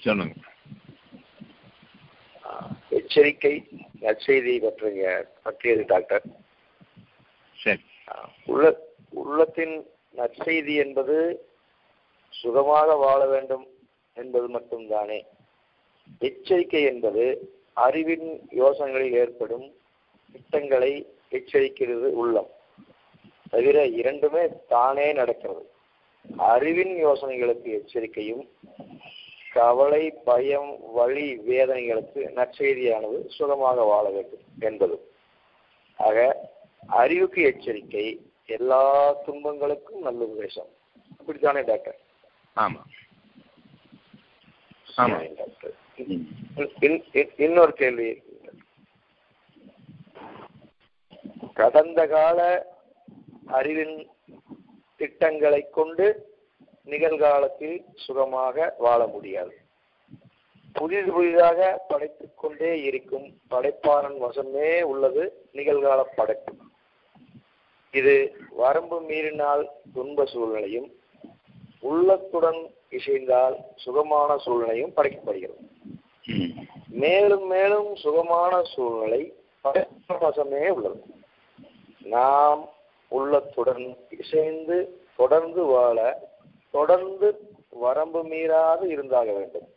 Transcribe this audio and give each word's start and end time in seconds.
சொல்லுங்க. 0.00 0.34
எச்சரிக்கை 2.90 3.68
நற்செய்தி 4.00 4.60
பற்றிய 4.60 5.32
பற்றியது 5.42 5.84
டாக்டர். 5.86 6.22
சரி. 7.54 7.80
உள்ள 8.46 8.86
உள்ளத்தின் 9.10 9.86
நற்செய்தி 10.16 10.74
என்பது 10.74 11.46
சுகமாக 12.28 12.94
வாழ 12.94 13.26
வேண்டும் 13.26 13.66
என்பது 14.14 14.48
மட்டும்தானே. 14.48 15.22
எச்சரிக்கை 16.18 16.82
என்பது 16.82 17.54
அறிவின் 17.72 18.48
யோசனைகளில் 18.50 19.12
ஏற்படும் 19.12 19.76
திட்டங்களை 20.32 21.06
எச்சரிக்கிறது 21.30 22.10
உள்ளம். 22.12 22.50
தவிர 23.50 23.86
இரண்டுமே 23.86 24.48
தானே 24.68 25.12
நடக்கிறது. 25.12 25.67
அறிவின் 26.36 27.06
யோசனைகளுக்கு 27.06 27.62
எச்சரிக்கையும் 27.62 28.48
கவலை 29.52 30.10
பயம் 30.10 30.76
வலி 30.92 31.38
வேதனைகளுக்கு 31.38 32.14
நற்செய்தியானது 32.14 33.28
சுகமாக 33.28 33.82
வாழ 33.82 34.10
வேண்டும் 34.10 34.40
என்பதும் 34.60 35.00
ஆக 35.96 36.50
அறிவுக்கு 36.86 37.42
எச்சரிக்கை 37.42 38.30
எல்லா 38.46 39.12
துன்பங்களுக்கும் 39.12 40.00
நல்ல 40.00 40.24
உபதேசம். 40.24 40.66
அப்படித்தானே 41.20 41.62
டாக்டர்? 41.62 41.98
ஆமா. 42.56 42.82
ஆமா. 44.96 45.34
டாக்டர். 45.34 45.76
இன்னொரு 47.36 47.72
கேள்வி. 47.72 48.22
கடந்த 51.54 52.06
கால 52.06 52.66
அறிவின் 53.46 54.10
திட்டங்களை 54.98 55.70
கொண்டு 55.70 56.06
நிகழ்காலத்தில் 56.84 57.84
சுகமாக 57.94 58.74
வாழ 58.78 59.06
முடியாது. 59.06 59.54
புதிது 60.72 61.12
புதிதாக 61.12 61.84
படைத்துக் 61.88 62.38
கொண்டே 62.38 62.82
இருக்கும் 62.82 63.26
படைப்பாளன் 63.50 64.18
வசமே 64.22 64.82
உள்ளது 64.82 65.48
நிகழ்கால 65.52 66.04
படைப்பு. 66.16 66.54
இது 67.90 68.36
வரம்பு 68.50 69.00
மீறினால் 69.00 69.70
துன்ப 69.94 70.24
சூழ்நிலையும் 70.24 70.92
உள்ளத்துடன் 71.80 72.70
இசைந்தால் 72.88 73.56
சுகமான 73.76 74.38
சூழ்நிலையும் 74.38 74.92
படைக்கப்படுகிறது. 74.96 75.66
மேலும் 76.88 77.46
மேலும் 77.46 77.96
சுகமான 77.96 78.62
சூழ்நிலை 78.62 79.32
படைப்பாளன் 79.64 79.86
வசமே 80.08 80.68
உள்ளது. 80.68 81.02
நாம் 82.02 82.68
உள்ளத்துடன் 83.08 83.96
இசைந்து 84.18 84.76
தொடர்ந்து 85.16 85.64
வாழ 85.64 85.98
தொடர்ந்து 86.70 87.28
வரம்பு 87.68 88.24
மீறாது 88.24 88.84
இருந்தாக 88.84 89.32
வேண்டும். 89.32 89.68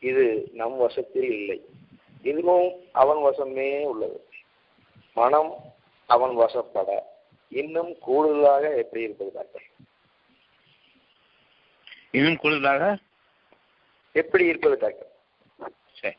இது 0.00 0.48
நம் 0.52 0.76
வசத்தில் 0.76 1.30
இல்லை. 1.30 1.58
இதுவும் 2.22 2.72
அவன் 2.92 3.16
வசமே 3.16 3.82
உள்ளது. 3.84 4.18
மனம் 5.14 5.52
அவன் 6.06 6.36
வசப்பட. 6.36 6.90
இன்னும் 7.48 7.98
கூடுதலாக 7.98 8.76
எப்படி 8.76 9.02
இருப்பது 9.02 9.30
டாக்டர் 9.34 9.62
இன்னும் 12.10 12.36
கூடுதலாக? 12.36 12.96
எப்படி 14.12 14.44
இருப்பது 14.44 14.76
டாக்டர் 14.76 15.10
சரி. 15.92 16.16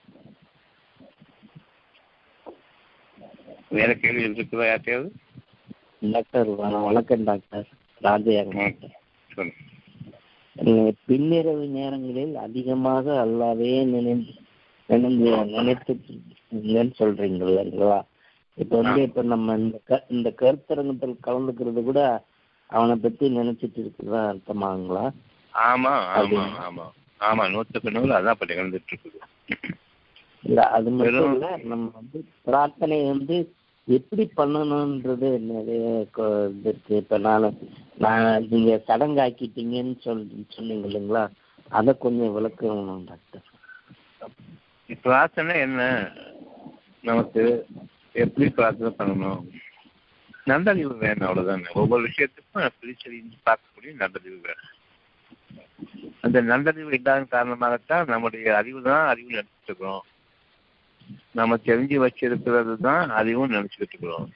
வேற 3.70 3.94
கேள்வி 3.94 4.42
இருக்குதா 4.42 4.66
யார்ட்டையாவது? 4.70 5.10
டாக்டர் 6.04 6.50
வண- 6.54 6.84
வணக்கம் 6.86 7.24
டாக்டர் 7.24 7.68
ராஜயாங்க 8.02 8.64
பின்னிரவு 11.08 11.66
நேரங்களில் 11.76 12.34
அதிகமாக 12.44 13.06
அல்லாவே 13.24 13.70
நினைந்து 13.88 14.34
நினைத்துன்னு 14.90 16.02
சொல்றீங்க 17.00 17.40
இல்லைங்களா? 17.46 18.00
இப்ப 18.58 18.72
வந்து. 18.80 19.02
இப்ப 19.08 19.22
நம்ம 19.30 19.56
இந்த 19.60 19.78
க- 19.88 20.06
இந்த 20.10 20.30
கருத்தரங்கத்தில் 20.42 21.24
கலந்துக்கிறது 21.24 21.84
கூட 21.84 22.02
அவனை 22.70 22.96
பத்தி 23.00 23.26
நினைச்சிட்டு 23.38 23.80
இருக்கிறதா 23.84 24.22
அர்த்தமாங்களா? 24.30 25.06
ஆமா 25.54 25.94
ஆமா? 26.18 26.44
ஆமா. 26.66 26.86
ஆமா 27.22 27.44
நூற்றுக்கு 27.52 27.90
நூறு 27.92 28.14
அதான் 28.18 28.36
இப்ப 28.36 28.46
நிகழ்ந்துட்டு 28.46 28.92
இருக்குது. 28.94 29.20
இல்ல 30.44 30.62
அது 30.76 30.90
மட்டும் 30.94 31.34
இல்ல 31.34 31.50
நம்ம 31.66 31.86
வந்து 31.96 32.18
பிரார்த்தனை 32.46 32.98
வந்து 33.10 33.36
எப்படி 33.88 34.32
பண்ணணும்ன்றது 34.38 35.40
நிறைய 35.40 36.00
இது 36.00 36.70
இருக்கு. 36.70 36.96
இப்ப 36.96 37.18
நான் 37.18 37.58
நான் 37.98 38.48
நீங்க 38.50 38.84
சடங்காக்கிட்டீங்கன்னு 38.88 40.00
சொல்லி 40.00 40.46
சொன்னீங்க 40.50 40.88
இல்லைங்களா? 40.88 41.30
அதை 41.70 41.98
கொஞ்சம் 41.98 42.36
விளக்கணும் 42.38 43.04
டாக்டர். 43.04 43.46
பிரார்த்தனை 45.02 45.60
என்ன? 45.60 46.12
நமக்கு 47.02 47.68
எப்படி 48.14 48.50
பிரார்த்தனை 48.50 48.94
பண்ணணும்? 48.98 49.42
நல்லறிவு 50.44 50.98
வேணும் 50.98 51.28
அவ்வளவுதானே. 51.30 51.72
ஒவ்வொரு 51.74 52.04
விஷயத்துக்கும் 52.04 52.70
பிரிச்சறிஞ்சு 52.82 53.38
பார்க்கக்கூடிய 53.46 53.94
நல்லறிவு 53.96 54.40
வேணும். 54.44 54.72
அந்த 56.22 56.42
நல்லறிவு 56.42 56.94
இல்லாத 56.94 57.26
காரணமாகத்தான் 57.32 58.08
நம்முடைய 58.08 58.58
அறிவு 58.58 58.82
தான் 58.82 59.08
அறிவு 59.08 59.30
இருக்கிறோம் 59.30 60.04
நம்ம 61.32 61.56
தெரிஞ்சு 61.66 61.98
வச்சிருக்கிறது 62.06 62.74
தான் 62.78 63.10
அறிவும் 63.10 63.52
நினைச்சுக்கிட்டு 63.52 63.94
இருக்கிறோம். 63.94 64.28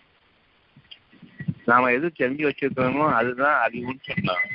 நாம 1.66 1.92
எது 1.92 2.08
தெரிஞ்சு 2.20 2.44
வச்சிருக்கிறோமோ 2.50 3.06
அதுதான் 3.12 3.70
அறிவுன்னு 3.70 4.00
சொல்லலாம். 4.02 4.46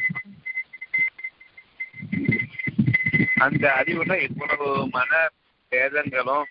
அந்த 3.36 3.64
அறிவுல 3.78 4.14
இவ்வளவு 4.20 4.88
மன 4.88 5.28
பேதங்களும் 5.72 6.48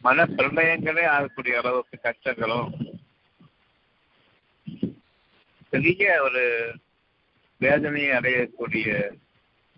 மன 0.00 0.24
பிரளயங்களே 0.24 1.04
ஆகக்கூடிய 1.06 1.58
அளவுக்கு 1.58 1.96
கஷ்டங்களும் 2.02 2.68
பெரிய 5.68 6.22
ஒரு 6.22 6.42
வேதனையை 7.60 8.10
அடையக்கூடிய 8.10 8.88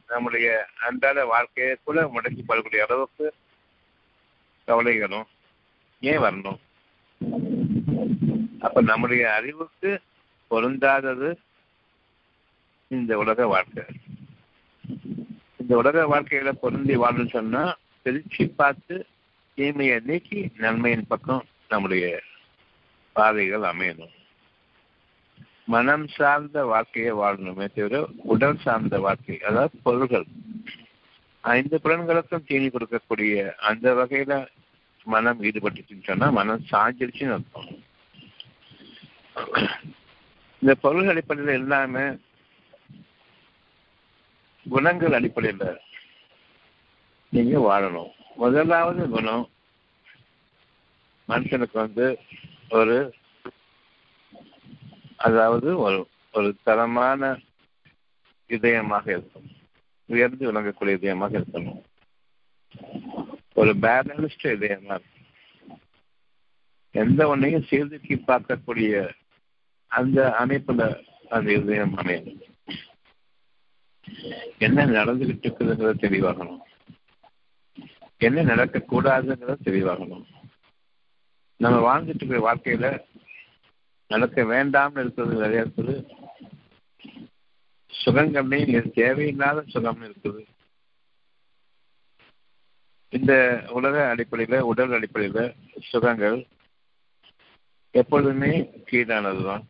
நம்முடைய 0.08 0.66
அன்றாட 0.80 1.24
வாழ்க்கையை 1.24 1.76
கூட 1.84 2.00
முடக்கி 2.06 2.42
படக்கூடிய 2.48 2.78
அளவுக்கு 2.78 3.34
கவலைகளும் 4.68 5.26
ஏன் 6.00 6.18
வரணும்? 6.18 6.58
அப்ப 8.60 8.80
நம்முடைய 8.80 9.32
அறிவுக்கு 9.32 10.00
பொருந்தாதது 10.50 11.30
இந்த 12.90 13.18
உலக 13.18 13.46
வாழ்க்கை. 13.46 13.84
இந்த 15.56 15.76
உலக 15.76 16.04
வாழ்க்கையில 16.06 16.52
பொருந்தி 16.52 16.96
வாழும் 16.96 17.28
சொன்னா 17.28 17.62
பிரிச்சு 18.04 18.44
பார்த்து 18.56 19.06
தீமையை 19.54 20.00
நீக்கி 20.00 20.50
நன்மையின் 20.56 21.06
பக்கம் 21.06 21.44
நம்முடைய 21.68 22.22
பாதைகள் 23.12 23.60
அமையணும். 23.60 24.14
மனம் 25.64 26.08
சார்ந்த 26.08 26.64
வாழ்க்கையை 26.64 27.12
வாழணுமே 27.12 27.66
தவிர 27.74 28.08
உடல் 28.16 28.58
சார்ந்த 28.58 28.98
வாழ்க்கை 29.00 29.40
அதாவது 29.40 29.78
பொருள்கள் 29.82 30.26
ஐந்து 31.54 31.76
புலன்களுக்கும் 31.82 32.46
தீனி 32.48 32.68
கொடுக்கக்கூடிய 32.74 33.34
அந்த 33.68 33.86
வகையில 33.98 34.34
மனம் 35.14 35.42
ஈடுபட்டுச்சுன்னு 35.48 36.08
சொன்னா 36.08 36.28
மனம் 36.38 36.68
சாஞ்சிருச்சுன்னு 36.70 37.34
அர்த்தம். 37.36 37.68
இந்த 40.62 40.72
பொருள் 40.84 41.10
அடிப்படையில் 41.12 41.58
இல்லாம 41.60 42.04
குணங்கள் 44.66 45.16
அடிப்படையில் 45.18 45.68
நீங்க 47.32 47.58
வாழணும். 47.68 48.12
முதலாவது 48.42 49.02
குணம் 49.14 49.44
மனுஷனுக்கு 51.28 51.76
வந்து 51.84 52.06
ஒரு 52.78 52.96
அதாவது 55.26 55.68
ஒரு 55.84 55.98
ஒரு 56.36 56.48
தரமான 56.66 57.20
இதயமாக 58.56 59.06
இருக்கும். 59.16 59.48
உயர்ந்து 60.06 60.52
விளங்கக்கூடிய 60.52 60.96
இதயமாக 60.96 61.44
இருக்கணும் 61.44 61.82
ஒரு 63.54 63.74
பேலன்ஸ்ட் 63.76 64.42
இதயமா 64.42 64.84
இருக்கும் 64.84 65.14
எந்த 66.90 67.28
ஒன்றையும் 67.28 67.62
சீர்தூக்கி 67.62 68.14
பார்க்கக்கூடிய 68.14 69.10
அந்த 69.86 70.36
அமைப்புல 70.38 71.04
அந்த 71.28 71.52
இதயம் 71.52 71.98
அமையணும் 71.98 72.44
என்ன 74.58 74.86
நடந்துகிட்டு 74.86 75.46
இருக்குதுங்கிறத 75.46 75.92
தெளிவாகணும். 76.00 76.58
என்ன 78.16 78.44
நடக்கக்கூடாதுங்கிறத 78.44 79.56
தெளிவாகணும். 79.64 80.24
நம்ம 81.56 81.98
வாழ்ந்துட்டு 81.98 82.14
இருக்கிற 82.14 82.54
வாழ்க்கையில 82.54 83.04
நடக்க 84.06 84.42
வேண்டாம்னு 84.42 85.00
இருக்கிறது 85.00 85.34
நிறைய 85.34 85.62
இருக்குது. 85.62 86.25
சுகங்கள்லையும் 88.06 88.92
தேவையில்லாத 88.98 89.64
சுகம் 89.74 90.02
இருக்குது. 90.08 90.42
இந்த 93.12 93.32
உலக 93.78 93.96
அடிப்படையில 94.12 94.58
உடல் 94.70 94.94
அடிப்படையில 94.96 95.40
சுகங்கள் 95.90 96.38
எப்பொழுதுமே 98.00 98.52
கீழானதுதான். 98.88 99.64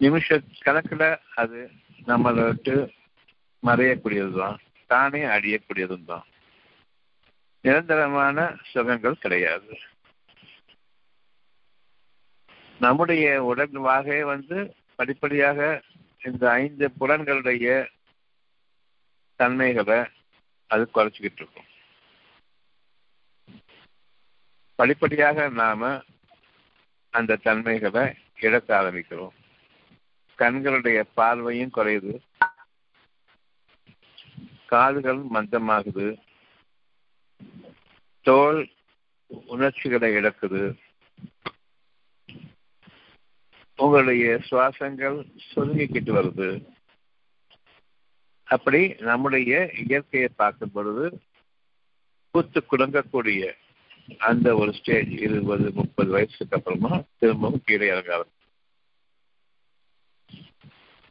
நிமிஷ 0.00 0.38
கணக்கில் 0.64 1.08
அது 1.42 1.60
நம்மளை 2.08 2.42
விட்டு 2.48 2.74
மறையக்கூடியது 3.62 4.32
தான் 4.40 4.58
தானே 4.90 5.22
அழியக்கூடியதும் 5.36 6.08
தான். 6.10 6.26
நிரந்தரமான 7.64 8.56
சுகங்கள் 8.72 9.22
கிடையாது. 9.22 9.72
நம்முடைய 12.80 13.26
உடல் 13.50 13.78
வாகை 13.88 14.20
வந்து 14.32 14.58
படிப்படியாக 14.96 15.82
இந்த 16.24 16.50
ஐந்து 16.50 16.90
புலன்களுடைய 17.00 17.86
தன்மைகளை 19.36 20.04
அது 20.66 20.90
குறைச்சிக்கிட்டு 20.94 21.38
இருக்கும். 21.38 21.64
படிப்படியாக 24.74 25.48
நாம 25.48 26.02
அந்த 27.10 27.36
தன்மைகளை 27.36 28.14
இழக்க 28.40 28.82
ஆரம்பிக்கிறோம். 28.82 29.34
கண்களுடைய 30.38 31.04
பார்வையும் 31.14 31.70
குறையுது. 31.74 32.18
காதுகள் 34.66 35.18
மந்தமாகுது. 35.18 36.20
தோல் 38.22 38.70
உணர்ச்சிகளை 39.26 40.14
இழக்குது. 40.14 40.78
உங்களுடைய 43.78 44.26
சுவாசங்கள் 44.46 45.16
சுருங்கிக்கிட்டு 45.46 46.12
வருது. 46.12 46.48
அப்படி 48.48 48.80
நம்முடைய 49.00 49.52
இயற்கையை 49.84 50.28
பார்க்கும் 50.36 50.72
பொழுது 50.72 51.06
பூத்து 52.34 52.60
குடங்கக்கூடிய 52.62 53.42
அந்த 54.20 54.56
ஒரு 54.56 54.72
ஸ்டேஜ் 54.72 55.12
இருபது 55.20 55.72
முப்பது 55.72 56.10
வயசுக்கு 56.10 56.56
அப்புறமா 56.56 56.92
திரும்பவும் 57.18 57.64
கீழே 57.64 57.86
இறங்காது 57.90 58.28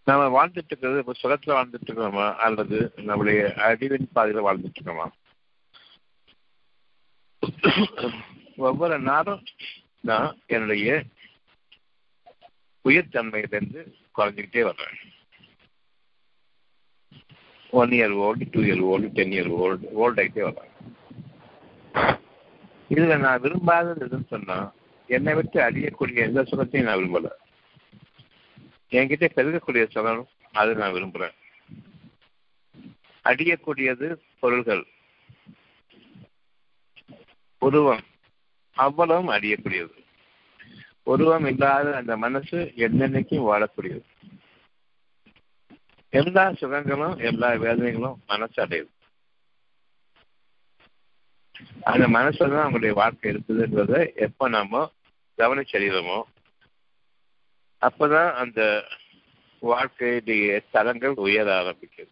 நம்ம 0.07 0.23
வாழ்ந்துட்டு 0.35 0.71
இருக்கிறது 0.71 0.99
இப்ப 0.99 1.15
சுகத்துல 1.21 1.55
வாழ்ந்துட்டு 1.55 1.87
இருக்கோமா 1.87 2.35
அல்லது 2.37 2.77
நம்முடைய 3.01 3.39
அறிவின் 3.63 4.11
பாதையில 4.15 4.45
வாழ்ந்துட்டு 4.47 4.79
இருக்கோமா? 4.79 5.07
ஒவ்வொரு 8.57 8.99
நாளும் 9.01 9.41
நான் 10.01 10.37
என்னுடைய 10.47 10.89
உயிர்த்தன்மையிலிருந்து 12.85 13.93
குறைஞ்சிக்கிட்டே 14.17 14.63
வர்றாங்க. 14.69 14.97
One 17.69 17.89
year 17.89 18.15
old 18.17 18.47
two 18.51 18.61
year 18.61 18.83
old 18.91 19.07
ten 19.07 19.31
year 19.31 19.49
old 19.63 19.85
old 19.93 20.21
ஆகிட்டே 20.21 20.43
வர்றாங்க. 20.49 20.73
இதுல 22.89 23.19
நான் 23.19 23.41
விரும்பாதது 23.41 24.07
எதுன்னு 24.07 24.27
சொன்னா 24.27 24.71
என்னை 25.07 25.33
விட்டு 25.33 25.59
அழியக்கூடிய 25.59 26.15
எந்த 26.15 26.41
சுகத்தையும் 26.41 26.83
நான் 26.83 26.97
விரும்பல. 26.97 27.29
என்கிட்ட 28.89 29.29
பெருகக்கூடிய 29.35 29.89
சுகம் 29.89 30.27
அது 30.51 30.75
நான் 30.75 30.93
விரும்புறேன். 30.93 31.35
அடியக்கூடியது 33.23 34.21
பொருள்கள். 34.39 34.85
உருவம். 37.59 38.03
அவ்வளவும் 38.71 39.27
அடியக்கூடியது 39.27 40.04
உருவம் 41.07 41.47
இல்லாத 41.51 41.87
அந்த 41.97 42.13
மனசு 42.23 42.57
என்னென்னைக்கும் 42.85 43.47
வாழக்கூடியது. 43.49 44.05
எல்லா 46.13 46.43
சுகங்களும் 46.59 47.17
எல்லா 47.29 47.49
வேதனைகளும் 47.63 48.19
மனசு 48.31 48.57
அடையுது. 48.65 48.91
அந்த 51.91 52.05
மனசுல 52.17 52.49
தான் 52.51 52.65
அவங்களுடைய 52.65 52.93
வாழ்க்கை 53.01 53.27
இருக்குதுன்றத 53.33 53.95
எப்ப 54.25 54.47
நாம 54.55 54.81
கவனிச்சறிகிறோமோ 55.37 56.19
அப்பதான் 57.81 58.31
அந்த 58.41 58.61
வாழ்க்கையுடைய 59.61 60.45
தரங்கள் 60.75 61.15
உயர 61.25 61.47
ஆரம்பிக்குது. 61.61 62.11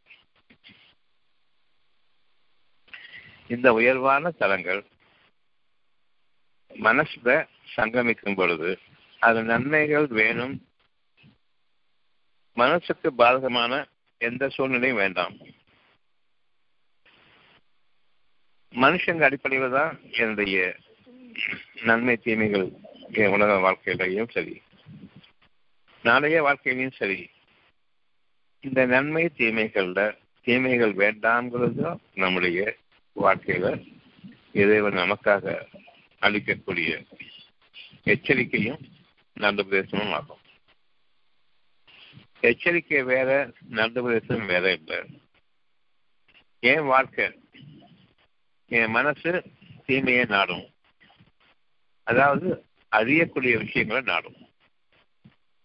இந்த 3.54 3.68
உயர்வான 3.80 4.32
தரங்கள் 4.42 4.82
மனசுல 6.72 7.32
சங்கமிக்கும் 7.76 8.36
பொழுது 8.36 8.80
அது 9.20 9.44
நன்மைகள் 9.44 10.06
வேணும். 10.06 10.68
மனசுக்கு 12.54 13.14
பாதகமான 13.18 13.86
எந்த 14.18 14.50
சூழ்நிலையும் 14.50 14.98
வேண்டாம். 14.98 15.38
மனுஷங்க 18.74 19.22
அடிப்படையில் 19.22 19.72
தான் 19.72 20.00
என்னுடைய 20.12 20.76
நன்மை 21.84 22.18
தீமைகள் 22.18 22.72
என் 23.12 23.28
உலக 23.28 23.52
வாழ்க்கையிலையும் 23.54 24.32
சரி. 24.32 24.62
நாளைய 26.04 26.44
வாழ்க்கையிலையும் 26.44 26.98
சரி. 26.98 27.30
இந்த 28.60 28.86
நன்மை 28.86 29.30
தீமைகள்ல 29.38 30.18
தீமைகள் 30.42 30.94
வேண்டாம்ங்கிறது 30.94 31.82
தான் 31.82 32.00
நம்முடைய 32.16 32.76
வாழ்க்கையில 33.16 33.84
இறைவன் 34.52 34.94
நமக்காக 34.94 35.66
அளிக்கக்கூடிய 36.22 37.06
எச்சரிக்கையும் 38.04 38.80
நல்ல 39.34 39.64
பிரதேசமும் 39.64 40.14
ஆகும். 40.14 40.42
எச்சரிக்கை 42.40 43.04
வேற 43.04 43.52
நல்ல 43.70 44.02
பிரதேசம் 44.02 44.46
வேற 44.46 44.72
இல்லை. 44.72 45.22
என் 46.60 46.84
வாழ்க்கை 46.84 47.40
என் 48.68 48.90
மனசு 48.90 49.44
தீமையை 49.86 50.26
நாடும். 50.26 50.74
அதாவது 52.04 52.66
அறியக்கூடிய 52.92 53.58
விஷயங்களை 53.58 54.04
நாடும். 54.04 54.36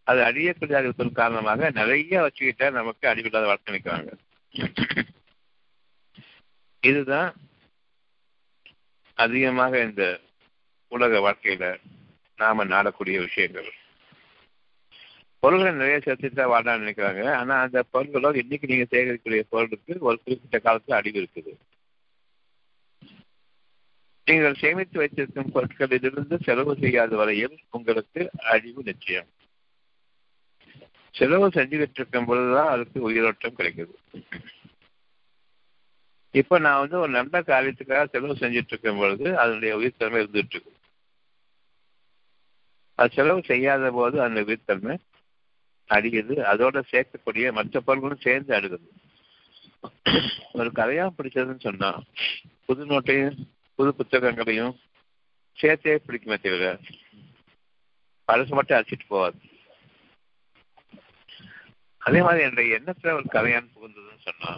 அது 0.02 0.20
அழியக்கூடிய 0.20 0.76
அறிவிப்பின் 0.76 1.12
காரணமாக 1.12 1.70
நிறைய 1.70 2.20
வச்சுக்கிட்டா 2.20 2.72
நமக்கு 2.72 3.08
அழிவில்லாத 3.08 3.44
வாழ்க்கை 3.44 3.74
நிற்கிறாங்க. 3.74 4.12
இதுதான் 6.80 7.34
அதிகமாக 9.14 9.80
இந்த 9.80 10.20
உலக 10.88 11.14
வாழ்க்கையில 11.18 11.80
நாம 12.38 12.64
நாடக்கூடிய 12.64 13.18
விஷயங்கள். 13.18 13.72
பொருள்களை 15.38 15.72
நிறைய 15.72 15.98
சேர்த்துட்டா 16.04 16.52
வாழான்னு 16.52 16.84
நினைக்கிறாங்க. 16.84 17.32
ஆனா 17.32 17.60
அந்த 17.60 17.84
பொருள்களோ 17.92 18.36
இன்னைக்கு 18.36 18.66
நீங்க 18.66 18.86
சேகரிக்கக்கூடிய 18.90 19.40
பொருளுக்கு 19.40 19.96
ஒரு 20.00 20.20
குறிப்பிட்ட 20.24 20.58
காலத்துல 20.58 20.92
அழிவு 20.92 21.20
இருக்குது. 21.20 21.52
நீங்கள் 24.24 24.54
சேமித்து 24.54 24.98
வைத்திருக்கும் 24.98 25.52
பொருட்களிலிருந்து 25.54 26.42
செலவு 26.42 26.76
செய்யாத 26.80 27.16
வரையில் 27.16 27.58
உங்களுக்கு 27.70 28.30
அழிவு 28.38 28.82
நிச்சயம். 28.82 29.28
செலவு 31.10 31.48
செஞ்சுக்கிட்டு 31.48 32.00
இருக்கும் 32.00 32.24
பொழுதுதான் 32.24 32.68
அதுக்கு 32.68 33.00
உயிரோட்டம் 33.00 33.56
கிடைக்குது. 33.56 33.94
இப்ப 36.30 36.58
நான் 36.58 36.78
வந்து 36.78 36.98
ஒரு 36.98 37.12
நல்ல 37.12 37.40
காரியத்துக்காக 37.40 38.08
செலவு 38.08 38.34
செஞ்சுட்டு 38.34 38.72
இருக்கும் 38.72 38.98
பொழுது 38.98 39.38
அதனுடைய 39.38 39.76
உயிர்த்தன்மை 39.76 40.20
இருந்துட்டு 40.22 40.54
இருக்கு. 40.54 40.76
அது 42.98 43.14
செலவு 43.14 43.40
செய்யாத 43.42 43.90
போது 43.92 44.16
அந்த 44.22 44.40
உயிர்த்தன்மை 44.44 44.94
அடிக்குது 45.90 46.34
அதோட 46.50 46.78
சேர்க்கக்கூடிய 46.90 47.52
மற்ற 47.52 47.80
பொருட்களும் 47.80 48.24
சேர்ந்து 48.24 48.52
அடுகிறது 48.54 48.88
ஒரு 50.54 50.70
கதையா 50.70 51.04
பிடிச்சதுன்னு 51.16 51.66
சொன்னா 51.66 51.90
புது 52.66 52.84
நோட்டையும் 52.84 53.36
புது 53.78 53.90
புத்தகங்களையும் 53.98 54.74
சேர்த்தே 55.58 55.94
பிடிக்குமே 55.98 56.36
தவிர 56.38 56.64
பழசு 58.28 58.52
மட்டும் 58.54 58.78
அடிச்சிட்டு 58.78 59.06
போவாது 59.08 59.38
அதே 62.02 62.20
மாதிரி 62.22 62.42
என்ற 62.46 62.62
எண்ணத்துல 62.76 63.14
ஒரு 63.16 63.28
கதையான் 63.32 63.72
புகுந்ததுன்னு 63.72 64.26
சொன்னா 64.28 64.50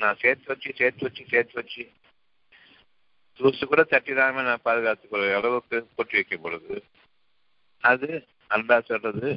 நான் 0.00 0.20
சேர்த்து 0.20 0.50
வச்சு 0.52 0.70
சேர்த்து 0.78 1.06
வச்சு 1.06 1.24
சேர்த்து 1.30 1.56
வச்சு 1.60 1.84
தூசு 3.40 3.64
கூட 3.66 3.82
தட்டிடாம 3.90 4.42
நான் 4.42 4.64
பாதுகாத்துக்கொள்ள 4.64 5.34
அளவுக்கு 5.34 5.78
போட்டி 5.96 6.16
வைக்கும் 6.16 6.42
பொழுது 6.42 6.74
அது 7.82 8.08
அன்பா 8.50 8.78
சொல்றது 8.82 9.30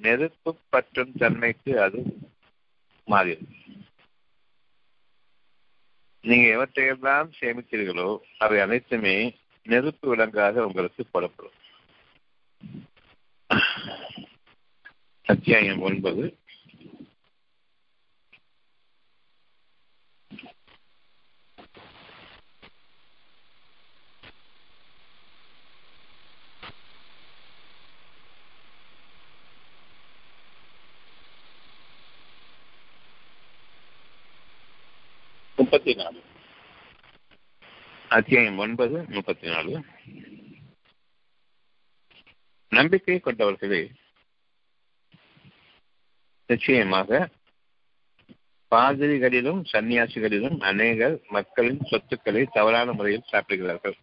நெருப்பு 0.00 0.50
பற்றும் 0.70 1.12
தன்மைக்கு 1.14 1.72
அது 1.80 2.00
மாறிடும் 3.08 3.54
நீங்க 6.24 6.46
எவற்றையெல்லாம் 6.48 7.28
சேமிக்கிறீர்களோ 7.38 8.08
அவை 8.38 8.60
அனைத்துமே 8.60 9.16
நெருப்பு 9.66 10.08
விலங்காக 10.08 10.66
உங்களுக்கு 10.66 11.02
புலப்படும் 11.12 11.56
அத்தியாயம் 15.26 15.80
ஒன்பது. 15.80 16.24
முப்பத்தி 35.68 35.94
நாலு 35.94 36.20
அத்தியாயம் 38.08 38.58
ஒன்பது 38.58 39.04
முப்பத்தி 39.08 39.46
நாலு 39.48 39.84
நம்பிக்கை 42.68 43.20
கொண்டவர்களே 43.20 43.90
நிச்சயமாக 46.46 47.28
பாதிரிகளிலும் 48.70 49.60
சன்னியாசிகளிலும் 49.72 50.60
அநேகர் 50.60 51.20
மக்களின் 51.28 51.84
சொத்துக்களை 51.84 52.46
தவறான 52.52 52.92
முறையில் 52.92 53.28
சாப்பிடுகிறார்கள். 53.28 53.96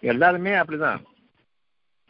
எல்லாருமே 0.00 0.50
அப்படிதான். 0.50 1.04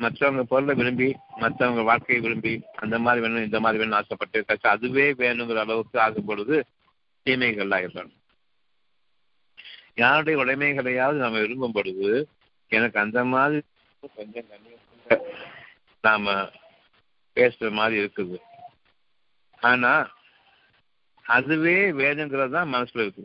மற்றவங்க 0.00 0.42
பொருளை 0.42 0.74
விரும்பி 0.74 1.08
மற்றவங்க 1.40 1.82
வாழ்க்கையை 1.84 2.20
விரும்பி 2.22 2.52
அந்த 2.74 2.98
மாதிரி 2.98 3.22
வேணும் 3.24 3.46
இந்த 3.48 3.60
மாதிரி 3.60 3.80
வேணும் 3.80 3.98
ஆசைப்பட்டு 3.98 4.44
கஷ்டம் 4.44 4.72
அதுவே 4.72 5.06
வேணுங்கிற 5.22 5.60
அளவுக்கு 5.64 6.00
ஆகும் 6.00 6.24
பொழுது 6.24 6.56
தீமைகள் 7.26 7.74
ஆகிடும் 7.78 8.12
யாருடைய 9.94 10.44
உடைமைகளையாவது 10.44 11.24
நம்ம 11.24 11.38
விரும்பும் 11.38 11.72
பொழுது 11.72 12.10
எனக்கு 12.70 12.98
அந்த 13.00 13.24
மாதிரி 13.24 13.60
கொஞ்சம் 14.16 14.46
நாம 16.04 16.34
பேசுற 17.36 17.70
மாதிரி 17.70 17.96
இருக்குது. 18.02 18.36
ஆனா 19.62 19.92
அதுவே 21.36 21.78
வேணுங்கிறது 22.00 22.50
தான் 22.50 22.72
மனசுல 22.74 23.04
இருக்கு. 23.04 23.24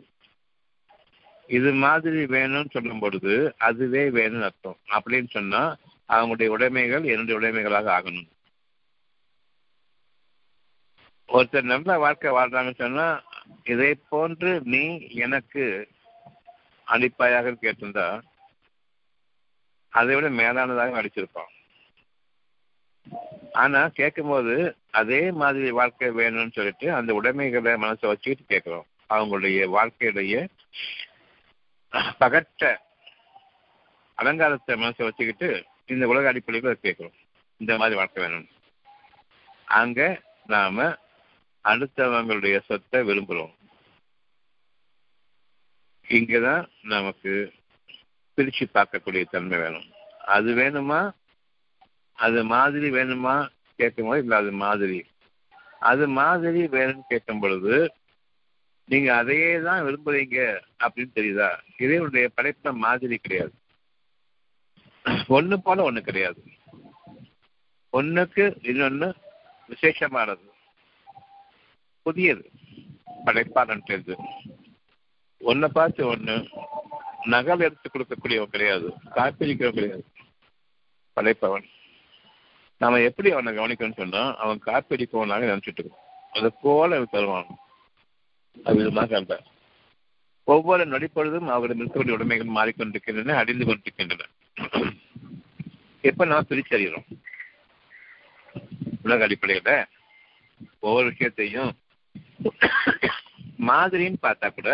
இது 1.48 1.70
மாதிரி 1.84 2.20
வேணும்னு 2.34 2.70
சொல்லும் 2.70 2.98
பொழுது 2.98 3.32
அதுவே 3.58 4.02
வேணும்னு 4.10 4.48
அர்த்தம். 4.48 4.78
அப்படின்னு 4.96 5.30
சொன்னா 5.30 5.62
அவங்களுடைய 6.08 6.48
உடைமைகள் 6.48 7.04
என்னுடைய 7.04 7.36
உடைமைகளாக 7.40 7.88
ஆகணும். 7.98 8.28
ஒருத்தர் 11.28 11.62
நல்ல 11.62 11.98
வாழ்க்கை 11.98 12.30
வாழ்றாங்கன்னு 12.32 12.78
சொன்னா 12.78 13.06
இதை 13.64 13.94
போன்று 13.94 14.60
நீ 14.64 14.82
எனக்கு 14.98 15.64
அடிப்பாயாக 16.86 17.54
கேட்டிருந்தா 17.62 18.22
அதை 19.92 20.14
விட 20.14 20.28
மேலானதாக 20.30 20.98
அடிச்சிருப்பான் 21.00 21.50
ஆனா 23.52 23.88
கேட்கும்போது 23.88 24.54
அதே 24.90 25.30
மாதிரி 25.30 25.70
வாழ்க்கை 25.70 26.08
வேணும்னு 26.10 26.52
சொல்லிட்டு 26.52 26.94
அந்த 26.94 27.14
உடைமைகளை 27.14 27.72
மனசை 27.72 28.06
வச்சுக்கிட்டு 28.06 28.44
கேட்கிறோம். 28.46 28.86
அவங்களுடைய 29.10 29.60
வாழ்க்கையுடைய 29.76 30.36
பகட்ட 32.20 32.62
அலங்காரத்தை 34.18 34.74
மனசை 34.76 35.02
வச்சுக்கிட்டு 35.02 35.48
இந்த 35.86 36.06
உலக 36.06 36.28
அடிப்படையில் 36.28 36.80
கேட்கிறோம். 36.82 37.12
இந்த 37.56 37.76
மாதிரி 37.76 37.94
வளர்க்க 37.94 38.20
வேணும் 38.20 38.48
அங்க 39.64 40.22
நாம 40.46 40.96
அடுத்தவங்களுடைய 41.64 42.60
சொத்தை 42.60 43.00
விரும்புகிறோம் 43.00 43.54
இங்கதான் 46.08 46.66
நமக்கு 46.82 47.52
பிரிச்சு 48.36 48.64
பார்க்கக்கூடிய 48.74 49.24
தன்மை 49.30 49.58
வேணும். 49.58 49.84
அது 50.18 50.54
வேணுமா? 50.54 51.12
அது 52.12 52.44
மாதிரி 52.44 52.90
வேணுமா? 52.90 53.48
கேட்கும்போது 53.76 54.22
இல்லை 54.22 54.38
அது 54.38 54.52
மாதிரி. 54.52 55.04
அது 55.80 56.08
மாதிரி 56.08 56.66
வேணும்னு 56.66 57.00
கேட்கும் 57.08 57.40
பொழுது 57.40 57.94
நீங்க 58.84 59.16
அதையே 59.16 59.60
தான் 59.60 59.82
விரும்புறீங்க 59.82 60.60
அப்படின்னு 60.78 61.10
தெரியுதா? 61.14 61.58
இறைவனுடைய 61.76 62.30
படைப்புல 62.36 62.74
மாதிரி 62.74 63.16
கிடையாது. 63.16 63.52
ஒன்று 65.28 65.62
போல 65.62 65.90
ஒண்ணு 65.90 66.00
கிடையாது. 66.00 66.44
ஒன்றுக்கு 67.90 68.58
இன்னொன்னு 68.62 69.12
விசேஷமானது. 69.68 70.50
புதியது. 72.02 72.50
படைப்பாளன் 73.26 73.80
தெரிஞ்சு 73.86 74.16
ஒன்னை 75.40 75.68
பார்த்து 75.68 76.14
ஒண்ணு 76.14 76.62
நகல் 77.22 77.60
எடுத்து 77.60 77.90
கொடுக்கக்கூடியவன் 77.90 78.50
கிடையாது. 78.50 78.94
காப்பிரிக்கிறவன் 79.14 79.72
கிடையாது. 79.72 80.04
படைப்பவன். 81.12 81.64
நாம 82.78 83.00
எப்படி 83.00 83.30
அவனை 83.30 83.56
கவனிக்கணும்னு 83.56 83.96
சொன்னா 83.96 84.36
அவன் 84.36 84.60
காப்பிடிப்பவனாக 84.66 85.44
நினைச்சிட்டு 85.46 85.78
இருக்கோம் 85.78 86.02
அது 86.32 86.52
போல 86.52 87.04
தருவான். 87.04 87.46
அவ்விதமாக 88.64 89.16
அந்த 89.16 89.42
ஒவ்வொரு 90.44 90.86
நொடிப்பொழுதும் 90.86 91.46
அவருடைய 91.46 91.84
மிருத்தவடி 91.84 92.10
உடைமைகள் 92.10 92.46
மாறிக்கொண்டிருக்கின்றன 92.46 93.34
அடிந்து 93.34 93.64
கொண்டிருக்கின்றன. 93.64 94.24
எப்ப 96.04 96.24
நான் 96.26 96.48
பிரிச்சறிகிறோம் 96.48 97.06
உலக 99.04 99.26
அடிப்படையில 99.26 99.70
ஒவ்வொரு 100.82 101.06
விஷயத்தையும் 101.10 101.72
மாதிரின்னு 103.68 104.18
பார்த்தா 104.22 104.48
கூட 104.50 104.70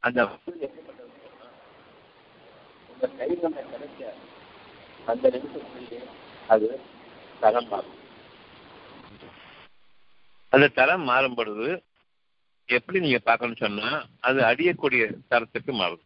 அந்த 0.00 0.20
அந்த 5.06 5.26
அது 6.48 6.66
தரம் 7.40 7.68
மாறும் 7.70 7.94
அந்த 10.52 10.66
தரம் 10.76 11.04
மாறும் 11.04 11.36
பொழுது 11.38 11.68
எப்படி 12.68 12.98
நீங்க 13.00 13.20
பார்க்கணும்னு 13.22 13.64
சொன்னா 13.64 13.90
அது 14.20 14.40
அடியக்கூடிய 14.42 15.02
தரத்துக்கு 15.28 15.72
மாறும் 15.74 16.04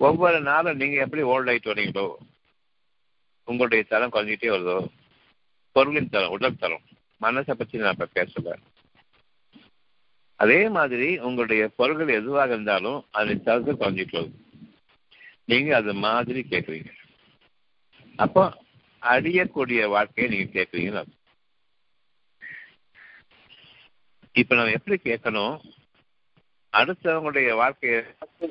ஒவ்வொரு 0.00 0.38
நாளும் 0.42 0.80
நீங்க 0.80 0.96
எப்படி 1.04 1.22
ஓல்ட் 1.32 1.50
ஆயிட்டு 1.52 1.72
வரீங்களோ 1.72 2.06
உங்களுடைய 3.48 3.82
தரம் 3.84 4.12
குறைஞ்சிட்டே 4.12 4.48
வருதோ? 4.54 4.76
பொருளின் 5.76 6.12
தரம் 6.14 6.34
உடல் 6.36 6.60
தரம். 6.62 6.84
மனசை 7.20 7.54
பற்றி 7.60 7.78
நான் 7.78 7.96
இப்ப 7.96 8.08
பேசல. 8.16 8.56
அதே 10.40 10.60
மாதிரி 10.76 11.08
உங்களுடைய 11.28 11.62
பொருள்கள் 11.78 12.18
எதுவாக 12.20 12.52
இருந்தாலும் 12.52 12.98
அதன் 13.10 13.42
தரத்தை 13.42 13.72
குறைஞ்சிட்டு 13.74 14.16
வருது 14.18 14.38
நீங்க 15.44 15.70
அது 15.76 15.92
மாதிரி 16.06 16.40
கேட்குறீங்க. 16.50 16.90
அப்போ 18.24 18.42
அடியக்கூடிய 19.02 19.80
வாழ்க்கையை 19.88 20.28
நீங்க 20.32 20.48
கேட்குறீங்கன்னு 20.56 21.16
இப்ப 24.40 24.54
நம்ம 24.54 24.76
எப்படி 24.78 24.96
கேட்கணும்? 25.04 25.56
அடுத்தவங்களுடைய 26.72 27.48
வாழ்க்கையை 27.62 27.98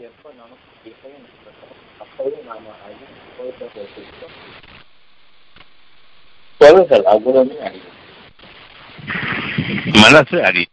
எப்ப 0.10 0.34
நமக்கு 0.42 0.66
பொருள்கள் 6.62 7.06
அவ்வளவுமே 7.12 7.58
அடிக்கும் 7.68 7.94
மனசு 9.98 10.38
அடி. 10.48 10.64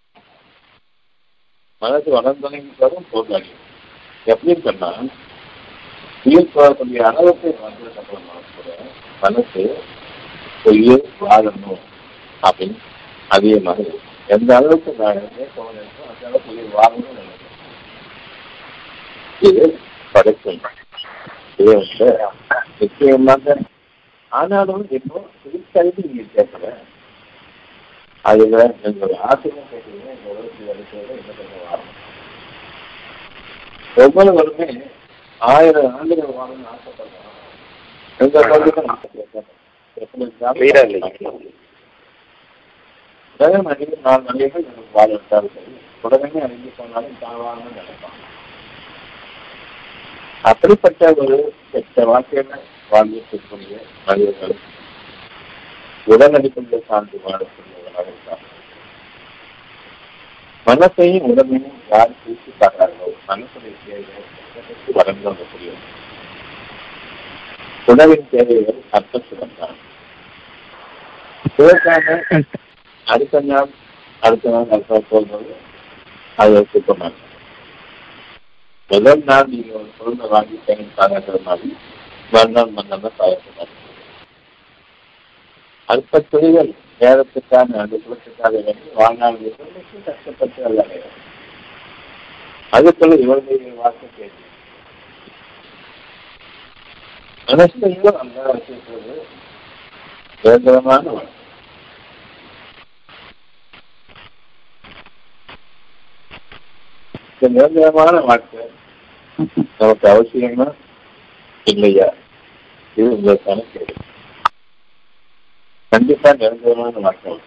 மனசு 1.82 2.08
வளர்ந்தவங்களும் 2.14 3.08
பொருள் 3.12 3.36
அடிக்கும் 3.38 3.60
எப்படின்னு 4.26 4.64
சொன்னா 4.66 4.90
உயிர் 6.26 6.52
போகக்கூடிய 6.54 7.00
அளவுக்கு 7.10 7.48
வந்ததுக்கு 7.58 8.00
அப்புறமா 8.02 8.36
கூட 8.50 8.68
மனசு 9.22 9.62
உயிர் 10.70 11.04
வாழணும் 11.22 11.82
அப்படின்னு 12.42 12.78
அதே 13.30 13.54
மாதிரி 13.66 13.92
எந்த 14.28 14.50
அளவுக்கு 14.58 14.90
போகணும் 14.94 15.30
அந்த 16.04 16.22
அளவுக்கு 16.22 16.50
உயிர் 16.54 16.74
வாழணும்னு 16.76 17.20
நினைக்கிறேன் 17.20 17.40
இது 19.42 19.64
படைக்கும் 20.14 20.62
இது 21.58 21.70
வந்து 21.74 22.08
நிச்சயமாக 22.80 23.56
ஆனாலும் 24.34 24.84
இப்போ 24.96 25.18
திருக்கல்வி 25.42 26.04
கேட்கல. 26.34 26.66
அதுல 28.24 28.56
எங்களுடைய 28.82 29.18
ஆசிரியர் 29.28 29.70
கேட்கறீங்க 29.72 30.08
இந்த 30.14 30.28
உலகத்தில் 30.32 30.70
அடிக்கிறத 30.72 31.10
என்ன 31.14 31.32
பண்ண 31.32 31.56
வாழணும் 31.64 32.00
ஒவ்வொருவருமே 33.96 34.68
ஆயிரம் 35.40 35.90
ஆண்டுகள் 35.96 36.36
வாழணும்னு 36.38 36.70
ஆசைப்படுறோம் 36.72 37.20
எங்க 38.20 38.36
பகுதியில் 38.44 38.90
Clear 40.56 40.76
ஆ 40.76 40.82
இல்லைங்க. 40.84 41.30
உலக 43.40 43.58
மனித 43.66 43.96
நாலு 44.04 44.22
மனிதர்கள் 44.26 44.64
எனக்கு 44.64 44.94
வாழ 44.94 45.08
விட்டார்கள் 45.12 45.68
உடனே 46.04 46.40
அழிஞ்சு 46.44 46.70
போனாலும் 46.76 47.18
தாழ்வாங்க 47.22 47.66
நினைப்பாங்க 47.70 48.20
அப்படிப்பட்ட 50.44 51.02
ஒரு 51.22 51.36
கெட்ட 51.70 52.06
வாழ்க்கையில 52.10 52.58
வாழ்ந்துட்டு 52.94 53.32
இருக்கக்கூடிய 53.32 53.76
மனிதர்கள் 54.06 54.56
உடனடிக்குள்ள 56.06 56.80
சார்ந்து 56.88 57.18
வாழக்கூடியவர்களாக 57.24 58.06
இருக்காங்க 58.08 58.42
மனசையும் 60.66 61.26
உடமையும் 61.30 61.78
யார் 61.90 62.12
தூக்கி 62.20 62.52
பார்க்கிறார்களோ 62.60 63.08
மனசுடைய 63.28 63.74
தேவைகள் 63.84 64.28
வளர்ந்து 64.96 65.26
வரக்கூடியது 65.28 65.82
உணவின் 67.88 68.28
தேவைகள் 68.30 68.80
அர்த்தத்துடன் 68.90 69.58
தான் 69.58 69.78
இதற்காக 71.58 72.06
அடுத்த 73.06 73.40
நாள் 73.42 73.70
அடுத்த 74.22 74.52
நாள் 74.52 74.68
அடுத்த 74.68 74.92
நாள் 74.92 75.08
போகும்போது 75.08 75.54
அது 76.38 76.62
சுத்தமாக 76.72 77.12
முதல் 78.90 79.22
நாள் 79.24 79.50
நீங்க 79.52 79.70
ஒரு 79.74 79.90
பொருளை 79.98 80.26
வாங்கி 80.28 80.56
தேங்கி 80.64 80.90
பாராட்டுற 80.96 81.38
மாதிரி 81.44 81.70
மறுநாள் 82.32 82.70
மறுநாள் 82.70 83.02
தான் 83.56 83.72
அல்ப 85.88 86.20
துணிகள் 86.30 86.70
நேரத்துக்கான 87.00 87.78
அந்த 87.80 87.96
குலத்துக்காக 88.02 88.52
வேண்டி 88.58 88.88
வாழ்நாள் 88.94 89.38
கஷ்டப்பட்டு 90.06 90.64
அல்ல 90.64 90.82
அதுக்குள்ள 92.72 93.14
இவருடைய 93.18 93.72
வாக்கு 93.74 94.06
கேட்டு 94.16 94.42
மனசுலையும் 97.48 98.18
அந்த 98.20 98.36
வச்சிருக்கிறது 98.48 99.14
நிரந்தரமான 100.44 101.04
வாழ்க்கை. 101.10 101.32
நிரந்தரமான 107.48 108.20
வாழ்க்கை 108.20 108.64
நமக்கு 109.78 110.06
அவசியமா? 110.08 110.66
இல்லையா? 111.64 112.08
இது 112.96 113.08
உங்களுக்கான 113.16 113.64
கேள்வி 113.72 113.94
கண்டிப்பா 115.88 116.32
நிரந்தரமான 116.32 116.98
வாழ்க்கை. 116.98 117.38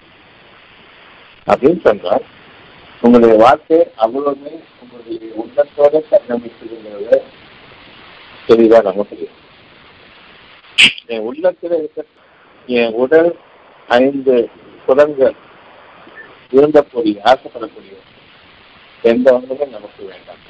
அப்படின்னு 1.47 1.81
சொன்னால் 1.81 2.25
உங்களுடைய 3.01 3.37
வாழ்க்கை 3.43 3.77
அவ்வளவுமே 3.97 4.53
உங்களுடைய 4.81 5.19
உள்ளத்தோட 5.41 6.01
கண்ணமைக்குதுங்கிறத 6.11 7.19
தெளிவா 8.47 8.79
நம்ம 8.83 9.05
தெரியும். 9.09 9.35
என் 11.05 11.25
உள்ளத்துல 11.27 11.77
இருக்க 11.77 12.05
என் 12.67 12.93
உடல் 12.93 13.39
ஐந்து 13.87 14.49
புலன்கள் 14.85 15.35
விரும்பக்கூடிய 16.51 17.15
ஆசைப்படக்கூடிய 17.23 17.95
எந்த 19.01 19.33
ஒன்றுமே 19.33 19.65
நமக்கு 19.65 20.05
வேண்டாம். 20.05 20.43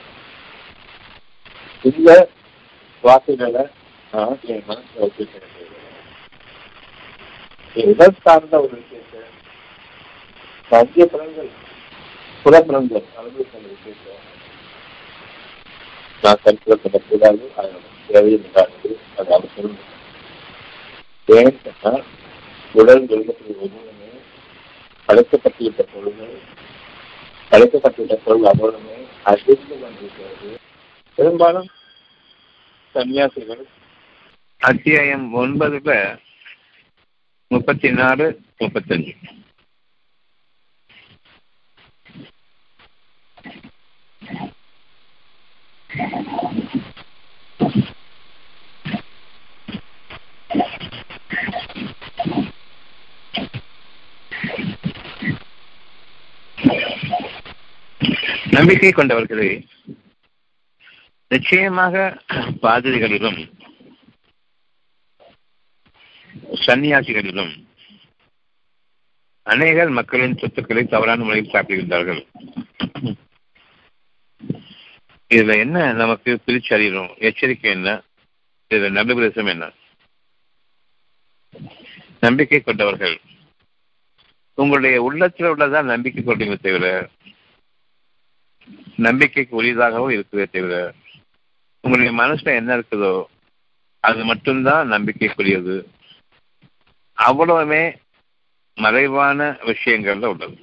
இந்த 1.83 2.29
வார்த்தைகளை 3.07 3.63
நான் 4.13 4.39
என் 4.47 4.63
உடல் 7.75 8.15
சார்ந்த 8.23 8.55
ஒரு 8.63 8.75
விஷயத்தை 8.77 9.21
பஞ்ச 10.71 11.05
புலன்கள் 11.11 11.51
புலப்புலன்கள் 12.43 13.05
அனுபவிக்கிற 13.19 13.61
விஷயத்தை 13.67 14.15
நான் 16.23 16.41
கருத்தில் 16.43 16.81
கொள்ளக்கூடாது 16.83 17.43
அது 17.57 17.71
நமக்கு 17.73 18.09
தேவையில்லாது 18.09 18.91
அது 19.17 19.29
அவசியம் 19.37 19.77
ஏன்னு 21.27 21.53
சொன்னால் 21.61 22.03
உடல் 22.75 23.05
விரும்பக்கூடிய 23.05 23.55
ஒவ்வொருமே 23.59 24.11
படைக்கப்பட்டுவிட்ட 25.09 25.83
பொருள்கள் 25.93 26.35
படைக்கப்பட்டுவிட்ட 27.51 28.17
பொருள் 28.25 28.51
அவ்வளவுமே 28.51 28.97
அதிர்ந்து 29.25 29.75
கொண்டிருக்கிறது 29.75 30.51
பெரும்பாலும் 31.17 31.69
சன்னியாசிகள். 32.93 33.63
அத்தியாயம் 34.57 35.35
ஒன்பதுல 35.35 36.19
முப்பத்தி 37.47 37.91
நாலு 37.91 38.39
முப்பத்தஞ்சு. 38.59 39.15
நம்பிக்கை 58.51 58.91
கொண்டவர்களே 58.91 59.67
நிச்சயமாக 61.31 61.95
பாதிரிகளிலும் 62.61 63.39
சன்னியாசிகளிலும் 66.65 67.53
அநேகர் 69.45 69.89
மக்களின் 69.89 70.37
சொத்துக்களை 70.37 70.83
தவறான 70.85 71.23
முறையில் 71.23 71.53
சாப்பிடுகின்றார்கள். 71.53 72.21
இதுல 75.31 75.55
என்ன 75.57 75.93
நமக்கு 75.93 76.31
பிரிச்சு 76.45 76.71
அறியணும் 76.75 77.11
எச்சரிக்கை 77.17 77.71
என்ன? 77.71 77.89
இதுல 78.71 78.89
நம்பிபிரசம் 78.97 79.51
என்ன? 79.53 79.65
நம்பிக்கை 82.19 82.59
கொண்டவர்கள் 82.61 83.15
உங்களுடைய 84.57 85.01
உள்ளத்தில் 85.01 85.47
உள்ளதான் 85.47 85.91
நம்பிக்கை 85.93 86.21
கொண்டீங்க 86.23 86.55
தவிர 86.59 86.85
நம்பிக்கைக்கு 88.97 89.61
உரியதாகவும் 89.61 90.15
இருக்குதே 90.15 90.45
தவிர 90.49 90.75
உங்களுடைய 91.87 92.21
மனசுல 92.21 92.55
என்ன 92.55 92.77
இருக்குதோ 92.77 93.23
அது 93.99 94.25
மட்டும்தான் 94.25 94.91
நம்பிக்கைக்குரியது. 94.91 95.85
அவ்வளவுமே 97.17 97.95
மறைவான 98.75 99.51
விஷயங்கள்ல 99.51 100.25
உள்ளது. 100.25 100.57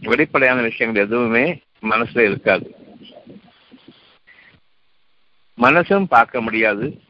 வெளிப்படையான 0.00 0.62
விஷயங்கள் 0.62 1.04
எதுவுமே 1.04 1.62
மனசுல 1.82 2.18
இருக்காது. 2.18 2.74
மனசும் 5.58 6.04
பார்க்க 6.04 6.40
முடியாது. 6.40 7.02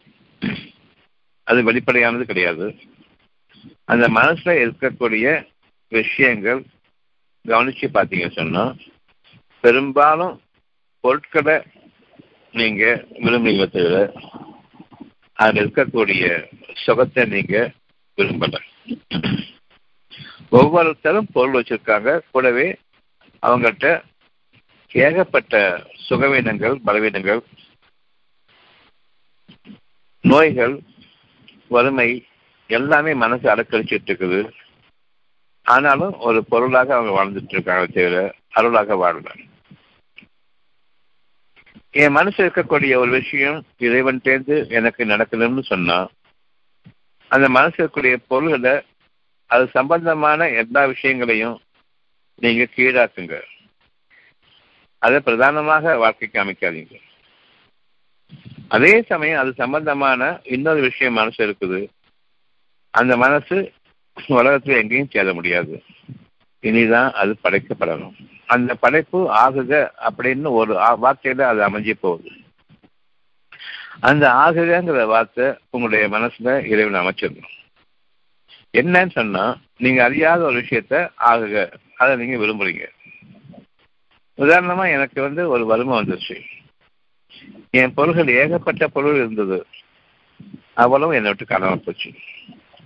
அது 1.43 1.63
வெளிப்படையானது 1.63 2.25
கிடையாது. 2.25 2.75
அந்த 3.85 4.09
மனசுல 4.09 4.73
இருக்கக்கூடிய 4.73 5.49
விஷயங்கள் 5.89 6.65
கவனிச்சு 7.49 7.89
பார்த்தீங்க 7.95 8.31
சொன்னா 8.31 8.75
பெரும்பாலும் 9.61 10.41
பொருட்களை 11.01 11.63
நீங்க 12.53 13.05
விரும்பி 13.19 13.69
தவிர 13.69 14.13
அதில் 15.35 15.67
இருக்கக்கூடிய 15.67 16.45
சுகத்தை 16.75 17.25
நீங்க 17.25 17.71
விரும்பல. 18.17 18.59
ஒவ்வொருத்தரும் 20.51 21.29
பொருள் 21.33 21.63
வச்சிருக்காங்க. 21.63 22.21
கூடவே 22.31 22.77
அவங்கள்ட்ட 23.43 24.03
ஏகப்பட்ட 24.93 25.87
சுகவீனங்கள் 26.09 26.75
பலவீனங்கள் 26.87 27.41
நோய்கள் 30.21 30.81
வறுமை 31.69 32.27
எல்லாமே 32.67 33.15
மனசு 33.15 33.49
அலக்கழிச்சிட்டு 33.49 34.11
இருக்குது. 34.13 34.51
ஆனாலும் 35.63 36.19
ஒரு 36.19 36.45
பொருளாக 36.45 36.97
அவங்க 36.97 37.25
வாழ்ந்துட்டு 37.25 37.49
இருக்காங்க 37.49 37.87
தவிர 37.87 38.35
அருளாக 38.51 38.95
வாழல. 38.95 39.27
என் 41.99 42.11
மனசு 42.11 42.47
இருக்கக்கூடிய 42.47 42.97
ஒரு 42.97 43.11
விஷயம் 43.11 43.65
இறைவன் 43.79 44.21
தேர்ந்து 44.21 44.67
எனக்கு 44.69 45.05
நடக்கணும்னு 45.05 45.63
சொன்னா 45.63 46.09
அந்த 47.29 47.49
மனசு 47.49 47.79
இருக்கக்கூடிய 47.85 48.17
பொருள்களை 48.29 48.83
அது 49.47 49.69
சம்பந்தமான 49.69 50.49
எல்லா 50.49 50.85
விஷயங்களையும் 50.85 51.61
நீங்க 52.35 52.67
கீழாக்குங்க. 52.77 53.41
அதை 54.99 55.21
பிரதானமாக 55.21 55.97
வாழ்க்கைக்கு 55.97 56.43
அமைக்காதீங்க. 56.45 57.01
அதே 58.69 59.03
சமயம் 59.03 59.41
அது 59.41 59.53
சம்பந்தமான 59.53 60.41
இன்னொரு 60.45 60.81
விஷயம் 60.81 61.15
மனசு 61.15 61.47
இருக்குது. 61.47 61.89
அந்த 62.91 63.17
மனசு 63.17 63.73
உலகத்தில் 64.27 64.81
எங்கேயும் 64.83 65.11
சேர 65.11 65.35
முடியாது. 65.35 65.83
இனிதான் 66.63 67.11
அது 67.11 67.37
படைக்கப்படணும். 67.45 68.15
அந்த 68.47 68.75
படைப்பு 68.75 69.31
ஆகுக 69.33 69.91
அப்படின்னு 70.01 70.51
ஒரு 70.51 70.75
வார்த்தையில 70.75 71.41
அது 71.41 71.61
அமைஞ்சு 71.61 71.93
போகுது. 71.93 72.31
அந்த 74.01 74.29
ஆகுகங்கிற 74.29 75.07
வார்த்தை 75.07 75.55
உங்களுடைய 75.71 76.19
மனசுல 76.19 76.65
இறைவன் 76.65 77.05
அமைச்சிடணும். 77.05 77.57
என்னன்னு 78.79 79.11
சொன்னா 79.11 79.57
நீங்க 79.77 80.05
அறியாத 80.05 80.43
ஒரு 80.43 80.61
விஷயத்த 80.61 81.11
ஆகுக. 81.19 81.73
அதை 81.97 82.17
நீங்க 82.17 82.37
விரும்புறீங்க. 82.37 82.87
உதாரணமா 84.37 84.93
எனக்கு 84.93 85.23
வந்து 85.23 85.49
ஒரு 85.49 85.67
வறுமை 85.67 85.99
வந்துருச்சு. 85.99 86.41
என் 87.71 87.95
பொருள்கள் 87.95 88.29
ஏகப்பட்ட 88.29 88.89
பொருள் 88.89 89.15
இருந்தது. 89.15 89.67
அவ்வளவு 90.75 91.15
என்னை 91.15 91.29
விட்டு 91.29 91.45
காணாமல் 91.45 91.81
போச்சு. 91.81 92.13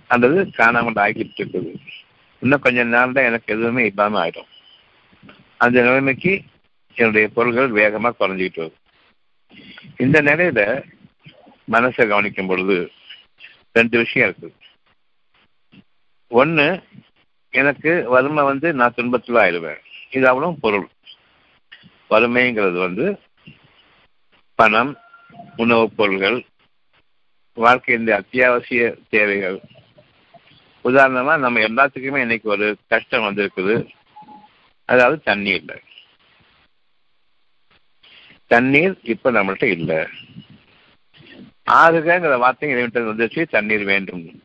அல்லது 0.07 0.51
காணாமல் 0.51 0.93
ஆகிட்டு 0.93 1.31
இருக்குது 1.37 1.75
இன்னும் 2.43 2.63
கொஞ்ச 2.65 2.83
நாள் 2.83 3.15
தான் 3.15 3.29
எனக்கு 3.29 3.53
எதுவுமே 3.53 3.83
இல்லாமல் 3.85 4.21
ஆயிடும். 4.23 4.49
அந்த 5.57 5.77
நிலைமைக்கு 5.81 6.33
என்னுடைய 6.97 7.27
பொருள்கள் 7.27 7.77
வேகமாக 7.79 8.17
குறைஞ்சிக்கிட்டு 8.19 8.61
வருது 8.63 8.79
இந்த 9.97 10.21
நிலையில 10.21 10.61
மனசை 11.71 12.03
கவனிக்கும் 12.07 12.47
பொழுது 12.47 12.77
ரெண்டு 13.71 13.97
விஷயம் 13.97 14.27
இருக்குது 14.29 14.59
ஒன்று 16.31 16.67
எனக்கு 17.53 17.91
வறுமை 18.09 18.43
வந்து 18.43 18.73
நான் 18.73 18.93
துன்பத்தில் 18.95 19.35
ஆயிடுவேன். 19.35 19.81
இது 20.11 20.25
அவ்வளோ 20.31 20.49
பொருள். 20.61 20.87
வறுமைங்கிறது 22.09 22.79
வந்து 22.79 23.05
பணம் 24.59 24.91
உணவுப் 25.55 25.95
பொருள்கள் 25.95 26.37
வாழ்க்கையின் 27.57 28.11
அத்தியாவசிய 28.19 28.83
தேவைகள் 29.09 29.57
உதாரணமா 30.83 31.37
நம்ம 31.37 31.59
எல்லாத்துக்குமே 31.59 32.17
இன்னைக்கு 32.17 32.49
ஒரு 32.49 32.77
கஷ்டம் 32.87 33.23
வந்திருக்குது. 33.23 33.89
அதாவது 34.85 35.21
தண்ணீர் 35.23 35.55
இல்லை. 35.55 35.79
தண்ணீர் 38.47 38.99
இப்ப 39.03 39.31
நம்மள்கிட்ட 39.31 39.63
இல்லை. 39.63 39.95
ஆகுங்கிற 41.71 42.37
வார்த்தை 42.37 42.69
இறைவன் 42.69 43.07
வந்துச்சு 43.07 43.43
தண்ணீர் 43.43 43.83
வேண்டும். 43.83 44.43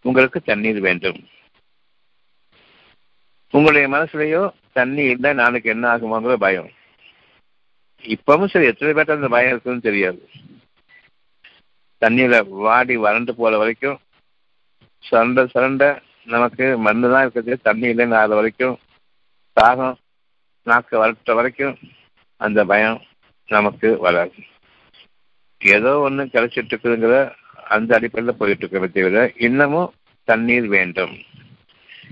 உங்களுக்கு 0.00 0.40
தண்ணீர் 0.40 0.80
வேண்டும். 0.80 1.26
உங்களுடைய 3.50 3.88
மனசுலயோ 3.88 4.50
தண்ணி 4.72 5.02
இல்லை 5.02 5.32
நாளைக்கு 5.32 5.70
என்ன 5.70 5.96
ஆகுமாங்கிற 5.96 6.34
பயம். 6.34 6.70
இப்பவும் 8.02 8.46
சரி 8.46 8.66
எத்தனை 8.66 8.94
பேர்ட்ட 8.94 9.10
அந்த 9.10 9.28
பயம் 9.28 9.50
இருக்குன்னு 9.50 9.80
தெரியாது. 9.80 10.28
தண்ணியில 12.00 12.48
வாடி 12.48 12.96
வறண்டு 12.96 13.34
போற 13.34 13.58
வரைக்கும் 13.58 13.98
சண்டை 15.08 15.42
சண்டை. 15.54 15.88
நமக்கு 16.34 16.66
மண்ணு 16.86 17.06
தான் 17.12 17.24
இருக்குது. 17.26 17.54
தண்ணி 17.66 17.86
இல்லைன்னு 17.92 18.18
ஆகிற 18.20 18.36
வரைக்கும் 18.38 18.76
தாகம் 19.56 19.96
நாக்கு 20.66 20.94
வரட்ட 21.02 21.34
வரைக்கும் 21.38 21.74
அந்த 22.40 22.60
பயம் 22.70 22.98
நமக்கு 23.48 23.88
வராது. 24.06 24.38
ஏதோ 25.60 25.90
ஒன்று 26.06 26.24
கிடைச்சிட்டு 26.34 26.72
இருக்குதுங்கிற 26.72 27.16
அந்த 27.74 27.90
அடிப்படையில் 27.96 28.38
போயிட்டு 28.40 28.62
இருக்கிறத 28.64 28.90
தவிர 28.96 29.20
இன்னமும் 29.46 29.92
தண்ணீர் 30.28 30.68
வேண்டும். 30.76 31.14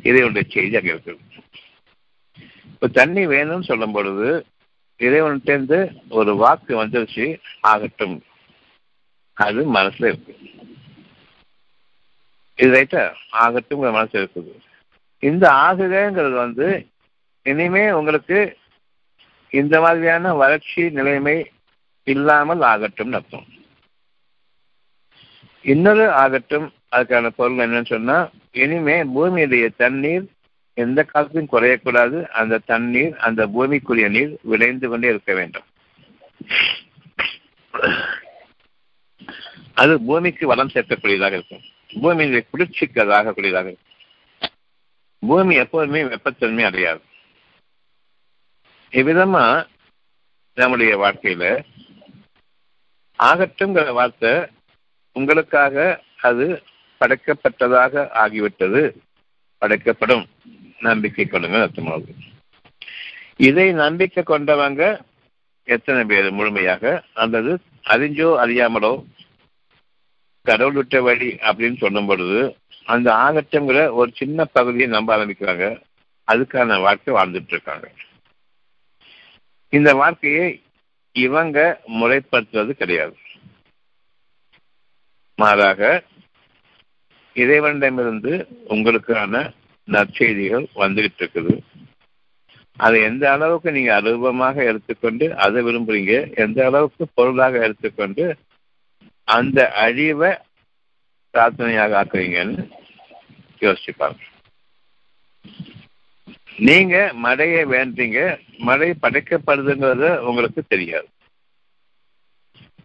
இறைவனுடைய 0.08 0.44
செய்தி 0.54 0.78
அங்கே 0.78 0.92
இருக்குது 0.94 1.30
இப்போ 2.72 2.86
தண்ணி 3.00 3.22
வேணும்னு 3.32 3.68
சொல்லும் 3.70 3.94
பொழுது 3.96 4.28
இறைவன்கிட்டேருந்து 5.00 5.78
ஒரு 6.18 6.32
வாக்கு 6.42 6.72
வந்துருச்சு 6.82 7.26
ஆகட்டும். 7.70 8.16
அது 9.36 9.60
மனசுல 9.76 10.08
இருக்கு. 10.12 10.34
இது 12.58 12.70
ரைட்டா 12.76 13.02
ஆகட்டும் 13.44 13.84
மனசு 13.96 14.16
இருக்குது. 14.20 14.52
இந்த 15.28 15.44
ஆகுதேங்கிறது 15.66 16.36
வந்து 16.44 16.68
இனிமே 17.50 17.84
உங்களுக்கு 17.98 18.38
இந்த 19.60 19.74
மாதிரியான 19.84 20.34
வறட்சி 20.42 20.82
நிலைமை 20.98 21.36
இல்லாமல் 22.12 22.62
ஆகட்டும் 22.72 23.16
அர்த்தம். 23.18 23.48
இன்னொரு 25.72 26.04
ஆகட்டும் 26.22 26.68
அதுக்கான 26.96 27.26
பொருள் 27.38 27.64
என்னன்னு 27.64 27.92
சொன்னா 27.94 28.16
இனிமே 28.62 28.96
பூமியுடைய 29.16 29.66
தண்ணீர் 29.82 30.24
எந்த 30.84 31.00
காலத்தையும் 31.10 31.52
குறையக்கூடாது. 31.52 32.18
அந்த 32.40 32.60
தண்ணீர் 32.70 33.14
அந்த 33.26 33.42
பூமிக்குரிய 33.54 34.06
நீர் 34.16 34.32
விளைந்து 34.52 34.88
கொண்டே 34.88 35.08
இருக்க 35.14 35.32
வேண்டும். 35.40 35.66
அது 39.82 39.94
பூமிக்கு 40.08 40.44
வளம் 40.52 40.72
சேர்க்கக்கூடியதாக 40.74 41.36
இருக்கும். 41.38 41.64
பூமியினுடைய 42.00 42.42
குளிர்ச்சிக்கு 42.50 43.00
அது 43.00 43.12
ஆகக்கூடியதாக 43.18 43.74
பூமி 45.22 45.54
எப்போதுமே 45.54 46.02
வெப்பத்தன்மை 46.02 46.64
அடையாது. 46.64 47.02
இவ்விதமா 48.92 49.66
நம்முடைய 50.54 50.92
வாழ்க்கையில 50.98 51.44
ஆகட்டும்ங்கிற 53.18 53.92
வார்த்தை 53.92 54.32
உங்களுக்காக 55.16 56.02
அது 56.28 56.46
படைக்கப்பட்டதாக 57.00 58.04
ஆகிவிட்டது. 58.22 58.82
படைக்கப்படும். 59.58 60.24
நம்பிக்கை 60.80 61.24
கொள்ளுங்க 61.24 61.58
அர்த்தமாகுது 61.66 62.12
இதை 63.36 63.72
நம்பிக்கை 63.72 64.22
கொண்டவங்க 64.26 64.82
எத்தனை 65.64 66.04
பேர் 66.04 66.30
முழுமையாக? 66.30 67.04
அல்லது 67.14 67.52
அறிஞ்சோ 67.92 68.28
அறியாமலோ 68.44 68.92
கடவுள் 70.46 70.72
விட்ட 70.72 71.00
வழி 71.02 71.30
அப்படின்னு 71.48 71.78
சொல்லும் 71.78 72.06
பொழுது 72.06 72.40
அந்த 72.84 73.08
ஆகட்டங்கிற 73.24 73.80
ஒரு 73.92 74.10
சின்ன 74.14 74.44
பகுதியை 74.44 74.88
நம்ப 74.88 75.10
ஆரம்பிக்கிறாங்க. 75.16 75.66
அதுக்கான 76.28 76.80
வாழ்க்கை 76.80 77.14
வாழ்ந்துட்டு 77.14 77.52
இருக்காங்க 77.54 77.86
இந்த 79.72 79.90
வாழ்க்கையை 79.94 80.46
இவங்க 81.16 81.58
முறைப்படுத்துவது 81.98 82.72
கிடையாது. 82.76 83.16
மாறாக 85.38 85.80
இறைவனிடமிருந்து 87.36 88.32
உங்களுக்கான 88.68 89.52
நற்செய்திகள் 89.88 90.66
வந்துகிட்டு 90.74 91.20
இருக்குது 91.22 91.54
அதை 92.76 92.98
எந்த 93.02 93.24
அளவுக்கு 93.32 93.70
நீங்க 93.72 93.92
அனுபவமாக 94.00 94.56
எடுத்துக்கொண்டு 94.70 95.26
அதை 95.44 95.62
விரும்புறீங்க 95.64 96.14
எந்த 96.34 96.58
அளவுக்கு 96.66 97.04
பொருளாக 97.14 97.58
எடுத்துக்கொண்டு 97.58 98.24
அந்த 99.34 99.58
அழிவை 99.84 100.30
பிரார்த்தனையாக 101.32 101.92
ஆக்குறீங்கன்னு 102.02 102.62
யோசிச்சுப்பாங்க. 103.60 104.20
நீங்க 106.58 106.96
மழையை 107.24 107.62
வேண்டீங்க 107.64 108.18
மழை 108.58 108.88
படைக்கப்படுதுங்கிறது 109.02 110.08
உங்களுக்கு 110.28 110.62
தெரியாது. 110.68 111.08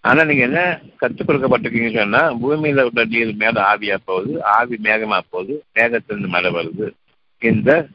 ஆனா 0.01 0.23
நீங்க 0.23 0.43
என்ன 0.43 0.61
கற்றுக் 0.97 1.29
கொடுக்கப்பட்டிருக்கீங்கன்னு 1.29 2.01
சொன்னா 2.01 2.21
பூமியில 2.33 2.81
உள்ள 2.89 3.05
நீர் 3.05 3.33
மேல 3.35 3.57
ஆவியா 3.71 3.97
போகுது 4.05 4.33
ஆவி 4.43 4.77
மேகமா 4.83 5.19
போகுது 5.29 5.55
மேகத்திலிருந்து 5.75 6.33
மழை 6.35 6.51
வருது. 6.51 6.87
இந்த 7.39 7.87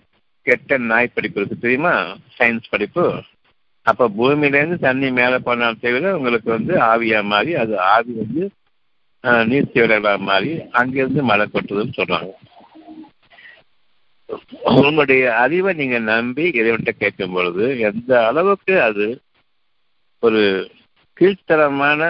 கெட்ட 0.42 0.76
நாய் 0.90 1.14
படிப்பு 1.14 1.40
இருக்கு 1.40 1.58
தெரியுமா? 1.58 1.94
சயின்ஸ் 2.38 2.70
படிப்பு. 2.70 3.04
அப்ப 3.86 4.08
பூமியிலேருந்து 4.16 4.78
தண்ணி 4.78 5.08
மேலே 5.10 5.38
போனால் 5.46 5.80
தவிர 5.84 6.12
உங்களுக்கு 6.16 6.48
வந்து 6.56 6.74
ஆவியா 6.90 7.20
மாறி 7.32 7.52
அது 7.62 7.74
ஆவி 7.94 8.12
வந்து 8.22 8.44
நீர் 9.50 9.72
தீவிரங்களா 9.72 10.12
மாறி 10.28 10.50
அங்கிருந்து 10.80 11.22
மழை 11.30 11.44
கொட்டுதுன்னு 11.48 11.96
சொல்றாங்க. 11.98 12.30
உங்களுடைய 14.70 15.22
அறிவை 15.44 15.72
நீங்க 15.80 15.98
நம்பி 16.12 16.44
இறைவன்கிட்ட 16.60 16.92
கேட்கும் 16.96 17.34
பொழுது 17.36 17.64
எந்த 17.88 18.10
அளவுக்கு 18.28 18.74
அது 18.88 19.06
ஒரு 20.22 20.42
கீழ்த்தரமான 21.16 22.00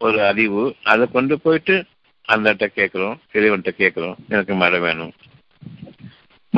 ஒரு 0.00 0.18
அறிவு 0.30 0.64
அதை 0.92 1.04
கொண்டு 1.16 1.36
போயிட்டு 1.44 1.76
அந்த 2.28 2.68
கேட்குறோம் 2.78 3.16
இறைவன்கிட்ட 3.32 3.72
கேட்குறோம் 3.82 4.18
எனக்கு 4.28 4.54
மழை 4.54 4.78
வேணும். 4.80 5.12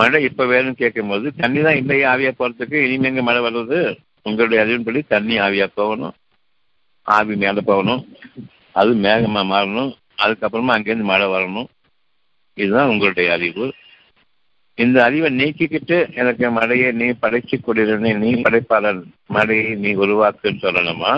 மழை 0.01 0.23
இப்ப 0.25 0.47
வேணும்னு 0.47 0.81
கேட்கும்போது 0.83 1.35
தண்ணி 1.35 1.61
தான் 1.63 1.77
இல்லையே 1.77 2.05
ஆவியா 2.05 2.33
போறதுக்கு 2.39 2.77
இனிமேங்க 2.87 3.23
மழை 3.23 3.41
வர்றது. 3.43 3.79
உங்களுடைய 4.23 4.65
அறிவின்படி 4.65 5.01
தண்ணி 5.09 5.39
ஆவியா 5.39 5.67
போகணும். 5.75 6.15
ஆவி 7.07 7.37
மேல 7.37 7.61
போகணும். 7.61 8.03
அது 8.73 8.91
மேகமா 8.95 9.43
மாறணும். 9.53 9.93
அதுக்கப்புறமா 10.23 10.73
அங்கேருந்து 10.77 11.11
மழை 11.11 11.27
வரணும். 11.27 11.69
இதுதான் 12.55 12.89
உங்களுடைய 12.89 13.33
அறிவு. 13.33 13.67
இந்த 14.75 15.05
அறிவை 15.05 15.29
நீக்கிக்கிட்டு 15.37 15.97
எனக்கு 16.15 16.51
மழையை 16.51 16.93
நீ 16.93 17.07
படைச்சு 17.23 17.57
கொடிறனே 17.61 18.13
நீ 18.17 18.31
படைப்பாளன் 18.41 19.03
மழையை 19.27 19.75
நீ 19.75 19.91
உருவாக்குன்னு 19.95 20.63
சொல்லணுமா? 20.63 21.13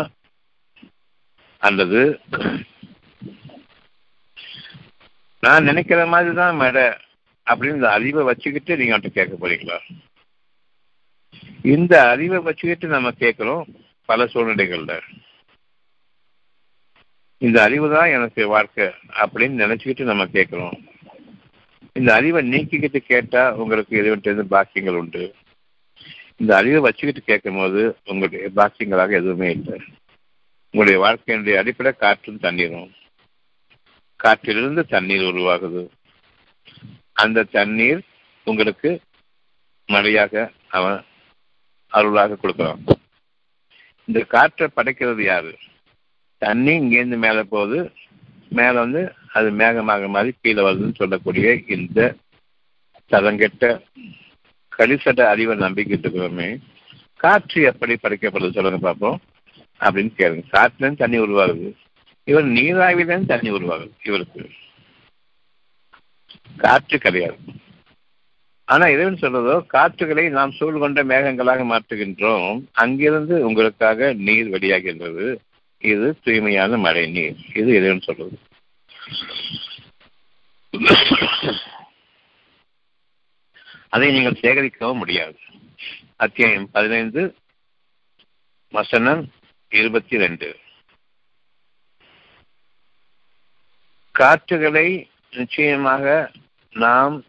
அல்லது 1.63 2.01
நான் 5.43 5.65
நினைக்கிற 5.65 6.07
மாதிரி 6.07 6.35
தான் 6.35 6.57
மழை. 6.57 6.87
அப்படின்னு 7.51 7.75
இந்த 7.75 7.91
அறிவை 7.91 8.25
வச்சுக்கிட்டு 8.25 8.77
நீங்க 8.77 8.99
அவன்கிட்ட 8.99 9.09
கேட்க 9.09 9.49
போறீங்களா? 9.49 9.79
இந்த 11.63 12.09
அறிவை 12.09 12.39
வச்சுக்கிட்டு 12.39 12.89
நம்ம 12.89 13.11
கேட்கிறோம் 13.11 13.67
பல 14.05 14.25
சூழ்நிலைகள்ல. 14.25 15.01
இந்த 17.39 17.63
அறிவு 17.63 17.91
தான் 17.91 18.09
எனக்கு 18.09 18.49
வாழ்க்கை 18.49 18.87
அப்படின்னு 19.15 19.63
நினைச்சுக்கிட்டு 19.63 20.03
நம்ம 20.03 20.27
கேட்கிறோம். 20.27 20.85
இந்த 21.93 22.15
அறிவை 22.15 22.51
நீக்கிக்கிட்டு 22.51 22.97
கேட்டா 22.97 23.55
உங்களுக்கு 23.55 24.03
இறைவன்ட்டு 24.03 24.41
பாக்கியங்கள் 24.41 24.95
உண்டு. 24.95 25.35
இந்த 26.37 26.57
அறிவை 26.57 26.81
வச்சுக்கிட்டு 26.81 27.23
கேட்கும் 27.23 27.57
போது 27.57 27.97
உங்களுடைய 28.05 28.51
பாக்கியங்களாக 28.57 29.11
எதுவுமே 29.11 29.51
இல்லை. 29.51 29.81
உங்களுடைய 30.71 31.01
வாழ்க்கையினுடைய 31.05 31.55
அடிப்படை 31.55 31.93
காற்றும் 31.93 32.39
தண்ணீரும். 32.39 32.91
காற்றிலிருந்து 34.25 34.83
தண்ணீர் 34.89 35.21
உருவாகுது. 35.21 35.89
அந்த 37.23 37.49
தண்ணீர் 37.57 38.01
உங்களுக்கு 38.47 38.91
மழையாக 39.89 40.51
அவன் 40.69 40.99
அருளாக 41.93 42.37
கொடுக்குறான் 42.43 42.81
இந்த 44.05 44.21
காற்றை 44.35 44.69
படைக்கிறது 44.77 45.23
யாரு? 45.23 45.53
தண்ணி 46.39 46.73
இங்கேருந்து 46.79 47.19
மேலே 47.25 47.43
போகுது. 47.55 47.79
மேலே 48.49 48.77
வந்து 48.79 49.03
அது 49.33 49.49
மேகமாக 49.51 50.09
மாதிரி 50.09 50.33
கீழே 50.41 50.63
வருதுன்னு 50.63 50.95
சொல்லக்கூடிய 50.95 51.61
இந்த 51.67 52.01
தரங்கெட்ட 53.11 53.65
கலிசட 54.79 55.21
அறிவை 55.27 55.55
நம்பிக்கிட்டு 55.59 56.07
இருக்கிறோமே 56.07 56.49
காற்று 57.17 57.63
எப்படி 57.63 57.95
படைக்கப்படுது 58.03 58.53
சொல்லுங்க 58.53 58.79
பார்ப்போம் 58.79 59.21
அப்படின்னு 59.81 60.13
கேளுங்க. 60.19 60.43
காற்றுலேருந்து 60.53 61.03
தண்ணி 61.03 61.19
உருவாகுது. 61.19 61.69
இவர் 62.25 62.47
நீராவிலேருந்து 62.59 63.27
தண்ணி 63.27 63.51
உருவாகுது 63.51 63.91
இவருக்கு. 64.05 64.43
காற்று 66.57 66.99
கிடையாது. 66.99 67.39
ஆனா 68.65 68.87
இறைவன் 68.87 69.19
சொல்றதோ 69.21 69.67
காற்றுகளை 69.67 70.29
நாம் 70.29 70.53
சூழ் 70.53 70.79
கொண்ட 70.79 71.05
மேகங்களாக 71.05 71.65
மாற்றுகின்றோம். 71.65 72.65
அங்கிருந்து 72.73 73.47
உங்களுக்காக 73.47 74.13
நீர் 74.13 74.51
வெளியாகின்றது. 74.51 75.37
இது 75.79 76.19
தூய்மையான 76.25 76.77
மழை 76.77 77.11
நீர். 77.11 77.37
இது 77.55 77.75
இறைவன் 77.75 78.01
சொல்றது. 78.01 78.39
அதை 83.89 84.11
நீங்கள் 84.11 84.39
சேகரிக்கவும் 84.41 84.95
முடியாது. 84.95 85.39
அத்தியாயம் 86.17 86.71
பதினைந்து 86.71 87.35
வசனம் 88.71 89.31
இருபத்தி 89.69 90.17
ரெண்டு. 90.17 90.57
காற்றுகளை 94.11 95.11
நிச்சயமாக 95.33 96.31
நாம் 96.75 97.25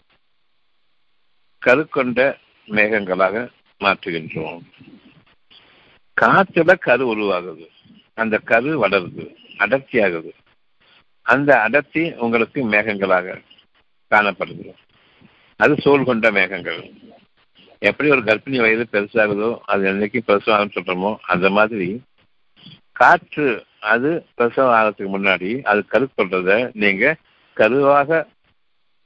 கருக்கொண்ட 1.61 2.37
மேகங்களாக 2.67 3.49
மாற்றுகின்றோம். 3.79 4.61
காற்றுல 6.21 6.77
கரு 6.77 7.15
உருவாகுது. 7.15 7.65
அந்த 8.13 8.37
கரு 8.37 8.71
வளருது 8.83 9.25
அடர்த்தியாகுது. 9.57 10.31
அந்த 11.25 11.61
அடர்த்தி 11.61 12.13
உங்களுக்கு 12.13 12.59
மேகங்களாக 12.67 13.41
காணப்படுது 14.11 14.73
அது 15.59 15.73
சோல் 15.73 16.03
கொண்ட 16.03 16.31
மேகங்கள். 16.31 16.81
எப்படி 17.79 18.09
ஒரு 18.09 18.21
கர்ப்பிணி 18.21 18.59
வயது 18.59 18.87
பெருசாகுதோ 18.91 19.57
அது 19.65 19.91
என்னைக்கு 19.91 20.19
பிரசவம் 20.19 20.75
சொல்றோமோ 20.75 21.15
அந்த 21.21 21.49
மாதிரி 21.49 22.01
காற்று 22.91 23.65
அது 23.79 24.25
பிரசவம் 24.35 24.73
ஆகிறதுக்கு 24.73 25.09
முன்னாடி 25.15 25.61
அது 25.61 25.85
கருப்பொன்றத 25.91 26.69
நீங்க 26.73 27.17
கருவாக 27.55 28.27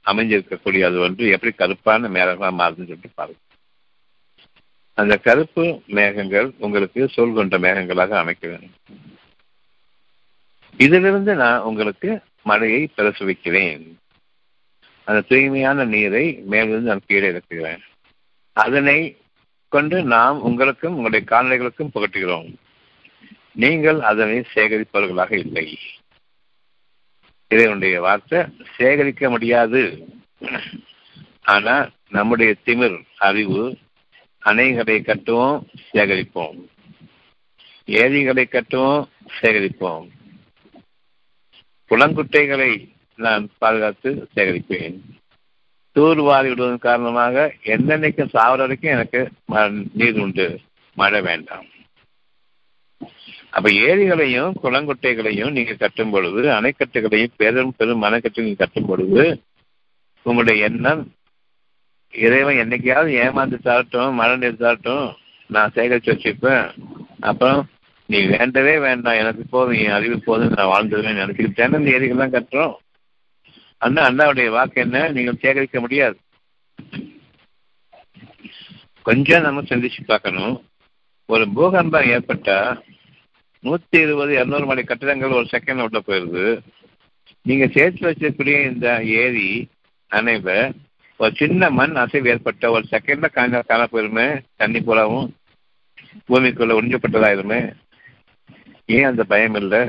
அமைஞ்சிருக்கக்கூடிய 0.06 0.84
அது 0.84 0.98
வந்து 0.98 1.28
எப்படி 1.28 1.54
கருப்பான 1.54 2.08
மேகமாக 2.08 2.52
மாறுதுன்னு 2.52 2.76
சொல்லிட்டு 2.76 3.10
பாருங்க. 3.14 3.40
அந்த 4.94 5.16
கருப்பு 5.16 5.82
மேகங்கள் 5.86 6.52
உங்களுக்கு 6.58 7.08
சொல் 7.08 7.32
கொண்ட 7.32 7.58
மேகங்களாக 7.58 8.08
அமைக்க 8.08 8.48
வேண்டும். 8.48 8.70
இதிலிருந்து 10.76 11.34
நான் 11.34 11.60
உங்களுக்கு 11.60 12.20
மழையை 12.42 12.88
பிரசவிக்கிறேன். 12.96 13.94
அந்த 15.04 15.20
தூய்மையான 15.20 15.84
நீரை 15.84 16.42
மேலிருந்து 16.44 16.88
நான் 16.88 17.00
கீழே 17.06 17.30
இறக்குகிறேன். 17.30 17.80
அதனை 18.52 19.16
கொண்டு 19.68 20.02
நாம் 20.02 20.42
உங்களுக்கும் 20.42 20.96
உங்களுடைய 20.96 21.26
கால்நடைகளுக்கும் 21.30 21.90
புகட்டுகிறோம். 21.94 22.54
நீங்கள் 23.52 24.00
அதனை 24.00 24.44
சேகரிப்பவர்களாக 24.54 25.32
இல்லை. 25.32 25.78
இதனுடைய 27.48 28.00
வார்த்தை 28.00 28.44
சேகரிக்க 28.76 29.30
முடியாது. 29.30 30.08
ஆனா 31.42 31.88
நம்முடைய 32.08 32.54
திமிர் 32.66 33.04
அறிவு 33.16 33.76
அணைகளை 34.44 34.96
கட்டுவோம் 35.00 35.62
சேகரிப்போம். 35.92 36.58
ஏரிகளை 37.84 38.48
கட்டுவோம் 38.50 39.08
சேகரிப்போம். 39.40 40.08
புலங்குட்டைகளை 41.90 42.88
நான் 43.16 43.50
பாதுகாத்து 43.58 44.28
சேகரிப்பேன். 44.34 44.98
தூர்வாரி 45.94 46.48
விடுவதன் 46.48 46.78
காரணமாக 46.78 47.54
என்னென்னைக்கு 47.62 48.24
சாவர 48.24 48.56
வரைக்கும் 48.56 48.90
எனக்கு 48.90 49.30
நீர் 49.92 50.20
உண்டு. 50.20 50.60
மழை 50.94 51.20
வேண்டாம். 51.20 51.66
அப்ப 53.50 53.70
ஏரிகளையும் 53.70 54.52
குளங்குட்டைகளையும் 54.62 55.50
நீங்க 55.50 55.74
கட்டும் 55.74 56.10
பொழுது 56.10 56.42
அணைக்கட்டுகளையும் 56.42 57.32
பெரும் 57.36 57.74
பெரும் 57.76 58.02
அணைக்கட்டுகளையும் 58.02 58.58
கட்டும் 58.58 58.86
பொழுது 58.86 59.42
உங்களுடைய 60.22 60.64
எண்ணம் 60.64 61.12
இறைவன் 62.12 62.56
என்னைக்காவது 62.56 63.12
ஏமாந்து 63.24 63.58
சாரட்டும் 63.64 64.12
மழை 64.12 64.36
நீர் 64.36 65.12
நான் 65.46 65.70
சேகரித்து 65.72 66.12
வச்சுப்பேன் 66.12 66.70
அப்புறம் 67.20 67.68
நீ 68.06 68.24
வேண்டவே 68.24 68.78
வேண்டாம் 68.78 69.14
எனக்கு 69.14 69.44
போதும் 69.50 69.74
என் 69.74 69.90
அறிவு 69.90 70.20
போதும் 70.20 70.52
நான் 70.56 70.66
வாழ்ந்துருவேன் 70.66 71.20
நினைச்சுக்கிட்டேன்னு 71.20 71.80
இந்த 71.80 71.90
ஏரிகள்லாம் 71.90 72.30
கட்டுறோம். 72.30 72.74
அண்ணா 73.78 74.08
அண்ணாவுடைய 74.08 74.48
வாக்கு 74.48 74.80
என்ன? 74.80 75.08
நீங்கள் 75.08 75.36
சேகரிக்க 75.40 75.80
முடியாது. 75.80 76.18
கொஞ்சம் 79.02 79.42
நம்ம 79.42 79.60
சிந்திச்சு 79.60 80.00
பார்க்கணும். 80.06 80.64
ஒரு 81.26 81.48
பூகம்பம் 81.48 82.04
ஏற்பட்டா 82.04 82.82
நூத்தி 83.68 83.98
இருபது 84.02 84.32
இருநூறு 84.32 84.66
மணி 84.66 84.82
கட்டிடங்கள் 84.84 85.38
ஒரு 85.38 85.48
செகண்ட் 85.52 85.82
உள்ள 85.86 86.00
போயிருது. 86.06 86.44
நீங்க 87.46 87.66
சேர்த்து 87.66 88.08
வச்சிருக்கூடிய 88.10 88.56
இந்த 88.72 88.88
ஏரி 89.22 89.48
அணைவ 90.10 90.46
ஒரு 91.20 91.32
சின்ன 91.34 91.70
மண் 91.70 91.96
அசைவு 92.02 92.30
ஏற்பட்ட 92.30 92.70
ஒரு 92.70 92.84
செகண்ட்ல 92.90 93.28
காய்ந்த 93.32 93.62
காண 93.70 93.82
போயிருமே 93.92 94.26
தண்ணி 94.56 94.80
போலவும் 94.80 95.28
பூமிக்குள்ள 96.28 96.76
உறிஞ்சப்பட்டதாயிருமே 96.78 97.60
ஏன் 98.96 99.08
அந்த 99.08 99.22
பயம் 99.24 99.54
இல்லை? 99.54 99.80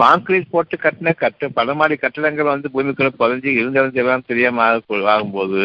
கான்கிரீட் 0.00 0.50
போட்டு 0.50 0.76
கட்டின 0.82 1.14
கட்டு 1.14 1.46
பல 1.52 1.74
மாடி 1.74 1.96
கட்டிடங்கள் 1.96 2.52
வந்து 2.52 2.68
பூமிக்குள்ள 2.74 3.10
புதஞ்சு 3.20 3.50
இருந்தவங்க 3.60 4.02
எல்லாம் 4.02 4.26
தெரியாம 4.26 4.62
ஆகும்போது 5.14 5.62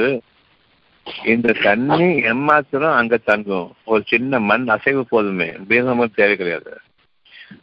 இந்த 1.25 1.51
தண்ணி 1.51 2.03
எம்மாத்திரம் 2.03 2.93
அங்க 2.93 3.17
தங்கும். 3.17 3.73
ஒரு 3.85 4.03
சின்ன 4.05 4.39
மண் 4.39 4.67
அசைவு 4.67 5.05
போதுமே. 5.05 5.45
பீகமும் 5.45 6.13
தேவை 6.15 6.35
கிடையாது. 6.35 6.77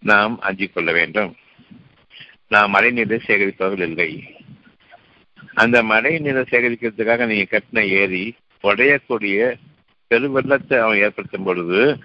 நாம் 0.00 0.40
அஞ்சிக் 0.40 0.74
கொள்ள 0.74 0.92
வேண்டும். 0.92 1.34
நாம் 2.48 2.70
மழை 2.70 2.90
நீரை 2.90 3.20
சேகரிப்பவர்கள் 3.26 3.80
இல்லை. 3.80 4.36
அந்த 5.54 5.82
மழை 5.82 6.18
நீரை 6.18 6.44
சேகரிக்கிறதுக்காக 6.50 7.26
நீங்க 7.26 7.60
கட்டின 7.60 7.88
ஏரி 7.88 8.34
உடையக்கூடிய 8.62 9.54
பெருவெள்ளத்தை 10.10 10.78
அவன் 10.78 10.98
ஏற்படுத்தும் 10.98 11.44
பொழுது 11.44 11.98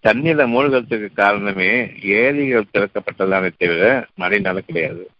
தண்ணீரை 0.00 0.54
மூழ்கிறதுக்கு 0.54 1.12
காரணமே 1.12 1.92
ஏரிகள் 2.02 2.64
திறக்கப்பட்டதானே 2.72 3.52
தவிர 3.58 4.06
மழைனால 4.20 4.58
கிடையாது. 4.58 5.10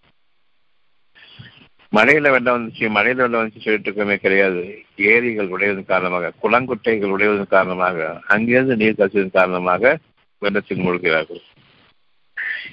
மழையில 1.92 2.30
வெள்ளம் 2.30 2.68
வந்துச்சு 2.68 2.78
மழையில 2.78 3.14
வெள்ளம் 3.14 3.32
வந்துச்சு 3.34 3.60
சொல்லிட்டு 3.60 3.90
இருக்கமே 3.90 4.16
கிடையாது. 4.16 4.82
ஏரிகள் 4.96 5.48
உடையதன் 5.48 5.84
காரணமாக 5.84 6.32
குளங்குட்டைகள் 6.42 7.08
உடையதன் 7.08 7.46
காரணமாக 7.46 8.20
அங்கிருந்து 8.26 8.76
நீர் 8.76 8.94
கசிவதன் 8.98 9.32
காரணமாக 9.32 9.98
வெள்ளத்தில் 10.38 10.78
மூழ்கிறார்கள். 10.78 11.40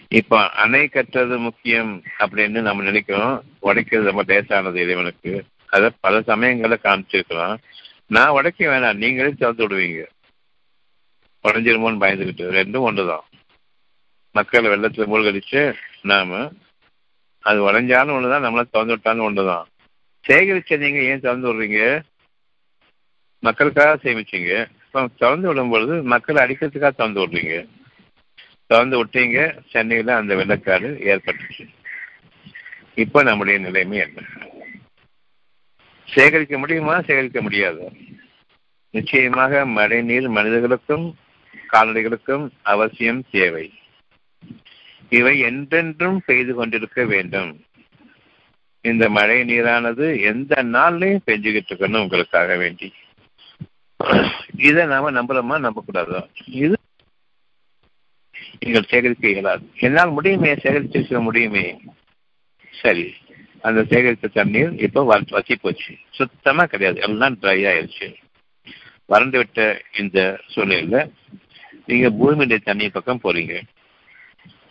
இப்ப 0.07 0.49
அணை 0.49 0.89
கட்டுறது 0.93 1.37
முக்கியம் 1.37 2.03
அப்படின்னு 2.19 2.61
நம்ம 2.61 2.83
நினைக்கிறோம். 2.83 3.43
உடைக்கிறது 3.61 4.03
ரொம்ப 4.03 4.23
லேசானது 4.27 4.81
இறைவனுக்கு. 4.81 5.43
அதை 5.65 5.89
பல 5.99 6.19
சமயங்களை 6.19 6.77
காமிச்சிருக்கிறோம் 6.83 7.57
நான் 8.07 8.29
உடைக்க 8.29 8.67
வேணாம். 8.67 8.93
நீங்களே 8.93 9.29
திறந்து 9.29 9.67
விடுவீங்க. 9.67 10.05
உடஞ்சிருமோன்னு 11.43 12.03
பயந்துக்கிட்டு 12.03 12.43
ரெண்டும் 12.51 12.79
ஒன்றுதான் 12.79 13.23
மக்களை 14.31 14.69
வெள்ளத்துல 14.69 15.05
மூழ்கடிச்சு 15.05 15.73
நாம 16.01 16.51
அது 17.43 17.71
உடஞ்சாலும் 17.71 18.15
ஒண்ணுதான் 18.15 18.45
நம்மள 18.45 18.63
திறந்து 18.71 18.85
விட்டாலும் 18.85 19.29
ஒண்ணுதான். 19.29 19.63
சேகரிச்ச 20.27 20.77
நீங்க 20.77 20.99
ஏன் 20.99 21.19
திறந்து 21.19 21.53
விடுறீங்க? 21.53 22.01
மக்களுக்காக 23.39 24.09
சேமிச்சீங்க. 24.09 24.67
இப்போ 24.85 25.09
திறந்து 25.17 25.47
விடும் 25.47 25.69
பொழுது 25.69 26.03
மக்கள் 26.03 26.35
அடிக்கிறதுக்காக 26.35 26.91
திறந்து 26.91 27.27
விடுறீங்க. 27.27 27.67
திறந்து 28.65 29.05
விட்டீங்க 29.05 29.59
சென்னையில 29.69 30.15
அந்த 30.15 30.35
வெள்ளக்காடு 30.35 30.89
ஏற்பட்டுச்சு. 31.05 31.67
இப்போ 32.95 33.23
நம்முடைய 33.23 33.59
நிலைமை 33.59 33.97
என்ன? 33.97 34.21
சேகரிக்க 36.05 36.57
முடியுமா? 36.57 37.01
சேகரிக்க 37.01 37.41
முடியாது. 37.41 37.91
நிச்சயமாக 38.89 39.65
மழை 39.65 40.01
நீர் 40.01 40.27
மனிதர்களுக்கும் 40.27 41.15
கால்நடைகளுக்கும் 41.73 42.49
அவசியம் 42.61 43.23
தேவை. 43.31 43.73
இவை 45.09 45.39
என்றென்றும் 45.39 46.21
பெய்து 46.25 46.53
கொண்டிருக்க 46.53 47.05
வேண்டும். 47.05 47.65
இந்த 48.81 49.09
மழை 49.09 49.41
நீரானது 49.41 50.21
எந்த 50.21 50.63
நாள்லையும் 50.63 51.19
பெஞ்சுக்கிட்டு 51.25 51.73
இருக்கணும் 51.73 52.01
உங்களுக்காக 52.01 52.55
வேண்டி. 52.55 52.93
இதை 54.57 54.85
நாம 54.85 55.11
நம்புறோமா? 55.11 55.69
நம்பக்கூடாதோ? 55.69 56.29
இது 56.45 56.77
நீங்கள் 58.59 58.85
சேகரிக்க 58.87 59.29
இயலாது. 59.29 59.71
என்னால் 59.79 60.11
முடியுமே 60.11 60.53
சேகரிச்சு 60.53 61.21
முடியுமே? 61.21 61.81
சரி. 62.69 63.13
அந்த 63.61 63.81
சேகரித்த 63.81 64.27
தண்ணீர் 64.27 64.79
இப்போ 64.79 65.03
வற்றி 65.03 65.55
போச்சு. 65.55 65.95
சுத்தமா 66.11 66.65
கிடையாது. 66.65 67.01
எல்லாம் 67.01 67.37
ட்ரை 67.41 67.67
ஆயிடுச்சு 67.67 68.13
வறண்டு 69.05 69.37
விட்ட 69.37 69.81
இந்த 69.97 70.39
சூழ்நிலையில 70.55 71.11
நீங்க 71.85 72.09
பூமியுடைய 72.09 72.61
தண்ணி 72.63 72.89
பக்கம் 72.89 73.19
போறீங்க. 73.23 73.61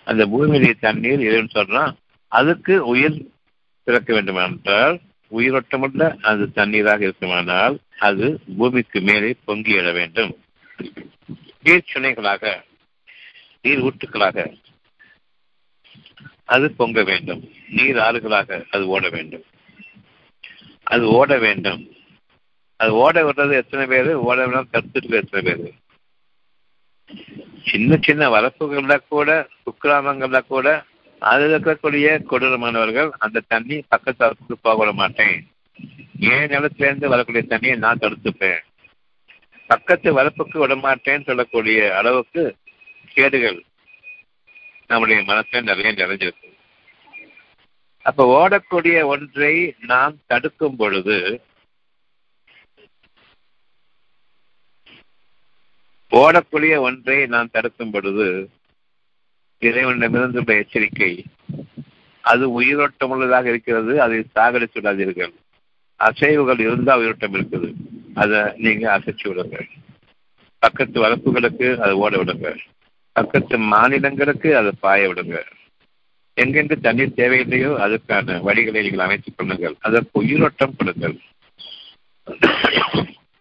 அந்த 0.05 0.27
பூமியிலே 0.27 0.73
தண்ணீர் 0.81 1.19
எதுன்னு 1.19 1.49
சொல்றான் 1.55 1.93
அதுக்கு 2.29 2.87
உயிர் 2.87 3.31
பிறக்க 3.83 4.13
வேண்டுமென்றால் 4.13 5.01
உயிரோட்டமுள்ள 5.31 6.21
அந்த 6.21 6.45
தண்ணீராக 6.55 7.01
இருக்குமானால் 7.01 7.79
அது 7.99 8.41
பூமிக்கு 8.59 9.01
மேலே 9.01 9.37
பொங்கி 9.45 9.75
எழ 9.75 9.93
வேண்டும். 9.93 10.39
நீர் 11.63 11.91
சுனைகளாக 11.95 12.63
நீர் 13.63 13.83
ஊட்டுக்களாக 13.83 14.57
அது 16.45 16.71
பொங்க 16.71 17.03
வேண்டும். 17.03 17.51
நீர் 17.69 17.97
ஆறுகளாக 17.97 18.65
அது 18.71 18.87
ஓட 18.87 19.09
வேண்டும். 19.09 19.45
அது 20.83 21.09
ஓட 21.09 21.39
வேண்டும். 21.39 21.91
அது 22.77 22.93
ஓட 22.93 23.23
விடுறது 23.23 23.53
எத்தனை 23.53 23.87
பேர்? 23.87 24.15
ஓட 24.15 24.47
விடாம 24.47 24.67
தடுத்துட்டு 24.73 25.11
எத்தனை 25.11 25.55
பேர்? 25.55 25.73
சின்ன 27.65 27.99
சின்ன 28.01 28.41
வரப்புகள்ல 28.41 28.99
கூட 29.09 29.47
குக்கிராமங்கள்ல 29.65 30.47
கூட 30.47 30.85
அதில் 31.19 31.53
இருக்கக்கூடிய 31.53 32.23
கொடூரமானவர்கள் 32.31 33.11
அந்த 33.19 33.43
தண்ணி 33.49 33.83
பக்கத்து 33.89 34.25
அரசுக்கு 34.25 34.57
போக 34.57 34.77
விட 34.77 34.93
மாட்டேன். 34.93 35.51
ஏன் 36.21 36.49
நிலத்திலேருந்து 36.49 37.07
வரக்கூடிய 37.07 37.45
தண்ணியை 37.49 37.77
நான் 37.77 37.99
தடுத்துப்பேன். 37.99 38.59
பக்கத்து 39.67 40.19
வரப்புக்கு 40.19 40.59
விட 40.59 40.75
மாட்டேன்னு 40.75 41.25
சொல்லக்கூடிய 41.25 41.97
அளவுக்கு 41.97 42.57
கேடுகள் 43.15 43.65
நம்முடைய 44.87 45.23
மனசுல 45.23 45.63
நிறைய 45.63 46.07
நிறைஞ்சிருக்கு. 46.07 46.51
அப்ப 48.03 48.49
ஓடக்கூடிய 48.49 49.05
ஒன்றை 49.05 49.75
நாம் 49.79 50.17
தடுக்கும் 50.27 50.77
பொழுது 50.77 51.41
ஓடக்கூடிய 56.13 56.79
ஒன்றை 56.79 57.27
நான் 57.27 57.53
தடுக்கும் 57.53 57.91
பொழுது 57.91 58.27
இறைவனிடமிருந்து 59.59 60.57
எச்சரிக்கை 60.57 61.25
அது 62.21 62.45
உயிரோட்டம் 62.53 63.11
உள்ளதாக 63.11 63.49
இருக்கிறது 63.49 64.03
அதை 64.03 64.17
சாகடித்து 64.35 64.81
விடாதீர்கள். 64.81 65.33
அசைவுகள் 66.01 66.61
இருந்தால் 66.61 66.99
உயிரோட்டம் 66.99 67.35
இருக்குது. 67.35 67.69
அதை 68.15 68.39
நீங்க 68.57 68.99
அசைச்சு 68.99 69.29
விடுங்கள். 69.29 69.69
பக்கத்து 70.59 70.97
வளர்ப்புகளுக்கு 71.05 71.79
அதை 71.79 71.93
ஓட 71.93 72.17
விடுங்க 72.17 72.57
பக்கத்து 73.13 73.59
மாநிலங்களுக்கு 73.59 74.57
அதை 74.57 74.73
பாய 74.81 75.09
விடுங்க 75.09 75.43
எங்கெங்கு 76.37 76.77
தண்ணீர் 76.81 77.17
தேவையில்லையோ 77.17 77.71
அதுக்கான 77.87 78.37
வழிகளை 78.49 78.83
நீங்கள் 78.83 79.07
அமைத்துக் 79.07 79.35
கொள்ளுங்கள். 79.37 79.75
அதற்கு 79.81 80.21
உயிரோட்டம் 80.21 80.77
கொடுங்கள். 80.77 81.17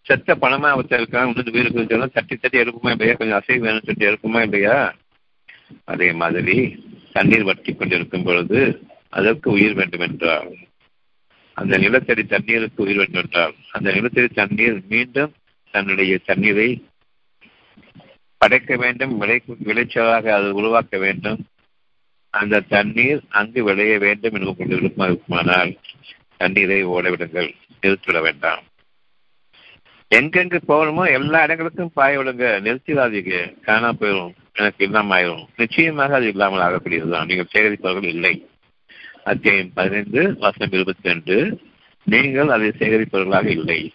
செத்த 0.06 0.36
பணமா 0.36 0.70
ஒருத்தருக்காக 0.78 1.24
உணர்ந்து 1.24 1.88
சொல்லலாம் 1.88 2.14
தட்டி 2.14 2.36
தட்டி 2.36 2.58
எடுக்குமா 2.60 2.92
இல்லையா? 2.92 3.14
கொஞ்சம் 3.14 3.38
அசைவு 3.38 3.66
வேணும்னு 3.66 3.86
சட்டி 3.86 4.06
எடுக்குமா 4.06 4.42
இல்லையா? 4.42 4.96
அதே 5.86 6.12
மாதிரி 6.12 6.56
தண்ணீர் 7.12 7.44
வட்டி 7.44 7.74
கொண்டிருக்கும் 7.74 8.24
பொழுது 8.24 8.60
அதற்கு 9.10 9.52
உயிர் 9.52 9.74
வேண்டும் 9.74 10.00
என்றால் 10.00 10.58
அந்த 11.54 11.78
நிலத்தடி 11.78 12.24
தண்ணீருக்கு 12.24 12.84
உயிர் 12.84 12.98
வேண்டும் 12.98 13.22
என்றால் 13.22 13.54
அந்த 13.72 13.92
நிலத்தடி 13.92 14.28
தண்ணீர் 14.28 14.82
மீண்டும் 14.90 15.34
தன்னுடைய 15.72 16.18
தண்ணீரை 16.18 16.86
படைக்க 18.38 18.76
வேண்டும். 18.76 19.18
விளை 19.18 19.42
விளைச்சலாக 19.64 20.26
அது 20.28 20.54
உருவாக்க 20.54 20.98
வேண்டும். 20.98 21.40
அந்த 22.30 22.60
தண்ணீர் 22.60 23.22
அங்கு 23.30 23.64
விளைய 23.64 24.00
வேண்டும் 24.00 24.34
என்று 24.34 24.56
கொண்டு 24.56 24.76
விருப்பமாக 24.76 25.12
இருக்குமானால் 25.12 25.80
தண்ணீரை 26.38 26.86
ஓடவிடுங்கள். 26.86 27.54
நிறுத்திவிட 27.82 28.22
வேண்டாம். 28.22 28.64
எங்கெங்கு 30.16 30.58
போகணுமோ 30.68 31.04
எல்லா 31.12 31.44
இடங்களுக்கும் 31.44 31.92
பாய 31.94 32.18
விடுங்க 32.18 32.46
நிறுத்திடாதீங்க. 32.64 33.62
காணா 33.62 33.90
போயிடும் 33.92 34.34
எனக்கு 34.54 34.86
இல்லாமல் 34.86 35.14
ஆயிரும் 35.18 35.46
நிச்சயமாக 35.56 36.16
அது 36.16 36.28
இல்லாமல் 36.28 36.64
ஆகக்கூடியதுதான். 36.66 37.26
நீங்கள் 37.26 37.52
சேகரிப்பவர்கள் 37.54 38.12
இல்லை. 38.16 38.34
அத்தியாயம் 39.24 39.74
பதினைந்து 39.74 40.22
வசனம் 40.40 40.74
இருபத்தி 40.74 41.10
ரெண்டு 41.10 41.60
நீங்கள் 42.04 42.50
அதை 42.50 42.70
சேகரிப்பவர்களாக 42.80 43.46
இல்லை. 43.46 43.94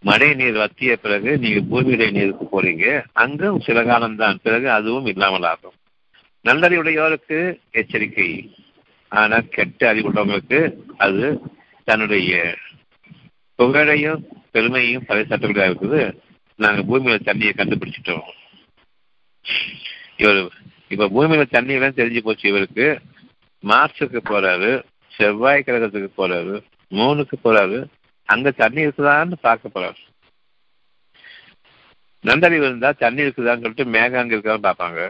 மழை 0.00 0.34
நீர் 0.34 0.56
வத்திய 0.56 0.96
பிறகு 0.96 1.38
நீங்க 1.38 1.60
பூமியிலே 1.70 2.10
நீருக்கு 2.10 2.46
போறீங்க. 2.52 3.04
அங்கும் 3.12 3.60
சில 3.60 3.84
காலம்தான். 3.84 4.40
பிறகு 4.42 4.70
அதுவும் 4.70 5.06
இல்லாமல் 5.06 5.42
ஆகும். 5.42 5.76
நல்லறிவுடையோருக்கு 6.44 7.60
எச்சரிக்கை. 7.70 8.54
ஆனா 9.08 9.40
கெட்ட 9.40 9.94
அறிவுள்ளவங்களுக்கு 9.94 10.60
அது 10.96 11.40
தன்னுடைய 11.84 12.54
புகழையும் 13.60 14.20
பெருமையும் 14.54 15.06
சட்டப்படியாக 15.08 15.70
இருக்குது. 15.70 16.00
நாங்கள் 16.64 16.88
பூமியில 16.90 17.18
தண்ணியை 17.28 17.52
கண்டுபிடிச்சிட்டோம். 17.60 18.26
இவர் 20.22 20.40
இப்ப 20.94 21.08
பூமியில 21.16 21.44
தண்ணியெல்லாம் 21.56 21.98
தெரிஞ்சு 22.00 22.20
போச்சு 22.26 22.46
இவருக்கு. 22.52 22.86
மார்ஸுக்கு 23.62 24.20
போறாரு 24.30 24.70
செவ்வாய் 25.16 25.64
கிரகத்துக்கு 25.66 26.10
போறாரு 26.20 26.54
மூணுக்கு 26.98 27.36
போறாரு. 27.46 27.78
அங்க 28.28 28.50
தண்ணி 28.62 28.80
இருக்குதான்னு 28.86 29.36
பார்க்க 29.46 29.74
போறாரு. 29.74 30.00
நந்தறிவு 32.24 32.66
இருந்தா 32.68 32.90
தண்ணி 33.02 33.20
இருக்குதான்னு 33.26 33.62
சொல்லிட்டு 33.64 33.86
மேகம் 33.94 34.20
அங்க 34.22 34.34
இருக்கான்னு 34.36 34.66
பார்ப்பாங்க. 34.68 35.00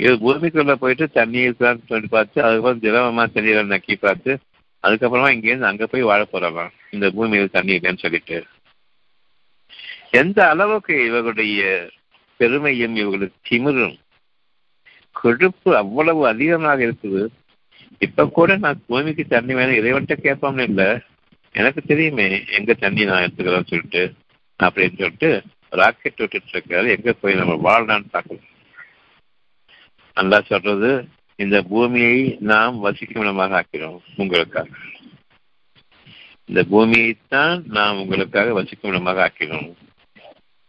இது 0.00 0.14
பூமிக்குள்ள 0.24 0.74
போயிட்டு 0.82 1.06
தண்ணி 1.18 1.40
இருக்குதான்னு 1.46 1.90
சொல்லி 1.90 2.08
பார்த்து 2.14 2.38
அதுக்கப்புறம் 2.46 2.82
திரவமாக 2.84 3.26
தண்ணீரை 3.34 3.62
நக்கி 3.74 3.94
பார்த்து 4.06 4.32
அதுக்கப்புறமா 4.82 5.28
இங்கேருந்து 5.34 5.70
அங்க 5.70 5.86
போய் 5.86 6.02
வாழ 6.02 6.26
போறவன். 6.32 6.70
இந்த 6.90 7.10
பூமியில் 7.10 7.54
தண்ணி 7.56 7.76
இல்லைன்னு 7.76 7.98
சொல்லிட்டு. 7.98 8.44
எந்த 10.10 10.48
அளவுக்கு 10.48 11.04
இவர்களுடைய 11.04 11.90
பெருமையும் 12.36 12.96
இவர்களுக்கு 12.96 13.38
திமிரும் 13.50 13.98
கொழுப்பு 15.12 15.76
அவ்வளவு 15.76 16.26
அதிகமாக 16.26 16.84
இருக்குது. 16.84 17.28
இப்ப 17.98 18.26
கூட 18.28 18.56
நான் 18.56 18.82
பூமிக்கு 18.86 19.24
தண்ணி 19.26 19.54
வேணும் 19.54 19.78
இறைவன்ட்ட 19.80 20.14
கேட்போம்னு 20.22 20.62
இல்லை. 20.62 20.98
எனக்கு 21.52 21.82
தெரியுமே 21.82 22.44
எங்க 22.46 22.74
தண்ணி 22.74 23.04
நான் 23.04 23.22
எடுத்துக்கிறேன்னு 23.22 23.66
சொல்லிட்டு 23.66 24.14
அப்படின்னு 24.62 24.98
சொல்லிட்டு 24.98 25.42
ராக்கெட் 25.70 26.16
விட்டுட்டு 26.16 26.52
இருக்காரு. 26.52 26.88
எங்க 26.96 27.12
போய் 27.12 27.34
நம்ம 27.34 27.54
வாழலாம்னு 27.54 28.10
பார்க்கலாம். 28.10 28.48
நல்லா 30.14 30.40
சொல்றது 30.40 31.08
இந்த 31.36 31.62
பூமியை 31.62 32.36
நாம் 32.40 32.78
வசிக்கும் 32.78 33.22
இடமாக 33.22 33.64
ஆக்கிறோம் 33.64 33.98
உங்களுக்காக. 34.16 34.68
இந்த 36.44 36.64
பூமியைத்தான் 36.70 37.62
நாம் 37.64 37.98
உங்களுக்காக 37.98 38.52
வசிக்கும் 38.52 38.90
இடமாக 38.90 39.32
ஆக்கிறோம். 39.32 39.72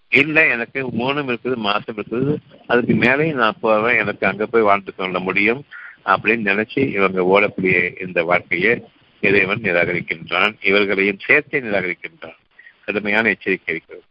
இல்லை 0.10 0.49
எனக்கு 0.49 0.88
மூணும் 0.88 1.30
இருக்குது 1.30 1.56
மாசம் 1.56 1.95
இருக்குது. 1.95 2.36
அதுக்கு 2.67 2.93
மேலேயும் 2.93 3.34
நான் 3.34 3.58
போவேன் 3.62 3.97
எனக்கு 3.97 4.28
அங்க 4.28 4.45
போய் 4.45 4.62
வாழ்ந்து 4.62 4.95
கொள்ள 4.95 5.19
முடியும் 5.19 5.65
அப்படின்னு 6.06 6.45
நினைச்சு 6.45 6.91
இவங்க 6.91 7.21
ஓடக்கூடிய 7.21 8.06
இந்த 8.08 8.23
வாழ்க்கையை 8.23 8.84
இறைவன் 9.21 9.62
நிராகரிக்கின்றான். 9.62 10.65
இவர்களையும் 10.65 11.19
சேர்த்தே 11.19 11.60
நிராகரிக்கின்றான். 11.60 12.38
கடுமையான 12.86 13.30
எச்சரிக்கை 13.30 13.76
இருக்கிறது. 13.76 14.06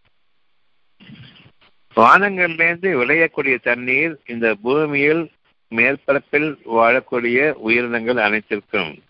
வானங்கள்லேருந்து 1.97 2.91
விளையக்கூடிய 3.01 3.59
தண்ணீர் 3.63 4.21
இந்த 4.27 4.55
பூமியில் 4.55 5.31
மேற்பரப்பில் 5.73 6.57
வாழக்கூடிய 6.73 7.53
உயிரினங்கள் 7.53 8.17
அனைத்திற்கும் 8.17 9.03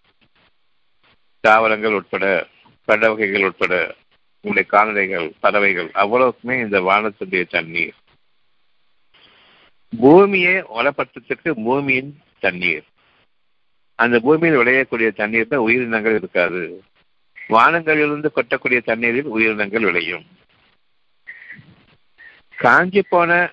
தாவரங்கள் 1.40 1.92
உட்பட 1.92 2.46
பட 2.84 3.08
வகைகள் 3.08 3.42
உட்பட 3.42 3.94
உங்களுடைய 4.40 4.68
கால்நடைகள் 4.68 5.32
பறவைகள் 5.40 5.90
அவ்வளவுக்குமே 5.94 6.52
இந்த 6.52 6.80
வானத்துடைய 6.80 7.46
தண்ணீர். 7.48 7.94
பூமியை 9.98 10.62
வளப்படுத்துறதுக்கு 10.62 11.50
பூமியின் 11.64 12.18
தண்ணீர். 12.40 12.84
அந்த 13.94 14.20
பூமியில் 14.20 14.58
விளையக்கூடிய 14.58 15.10
தண்ணீர்ல 15.16 15.54
உயிரினங்கள் 15.54 16.14
இருக்காது. 16.14 16.82
வானங்களிலிருந்து 17.48 18.26
கொட்டக்கூடிய 18.34 18.82
தண்ணீரில் 18.82 19.24
உயிரினங்கள் 19.24 19.82
விளையும். 19.82 20.26
காஞ்சி 22.56 23.02
போன 23.02 23.52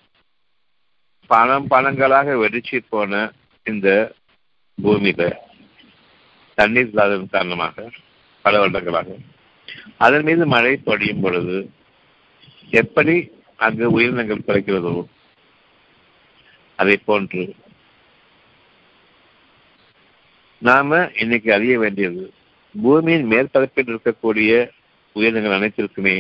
பணம் 1.30 1.68
பழங்களாக 1.68 2.36
வெடிச்சு 2.44 2.78
போன 2.90 3.14
இந்த 3.66 3.90
பூமியில 4.78 5.24
தண்ணீர் 6.58 6.90
இல்லாததன் 6.92 7.34
காரணமாக 7.36 7.90
பல 8.46 8.60
வருடங்களாக. 8.60 9.10
அதன் 9.98 10.24
மீது 10.24 10.44
மழை 10.54 10.74
பொழியும் 10.86 11.22
பொழுது 11.22 11.58
எப்படி 12.82 13.16
அங்கு 13.66 13.86
உயிரினங்கள் 13.92 14.48
பிறக்கிறதோ 14.48 14.94
அதை 16.80 16.96
போன்று 17.06 17.44
நாம 20.62 21.00
இன்னைக்கு 21.16 21.50
அறிய 21.54 21.76
வேண்டியது 21.80 22.24
பூமியின் 22.76 23.30
மேற்பரப்பில் 23.32 23.92
இருக்கக்கூடிய 23.92 24.52
உயிரினங்கள் 25.16 25.58
அனைத்திற்குமே 25.60 26.16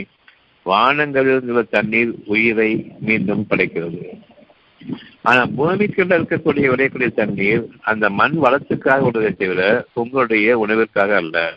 வானங்களில் 0.65 1.48
உள்ள 1.50 1.62
தண்ணீர் 1.76 2.12
உயிரை 2.26 2.72
மீண்டும் 3.00 3.45
படைக்கிறது. 3.50 4.02
ஆனா 5.22 5.46
பூமிக்குள்ள 5.46 6.13
இருக்கக்கூடிய 6.20 6.68
உடையக்கூடிய 6.74 7.13
தண்ணீர் 7.13 7.68
அந்த 7.82 8.10
மண் 8.10 8.36
வளத்துக்காக 8.44 8.98
உள்ளதை 8.98 9.32
தவிர 9.34 9.86
உங்களுடைய 9.94 10.65
உணவிற்காக 10.68 11.15
அல்ல. 11.15 11.54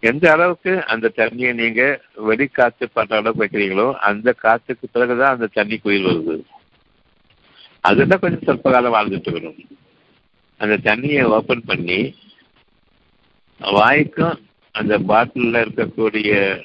எந்த 0.00 0.32
அளவுக்கு 0.32 0.86
அந்த 0.86 1.12
தண்ணியை 1.16 1.54
நீங்க 1.54 2.00
வெளிக்காத்து 2.28 2.86
பண்ற 2.92 3.16
அளவுக்கு 3.16 3.44
வைக்கிறீங்களோ 3.44 3.92
அந்த 3.92 4.34
காத்துக்கு 4.42 4.84
பிறகுதான் 4.92 5.32
அந்த 5.32 5.46
தண்ணி 5.52 5.78
குயில் 5.78 6.04
வருது. 6.04 6.42
அதுதான் 7.80 8.18
கொஞ்சம் 8.18 8.42
சொற்ப 8.42 8.70
காலம் 8.70 8.94
வாழ்ந்துட்டு 8.94 9.32
வரும். 9.32 9.56
அந்த 10.56 10.76
தண்ணியை 10.76 11.22
ஓபன் 11.22 11.64
பண்ணி 11.66 12.16
வாய்க்கும் 13.58 14.40
அந்த 14.72 14.98
பாட்டிலில் 14.98 15.64
இருக்கக்கூடிய 15.64 16.60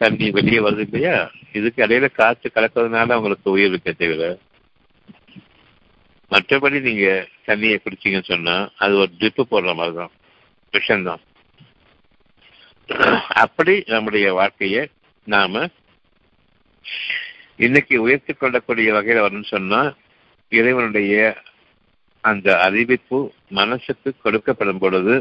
தண்ணி 0.00 0.26
வெளியே 0.30 0.60
வருது 0.60 0.84
இல்லையா? 0.86 1.16
இதுக்கு 1.52 1.80
இடையில 1.84 2.06
காற்று 2.12 2.48
கலக்கிறதுனால 2.50 3.16
உங்களுக்கு 3.18 3.48
உயிர் 3.50 3.70
இருக்க 3.70 3.92
தவிர 3.94 4.28
மற்றபடி 6.30 6.78
நீங்க 6.82 7.06
தண்ணியை 7.46 7.76
குடிச்சீங்கன்னு 7.78 8.30
சொன்னா 8.30 8.54
அது 8.76 8.94
ஒரு 8.98 9.10
ட்ரிப்பு 9.16 9.42
போடுற 9.46 9.72
மாதிரி 9.74 9.94
தான். 9.96 10.12
விஷம்தான் 10.74 11.22
அப்படி 13.42 13.74
நம்முடைய 13.88 14.26
வாழ்க்கையை 14.36 14.82
நாம 15.26 15.62
இன்னைக்கு 17.58 17.96
உயர்த்தி 18.04 18.32
கொள்ளக்கூடிய 18.34 18.90
வகையில் 18.92 19.24
வரும்னு 19.24 19.50
சொன்னா 19.50 19.80
இறைவனுடைய 20.52 21.16
அந்த 22.24 22.48
அறிவிப்பு 22.64 23.18
மனசுக்கு 23.52 24.10
கொடுக்கப்படும் 24.16 24.80
பொழுது 24.80 25.14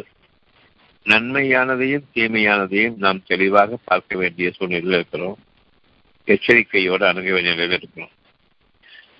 நன்மையானதையும் 1.05 2.07
தீமையானதையும் 2.13 2.95
நாம் 2.97 3.23
தெளிவாக 3.27 3.77
பார்க்க 3.85 4.17
வேண்டிய 4.17 4.51
சூழ்நிலையில் 4.51 4.95
இருக்கிறோம். 4.95 5.37
எச்சரிக்கையோடு 6.25 7.05
அணுக 7.05 7.31
வேண்டிய 7.31 7.53
நிலையில் 7.53 7.77
இருக்கிறோம். 7.77 8.09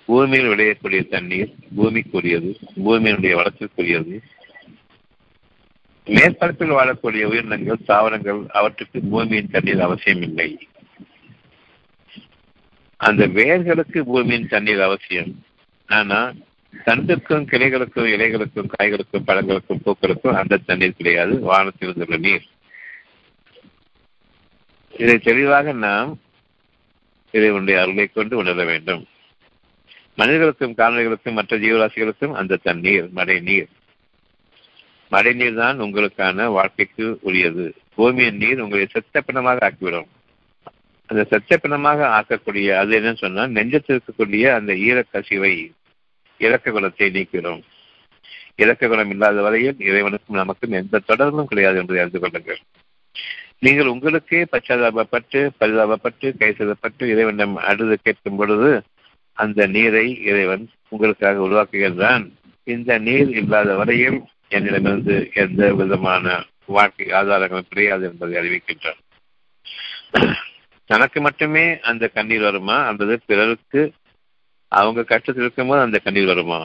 பூமியில் 0.06 0.48
விளையக்கூடிய 0.48 1.08
தண்ணீர் 1.08 1.54
பூமிக்குரியது 1.76 2.54
பூமியினுடைய 2.84 3.34
வளத்திற்குரியது 3.40 4.18
மேற்பரப்பில் 6.06 6.76
வாழக்கூடிய 6.76 7.24
உயிரினங்கள் 7.24 7.84
தாவரங்கள் 7.84 8.46
அவற்றுக்கு 8.48 9.00
பூமியின் 9.00 9.50
தண்ணீர் 9.50 9.80
அவசியம் 9.80 10.22
இல்லை 10.22 10.68
அந்த 12.96 13.26
வேர்களுக்கு 13.26 14.00
பூமியின் 14.00 14.48
தண்ணீர் 14.48 14.80
அவசியம். 14.80 15.44
ஆனா 15.86 16.32
தண்டுக்கும் 16.76 17.46
கிளைகளுக்கும் 17.46 18.08
இலைகளுக்கும் 18.08 18.68
காய்களுக்கும் 18.78 19.24
பழங்களுக்கும் 19.26 19.80
பூக்களுக்கும் 19.84 20.34
அந்த 20.34 20.56
தண்ணீர் 20.56 20.96
கிடையாது. 20.96 21.40
வானத்தில் 21.40 21.94
உள்ள 21.96 22.16
நீர். 22.16 22.46
இதை 24.98 25.18
தெளிவாக 25.18 25.72
நாம் 25.72 26.18
இறைவனுடைய 27.30 27.80
அருளை 27.80 28.06
கொண்டு 28.06 28.36
உணர 28.36 28.64
வேண்டும். 28.64 29.06
மனிதர்களுக்கும் 30.16 30.74
கால்நடைகளுக்கும் 30.74 31.32
மற்ற 31.32 31.58
ஜீவராசிகளுக்கும் 31.58 32.32
அந்த 32.32 32.58
தண்ணீர் 32.62 33.10
மழை 33.10 33.40
நீர். 33.40 33.68
மழை 35.08 35.32
நீர் 35.32 35.54
தான் 35.54 35.80
உங்களுக்கான 35.80 36.46
வாழ்க்கைக்கு 36.46 37.18
உரியது. 37.20 37.74
பூமியின் 37.94 38.36
நீர் 38.36 38.60
உங்களை 38.60 38.86
செத்த 38.86 39.20
பிணமாக 39.20 39.70
ஆக்கிவிடும். 39.70 40.06
அந்த 41.06 41.24
செத்த 41.24 41.56
பிணமாக 41.56 42.04
ஆக்கக்கூடிய 42.06 42.74
அது 42.74 43.00
என்னன்னு 43.00 43.16
சொன்னா 43.16 43.42
நெஞ்சத்தில் 43.42 43.98
இருக்கக்கூடிய 43.98 44.54
அந்த 44.54 44.72
ஈரக்கசிவை 44.72 45.70
இலக்க 46.40 46.70
குணத்தை 46.70 47.10
நீக்கிறோம் 47.10 47.62
இலக்க 48.56 48.88
குணம் 48.88 49.10
இல்லாத 49.10 49.42
வரையில் 49.42 49.76
இறைவனுக்கும் 49.78 50.40
நமக்கும் 50.40 50.72
எந்த 50.72 50.98
தொடர்பும் 50.98 51.46
கிடையாது 51.46 51.78
என்பதை 51.78 52.02
அறிந்து 52.02 52.20
கொள்ளுங்கள். 52.20 52.60
நீங்கள் 53.58 53.86
உங்களுக்கே 53.86 54.46
பச்சாதாபப்பட்டு 54.52 55.40
பரிதாபப்பட்டு 55.60 56.28
கை 56.38 56.54
இறைவனிடம் 56.98 57.56
அழுது 57.56 57.98
கேட்கும் 58.02 58.36
பொழுது 58.36 58.82
அந்த 59.32 59.66
நீரை 59.66 60.06
இறைவன் 60.22 60.64
உங்களுக்காக 60.88 61.46
உருவாக்குகின்றான். 61.46 62.24
இந்த 62.64 62.98
நீர் 62.98 63.30
இல்லாத 63.30 63.74
வரையில் 63.74 64.18
என்னிடமிருந்து 64.48 65.30
எந்த 65.34 65.74
விதமான 65.74 66.44
வாழ்க்கை 66.66 67.06
ஆதாரங்களும் 67.10 67.68
கிடையாது 67.68 68.04
என்பதை 68.04 68.36
அறிவிக்கின்றான். 68.36 69.00
தனக்கு 70.86 71.20
மட்டுமே 71.20 71.80
அந்த 71.80 72.04
கண்ணீர் 72.08 72.40
வருமா? 72.40 72.78
அல்லது 72.86 73.20
பிறருக்கு 73.26 73.82
அவங்க 74.78 75.00
கஷ்டத்தில் 75.12 75.44
இருக்கும்போது 75.44 75.80
அந்த 75.80 75.98
கண்ணீர் 75.98 76.30
வருமா? 76.32 76.58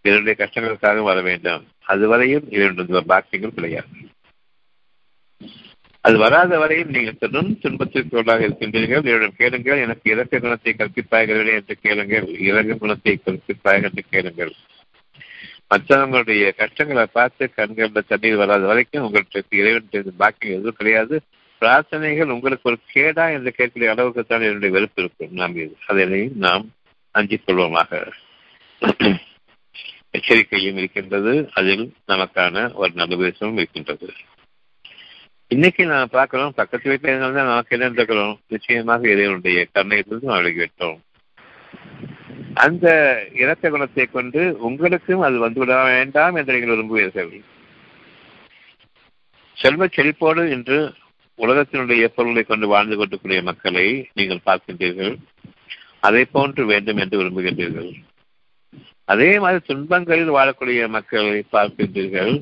பிறருடைய 0.00 0.34
கஷ்டங்களுக்காக 0.40 1.02
வர 1.02 1.20
வேண்டாம். 1.20 1.62
அதுவரையும் 1.88 2.46
இரண்டு 2.48 2.82
பாக்கியங்கள் 3.12 3.56
கிடையாது. 3.58 3.92
அது 6.04 6.16
வராத 6.18 6.58
வரையும் 6.58 6.90
நீங்கள் 6.90 7.20
தொடரும் 7.20 7.58
துன்பத்திற்குள்ளாக 7.62 8.44
இருக்கின்றீர்கள். 8.46 9.06
இவரிடம் 9.06 9.38
கேளுங்கள். 9.38 9.82
எனக்கு 9.86 10.10
இறக்க 10.10 10.38
குணத்தை 10.38 10.74
கற்பிப்பாய்களே 10.78 11.52
என்று 11.52 11.76
கேளுங்கள். 11.82 12.26
இறக்க 12.48 12.74
குணத்தை 12.74 13.14
கற்பிப்பாய்கள் 13.26 13.88
என்று 13.90 14.04
கேளுங்கள். 14.10 14.52
மற்றவங்களுடைய 15.70 16.54
கஷ்டங்களை 16.54 17.06
பார்த்து 17.18 17.44
கண்களில் 17.54 18.08
தண்ணீர் 18.08 18.40
வராத 18.42 18.66
வரைக்கும் 18.66 19.04
உங்களுக்கு 19.04 19.56
இறைவன் 19.60 20.16
பாக்கியம் 20.16 20.56
எதுவும் 20.56 20.78
கிடையாது. 20.78 21.16
பிரார்த்தனைகள் 21.62 22.34
உங்களுக்கு 22.36 22.68
ஒரு 22.70 22.78
கேடா 22.94 23.24
என்று 23.32 23.50
கேட்கக்கூடிய 23.58 23.90
அளவுக்கு 23.94 24.22
தான் 24.24 24.46
என்னுடைய 24.48 24.70
வெறுப்பு 24.74 25.02
இருக்கும். 25.02 25.36
நாம் 25.40 25.56
இது 25.56 25.76
அதனை 25.86 26.22
நாம் 26.46 26.64
அஞ்சிக் 27.14 27.46
கொள்வோமாக. 27.46 27.90
எச்சரிக்கையும் 30.10 30.76
இருக்கின்றது 30.76 31.32
அதில் 31.54 31.84
நமக்கான 32.08 32.72
ஒரு 32.74 32.92
நல்ல 32.94 33.16
இருக்கின்றது. 33.52 34.08
இன்னைக்கு 35.50 35.86
நான் 35.86 36.12
பார்க்கிறோம் 36.12 36.54
பக்கத்து 36.54 36.90
வீட்டில் 36.90 37.10
இருந்தால்தான் 37.10 37.46
நமக்கு 37.46 37.76
என்ன 37.76 37.88
இருக்கிறோம் 37.88 38.40
நிச்சயமாக 38.48 39.08
இறைவனுடைய 39.08 39.66
கருணையிலிருந்து 39.74 40.30
நாம் 40.30 40.40
விலகிவிட்டோம் 40.40 40.98
அந்த 42.54 42.86
இறக்க 43.34 43.70
குணத்தை 43.70 44.06
கொண்டு 44.06 44.56
உங்களுக்கும் 44.60 45.20
அது 45.20 45.36
வந்துவிட 45.44 45.74
வேண்டாம் 45.84 46.34
என்று 46.34 46.52
நீங்கள் 46.52 46.72
விரும்புவீர்கள் 46.74 47.32
செல்வ 49.58 49.86
செழிப்போடு 49.86 50.42
இன்று 50.46 50.78
உலகத்தினுடைய 51.38 52.04
பொருளை 52.06 52.42
கொண்டு 52.42 52.66
வாழ்ந்து 52.66 52.96
கொண்டிருக்கிற 52.96 53.42
மக்களை 53.42 53.86
நீங்கள் 54.14 54.46
பார்க்கின்றீர்கள். 54.46 55.14
அதை 56.06 56.22
போன்று 56.24 56.62
வேண்டும் 56.66 57.00
என்று 57.02 57.16
விரும்புகின்றீர்கள். 57.20 57.92
அதே 59.12 59.30
மாதிரி 59.38 59.60
துன்பங்களில் 59.66 60.34
வாழக்கூடிய 60.36 60.88
மக்களை 60.88 61.40
பார்க்கின்றீர்கள். 61.52 62.32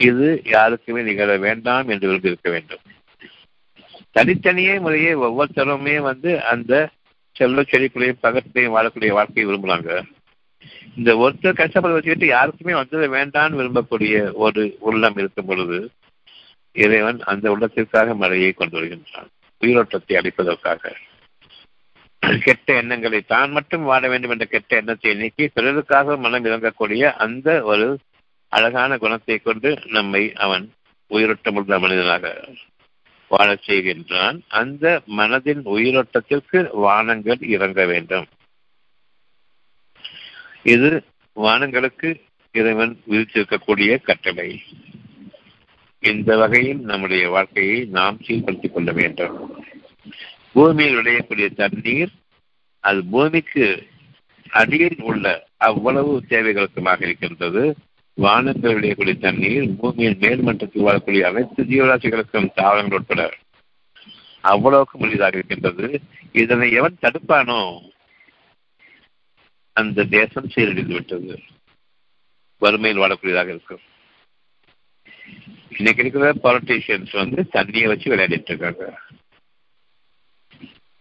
இது 0.00 0.28
யாருக்குமே 0.44 1.02
நிகழ 1.02 1.36
வேண்டாம் 1.38 1.88
என்று 1.88 2.06
விரும்பியிருக்க 2.10 2.48
வேண்டும். 2.50 2.84
தனித்தனியே 4.16 4.74
முறையே 4.80 5.12
ஒவ்வொருத்தருமே 5.26 5.96
வந்து 6.00 6.32
அந்த 6.52 6.72
செல்வ 7.36 7.62
செழிப்புலையும் 7.62 8.22
பகத்திலையும் 8.22 8.74
வாழக்கூடிய 8.76 9.12
வாழ்க்கையை 9.12 9.46
விரும்புகிறாங்க 9.46 9.92
இந்த 10.96 11.10
ஒருத்தர் 11.14 11.60
கஷ்டப்பட 11.60 11.94
வச்சுக்கிட்டு 11.94 12.26
யாருக்குமே 12.26 12.74
வந்தது 12.74 13.06
வேண்டாம்னு 13.14 13.58
விரும்பக்கூடிய 13.60 14.16
ஒரு 14.44 14.62
உள்ளம் 14.80 15.16
இருக்கும் 15.16 15.46
பொழுது 15.46 15.78
இறைவன் 16.76 17.18
அந்த 17.32 17.46
உள்ளத்திற்காக 17.54 18.14
மழையை 18.14 18.52
கொண்டு 18.52 18.76
வருகின்றான். 18.76 19.28
உயிரோட்டத்தை 19.60 20.14
அளிப்பதற்காக. 20.20 20.92
கெட்ட 22.44 22.74
எண்ணங்களை 22.76 23.20
தான் 23.20 23.50
மட்டும் 23.50 23.82
வாழ 23.82 24.08
வேண்டும் 24.08 24.30
என்ற 24.30 24.44
கெட்ட 24.44 24.76
எண்ணத்தை 24.76 25.14
நீக்கி 25.14 25.50
பிறருக்காக 25.54 26.18
மனம் 26.18 26.44
இறங்கக்கூடிய 26.44 27.12
அந்த 27.12 27.62
ஒரு 27.62 27.98
அழகான 28.48 28.96
குணத்தை 28.96 29.38
கொண்டு 29.38 29.78
நம்மை 29.84 30.32
அவன் 30.32 30.72
உயிரோட்டமுள்ள 31.10 31.80
மனிதனாக 31.80 32.48
வாழச் 33.28 33.60
செய்கின்றான். 33.66 34.40
அந்த 34.48 35.02
மனதின் 35.16 35.62
உயிரோட்டத்திற்கு 35.64 36.68
வானங்கள் 36.72 37.38
இறங்க 37.40 37.86
வேண்டும். 37.86 38.26
இது 40.62 41.02
வானங்களுக்கு 41.32 42.22
இறைவன் 42.52 43.00
விதித்திருக்கக்கூடிய 43.10 44.02
கட்டளை. 44.02 44.62
இந்த 45.98 46.36
வகையில் 46.36 46.80
நம்முடைய 46.80 47.28
வாழ்க்கையை 47.28 47.84
நாம் 47.84 48.20
சீர்படுத்திக் 48.26 48.72
கொள்ள 48.72 48.92
வேண்டும். 48.92 49.64
பூமியில் 50.54 50.98
விளையக்கூடிய 50.98 51.46
தண்ணீர் 51.54 52.12
அது 52.80 53.04
பூமிக்கு 53.04 53.66
அடியில் 54.50 55.00
உள்ள 55.02 55.46
அவ்வளவு 55.56 56.12
தேவைகளுக்குமாக 56.28 57.02
இருக்கின்றது. 57.02 57.62
வானங்கள் 58.14 58.74
விளையக்கூடிய 58.74 59.18
தண்ணீர் 59.18 59.64
பூமியின் 59.80 60.18
மேல்மன்றத்தில் 60.18 60.86
வாழக்கூடிய 60.88 61.20
அனைத்து 61.20 61.62
ஜீவராசிகளுக்கும் 61.62 62.52
தாவரங்கள் 62.54 62.98
உட்பட 62.98 63.22
அவ்வளவுக்கு 64.40 64.98
முடிதாக 64.98 65.36
இருக்கின்றது. 65.36 66.00
இதனை 66.32 66.72
எவன் 66.72 67.02
தடுப்பானோ 67.02 67.80
அந்த 69.72 70.04
தேசம் 70.04 70.52
சீரழிந்து 70.54 70.92
விட்டது. 70.92 71.40
வறுமையில் 72.58 73.02
வாழக்கூடியதாக 73.02 73.52
இருக்கும். 73.54 73.84
இன்னைக்கு 75.76 76.02
இருக்கிற 76.02 76.32
பாலிட்டிஷியன்ஸ் 76.44 77.12
வந்து 77.12 77.40
தண்ணியை 77.52 77.86
வச்சு 77.86 78.10
விளையாடிட்டு 78.12 78.50
இருக்காங்க. 78.52 79.00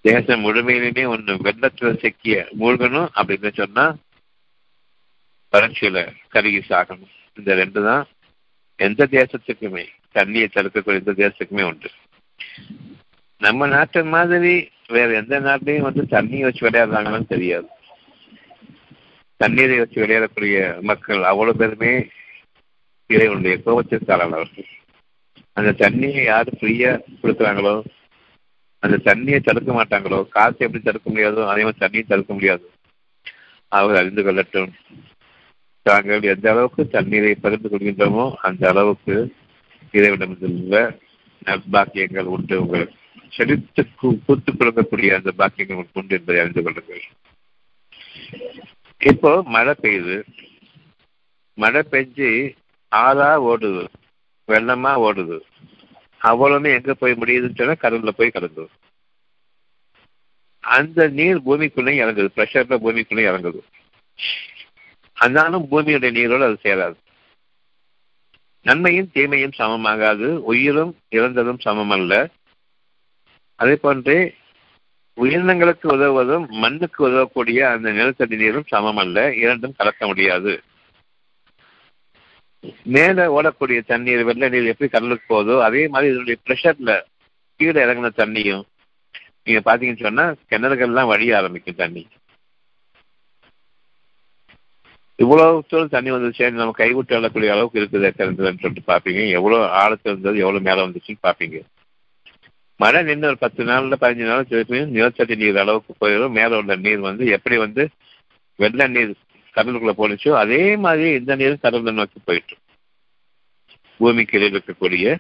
தேசம் 0.05 0.43
முழுமையிலுமே 0.45 1.03
ஒன்று 1.07 1.33
வெள்ளத்துல 1.45 1.91
செக்கிய 2.03 2.37
மூழ்கணும் 2.59 3.09
அப்படின்னு 3.19 3.51
சொன்னா 3.53 3.85
வறட்சியில 5.53 5.99
கருகி 6.33 6.61
சாகணும். 6.69 7.11
இந்த 7.37 7.51
ரெண்டு 7.61 7.79
தான் 7.83 8.03
எந்த 8.79 9.07
தேசத்துக்குமே 9.11 9.85
தண்ணியை 10.13 10.47
தடுக்கக்கூடிய 10.53 11.01
எந்த 11.03 11.13
தேசத்துக்குமே 11.23 11.63
உண்டு. 11.63 11.89
நம்ம 13.41 13.67
நாட்டு 13.67 14.05
மாதிரி 14.15 14.53
வேற 14.87 15.09
எந்த 15.13 15.39
நாட்டிலையும் 15.39 15.87
வந்து 15.87 16.03
தண்ணியை 16.15 16.39
வச்சு 16.39 16.67
விளையாடுறாங்கன்னு 16.67 17.27
தெரியாது. 17.27 17.67
தண்ணீரை 19.41 19.77
வச்சு 19.77 19.97
விளையாடக்கூடிய 20.01 20.57
மக்கள் 20.81 21.23
அவ்வளவு 21.23 21.57
பேருமே 21.57 21.93
இறைவனுடைய 23.09 23.55
கோபத்திற்காரர்கள் 23.65 24.47
அந்த 25.57 25.71
தண்ணியை 25.83 26.23
யாரு 26.23 26.51
ஃப்ரீயா 26.59 26.91
கொடுக்குறாங்களோ 27.21 27.73
அந்த 28.83 28.97
தண்ணியை 28.97 29.39
தடுக்க 29.39 29.71
மாட்டாங்களோ? 29.73 30.27
காசு 30.27 30.55
எப்படி 30.57 30.83
தடுக்க 30.83 31.09
முடியாதோ 31.09 31.47
அதே 31.47 31.63
மாதிரி 31.63 31.75
தண்ணியை 31.79 32.07
தடுக்க 32.07 32.33
முடியாது. 32.33 32.71
அவர் 33.67 33.95
அறிந்து 33.95 34.23
கொள்ளட்டும். 34.23 34.71
தாங்கள் 35.81 36.21
எந்த 36.21 36.51
அளவுக்கு 36.51 36.87
தண்ணீரை 36.87 37.35
பகிர்ந்து 37.35 37.69
கொள்கின்றோமோ 37.69 38.33
அந்த 38.33 38.69
அளவுக்கு 38.69 39.33
இறைவனமிருந்துள்ள 39.91 40.99
நற்பாக்கியங்கள் 41.45 42.23
உண்டு. 42.23 42.61
உங்களுக்கு 42.61 42.95
செழித்து 43.29 43.87
பூத்துக் 43.99 44.61
கொடுக்கக்கூடிய 44.61 45.15
அந்த 45.15 45.31
பாக்கியங்கள் 45.37 45.75
உங்களுக்கு 45.75 45.99
உண்டு 45.99 46.17
என்பதை 46.17 46.41
அறிந்து 46.41 46.63
கொள்ளுங்கள். 46.63 47.01
இப்போ 48.99 49.43
மழை 49.43 49.73
பெய்யுது. 49.81 50.23
மழை 51.53 51.81
பெஞ்சு 51.91 52.55
ஆறா 52.95 53.39
ஓடுது. 53.41 53.87
வெள்ளமா 54.47 54.93
ஓடுது. 54.95 55.39
அவ்வளவுமே 56.23 56.73
எங்க 56.73 56.93
போய் 56.93 57.11
முடியுதுன்னு 57.11 57.55
சொன்னா 57.55 57.73
கடல்ல 57.73 58.09
போய் 58.09 58.29
கலந்து 58.29 58.69
அந்த 60.59 61.07
நீர் 61.07 61.45
பூமிக்குள்ளே 61.45 61.93
இறங்குது. 62.01 62.27
ப்ரெஷர்ல 62.35 62.75
பூமிக்குள்ளே 62.83 63.23
இறங்குது. 63.31 63.61
அதனாலும் 65.13 65.67
பூமியுடைய 65.71 66.11
நீரோடு 66.11 66.43
அது 66.43 66.57
சேராது. 66.63 66.95
நன்மையும் 68.61 69.09
தீமையும் 69.13 69.51
சமமாகாது. 69.57 70.25
உயிரும் 70.25 70.97
இறந்ததும் 71.09 71.59
சமம் 71.59 71.89
அல்ல 71.89 72.29
அதே 73.55 73.75
போன்றே 73.75 74.35
உயிரினங்களுக்கு 75.21 75.87
உதவுவதும் 75.87 76.47
மண்ணுக்கு 76.47 77.03
உதவக்கூடிய 77.03 77.59
அந்த 77.69 77.91
நிலத்தடி 77.91 78.35
நீரும் 78.35 78.67
சமம் 78.67 78.97
அல்ல 78.97 79.33
இரண்டும் 79.35 79.75
கலக்க 79.77 80.05
முடியாது. 80.05 80.61
மேல 82.83 83.41
ஓடக்கூடிய 83.41 83.79
தண்ணீர் 83.85 84.23
வெள்ள 84.23 84.49
நீர் 84.49 84.65
எப்படி 84.65 84.89
கடலுக்கு 84.89 85.25
போதோ 85.33 85.61
அதே 85.61 85.87
மாதிரி 85.87 86.11
இதனுடைய 86.11 86.37
ப்ரெஷர்ல 86.47 87.01
கீழே 87.55 87.85
இறங்கின 87.85 88.11
தண்ணியும் 88.17 88.63
நீங்க 89.43 89.61
பாத்தீங்கன்னு 89.65 90.05
சொன்னா 90.07 90.25
கிணறுகள்லாம் 90.49 91.07
வழிய 91.07 91.37
ஆரம்பிக்கும் 91.37 91.75
தண்ணி. 91.75 92.07
இவ்வளவு 95.15 95.63
தூரம் 95.67 95.89
தண்ணி 95.89 96.11
வந்துச்சு 96.11 96.51
நம்ம 96.51 96.71
கைவிட்டு 96.71 97.19
எழக்கூடிய 97.19 97.49
அளவுக்கு 97.49 97.79
இருக்குது 97.81 98.09
திறந்ததுன்னு 98.19 98.61
சொல்லிட்டு 98.63 98.93
பார்ப்பீங்க. 98.93 99.29
எவ்வளவு 99.29 99.65
ஆழத்து 99.81 100.09
இருந்தது 100.09 100.37
எவ்வளவு 100.37 100.65
மேலே 100.67 100.81
வந்துச்சுன்னு 100.85 101.25
பார்ப்பீங்க. 101.27 101.59
மழை 102.75 103.03
நின்று 103.03 103.27
ஒரு 103.27 103.37
பத்து 103.37 103.63
நாள்ல 103.63 103.95
பதினஞ்சு 104.01 104.29
நாள் 104.29 104.47
திருப்பி 104.47 104.85
நிலத்தடி 104.85 105.35
நீர் 105.35 105.57
அளவுக்கு 105.57 105.93
போயிடும். 106.01 106.35
மேலே 106.39 106.57
உள்ள 106.57 106.75
நீர் 106.75 106.99
வந்து 106.99 107.25
எப்படி 107.27 107.57
வந்து 107.57 107.89
வெள்ள 108.55 108.87
நீர் 108.87 109.13
கடலுக்குள்ள 109.55 109.93
போனுச்சோ 109.97 110.31
அதே 110.37 110.75
மாதிரி 110.75 111.09
இந்த 111.13 111.35
நீரும் 111.35 111.59
கடலை 111.59 111.93
நோக்கி 111.93 112.19
போயிட்டு 112.25 112.55
பூமிக்கு 113.97 114.37
இடையில் 114.37 114.61
இருக்கக்கூடிய 114.61 115.19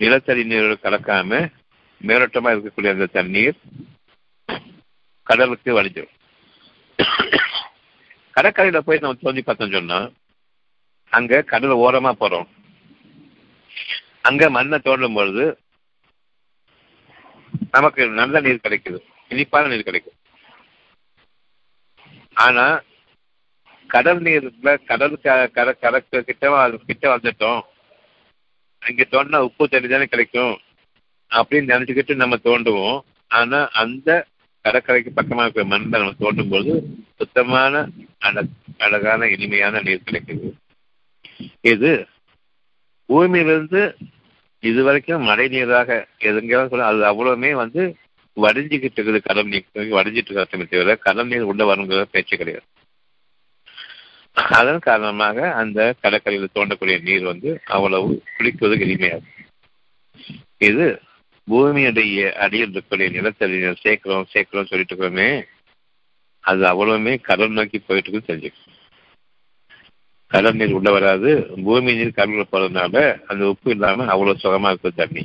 நிலத்தடி 0.00 0.44
நீரோடு 0.44 0.78
கலக்காம 0.82 1.50
மேலோட்டமா 2.00 2.50
இருக்கக்கூடிய 2.54 2.90
அந்த 2.90 3.06
தண்ணீர் 3.06 3.56
கடலுக்கு 5.22 5.82
வலிஞ்சிடும் 5.82 6.12
கடற்கரையில 8.36 8.78
போய் 8.78 8.98
நம்ம 8.98 9.18
தோண்டி 9.20 9.42
பார்த்தோம் 9.42 9.70
சொன்னா 9.70 9.98
அங்க 11.08 11.42
கடல் 11.42 11.82
ஓரமா 11.84 12.12
போறோம். 12.20 12.48
அங்க 14.22 14.50
மண்ணை 14.50 14.78
தோண்டும் 14.78 15.14
பொழுது 15.14 15.44
நமக்கு 17.70 18.08
நல்ல 18.08 18.40
நீர் 18.40 18.64
கிடைக்குது. 18.64 18.98
இனிப்பான 19.28 19.68
நீர் 19.68 19.82
கிடைக்கும். 19.82 20.16
ஆனா 22.34 22.82
கடல் 23.94 24.22
நீர்ல 24.22 24.84
கடல் 24.84 25.20
கரை 25.52 25.74
கரைக்கு 25.80 26.24
கிட்ட 26.24 26.70
கிட்ட 26.86 27.16
வந்துட்டோம். 27.16 27.60
அங்க 28.78 29.06
தோண்டினா 29.10 29.36
உப்பு 29.36 29.68
தண்ணி 29.68 29.88
தானே 29.88 30.04
கிடைக்கும். 30.04 30.58
அப்படின்னு 31.30 31.70
நினைச்சுக்கிட்டு 31.72 32.14
நம்ம 32.14 32.36
தோண்டுவோம். 32.44 33.00
ஆனா 33.28 33.68
அந்த 33.72 34.26
கடற்கரைக்கு 34.60 35.12
பக்கமா 35.16 35.40
இருக்கிற 35.40 35.64
மண்ணில் 35.64 35.88
நம்ம 35.88 36.12
தோண்டும் 36.20 36.50
போது 36.50 36.82
சுத்தமான 37.16 37.88
அழ 38.18 38.42
அழகான 38.78 39.28
இனிமையான 39.28 39.80
நீர் 39.80 40.08
கிடைக்குது. 40.10 40.50
இது 41.60 42.06
பூமியிலிருந்து 43.06 43.96
இது 44.60 44.82
வரைக்கும் 44.82 45.22
மழை 45.22 45.48
நீராக 45.48 46.06
எதுங்கெல்லாம் 46.18 46.68
சொல்ல 46.68 46.86
அது 46.86 47.02
அவ்வளவுமே 47.10 47.52
வந்து 47.52 47.96
வடிஞ்சுக்கிட்டு 48.36 49.00
இருக்குது 49.00 49.20
கடல் 49.22 49.46
நீர். 49.46 49.72
வடிஞ்சிட்டு 49.74 50.30
இருக்கிற 50.30 50.44
தவிர 50.44 50.96
கடல் 50.96 51.26
நீர் 51.26 51.50
உள்ள 51.50 51.74
வரணுங்கிற 51.74 52.02
பேச்சு 52.02 52.36
கிடையாது. 52.36 52.64
அதன் 54.58 54.78
காரணமாக 54.78 55.52
அந்த 55.52 55.94
கடற்கரையில் 56.02 56.54
தோண்டக்கூடிய 56.54 57.02
நீர் 57.02 57.22
வந்து 57.22 57.60
அவ்வளவு 57.66 58.08
குளிக்குவதற்கு 58.36 58.86
எளிமையாகும் 58.86 59.30
இது 60.58 60.86
பூமியுடைய 61.48 62.32
அடியில் 62.34 62.64
இருக்கக்கூடிய 62.66 63.08
நிலத்தடி 63.10 63.56
நீர் 63.56 63.82
சேர்க்கிறோம் 63.84 64.30
சேர்க்கிறோம் 64.32 64.68
சொல்லிட்டு 64.70 64.94
இருக்கிறோமே 64.94 65.28
அது 66.44 66.62
அவ்வளவுமே 66.66 67.20
கடல் 67.20 67.50
நோக்கி 67.50 67.78
போயிட்டு 67.78 68.10
இருக்கு 68.10 68.28
தெரிஞ்சுக்கணும். 68.30 68.70
கடல் 70.30 70.56
நீர் 70.56 70.72
உள்ள 70.72 70.90
வராது 70.90 71.30
பூமி 71.64 71.94
நீர் 71.94 72.16
கடலுள்ள 72.18 72.44
போறதுனால 72.52 72.94
அந்த 73.26 73.44
உப்பு 73.46 73.70
இல்லாம 73.70 74.06
அவ்வளவு 74.06 74.42
சுகமா 74.44 74.68
இருக்கும் 74.68 74.94
தண்ணி. 74.94 75.24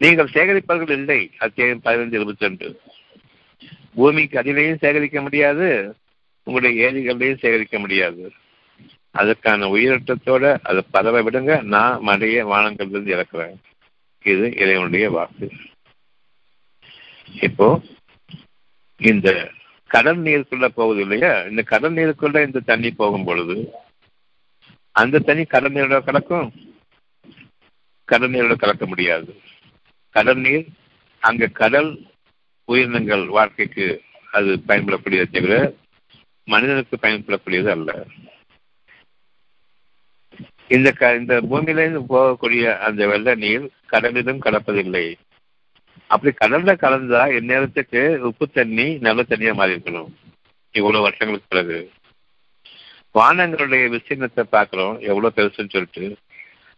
நீங்கள் 0.00 0.34
சேகரிப்பார்கள் 0.34 0.90
இல்லை 0.90 1.20
அத்தியாயம் 1.38 1.82
பதினைந்து 1.82 2.18
இருபத்தி 2.18 2.46
ரெண்டு. 2.46 2.68
பூமிக்கு 3.94 4.38
அடியிலையும் 4.40 4.82
சேகரிக்க 4.84 5.20
முடியாது 5.20 5.68
உங்களுடைய 6.46 6.90
ஏரிகளையும் 6.90 7.38
சேகரிக்க 7.38 7.78
முடியாது. 7.78 8.32
அதற்கான 9.10 9.66
உயிரோட்டத்தோட 9.66 10.58
அதை 10.62 10.82
பரவ 10.90 11.22
விடுங்க. 11.22 11.62
நான் 11.62 12.00
மடைய 12.00 12.42
வானங்கள்லேருந்து 12.52 13.12
இறக்குறேன். 13.16 13.56
இது 14.22 14.52
இறைவனுடைய 14.56 15.10
வாக்கு. 15.10 15.52
இப்போ 17.42 17.80
இந்த 18.96 19.50
கடல் 19.86 20.20
நீருக்குள்ள 20.22 20.68
போகுது 20.68 21.00
இல்லையா? 21.00 21.40
இந்த 21.40 21.62
கடல் 21.62 21.94
நீருக்குள்ள 21.94 22.46
இந்த 22.46 22.60
தண்ணி 22.60 22.90
போகும் 22.90 23.24
பொழுது 23.24 23.70
அந்த 24.92 25.18
தண்ணி 25.18 25.44
கடல் 25.44 25.72
நீரோட 25.72 26.04
கலக்கும்? 26.04 26.52
கடல் 28.04 28.30
நீரோட 28.30 28.54
கலக்க 28.54 28.86
முடியாது. 28.86 29.40
கடல் 30.10 30.38
நீர் 30.38 30.66
அங்க 31.18 31.46
கடல் 31.46 31.90
உயிரினங்கள் 32.64 33.26
வாழ்க்கைக்கு 33.26 34.02
அது 34.32 34.60
பயன்படக்கூடியதை 34.68 35.30
தவிர 35.30 35.74
மனிதனுக்கு 36.46 36.96
பயன்படக்கூடியது 37.02 37.70
அல்ல. 37.70 38.06
இந்த 40.68 40.92
க 40.92 41.14
இந்த 41.14 41.40
பூமியிலிருந்து 41.40 42.16
போகக்கூடிய 42.16 42.78
அந்த 42.78 43.06
வெள்ள 43.06 43.34
நீர் 43.34 43.70
கடலிலும் 43.92 44.38
கலப்பதில்லை 44.38 45.14
அப்படி 46.06 46.34
கடல்ல 46.40 46.74
கலந்தா 46.76 47.20
இந்நேரத்துக்கு 47.38 48.16
உப்பு 48.16 48.48
தண்ணி 48.48 48.98
நல்ல 48.98 49.22
தண்ணியா 49.22 49.54
மாறி 49.54 49.74
இருக்கணும் 49.74 50.12
இவ்வளவு 50.72 51.02
வருஷங்களுக்கு 51.02 51.46
பிறகு. 51.48 51.90
வானங்களுடைய 53.14 53.98
விசீர்ணத்தை 53.98 54.40
பார்க்கிறோம். 54.40 54.98
எவ்வளவு 54.98 55.32
பெருசுன்னு 55.36 55.68
சொல்லிட்டு. 55.68 56.16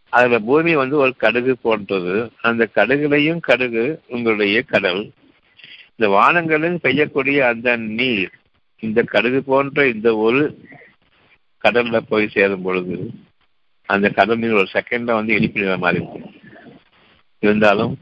அதுல 0.09 0.39
பூமி 0.39 0.75
வந்து 0.75 0.97
ஒரு 0.97 1.15
கடுகு 1.15 1.57
போன்றது. 1.57 2.31
அந்த 2.41 2.69
கடுகுலையும் 2.75 3.39
கடுகு 3.39 4.01
உங்களுடைய 4.07 4.61
கடல். 4.61 5.11
இந்த 5.95 6.21
வானங்களில் 6.21 6.77
பெய்யக்கூடிய 6.83 7.39
அந்த 7.39 7.75
நீர் 7.75 8.38
இந்த 8.79 9.01
கடுகு 9.01 9.43
போன்ற 9.43 9.87
இந்த 9.87 10.15
ஒரு 10.15 10.59
கடல்ல 11.63 11.97
போய் 11.97 12.27
சேரும் 12.27 12.61
பொழுது 12.61 13.09
அந்த 13.85 14.09
கடல் 14.09 14.37
நீர் 14.37 14.51
ஒரு 14.51 14.67
செகண்ட 14.73 15.03
வந்து 15.03 15.35
இனிப்பு 15.35 15.61
நீர் 15.61 15.77
மாதிரி 15.77 16.07
இருந்தாலும் 17.39 17.97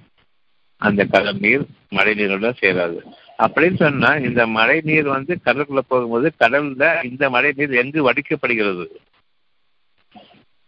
அந்த 0.77 1.05
கடல் 1.05 1.37
நீர் 1.37 1.65
மழை 1.89 2.13
நீரோட 2.13 2.53
சேராது. 2.61 2.97
அப்படின்னு 3.37 3.75
சொன்னா 3.75 4.13
இந்த 4.13 4.47
மழை 4.47 4.81
நீர் 4.83 5.03
வந்து 5.03 5.39
கடலுக்குள்ள 5.45 5.79
போகும்போது 5.87 6.33
கடல்ல 6.39 7.03
இந்த 7.03 7.29
மழை 7.29 7.51
நீர் 7.55 7.73
எங்கு 7.73 8.11
வடிக்கப்படுகிறது? 8.11 8.87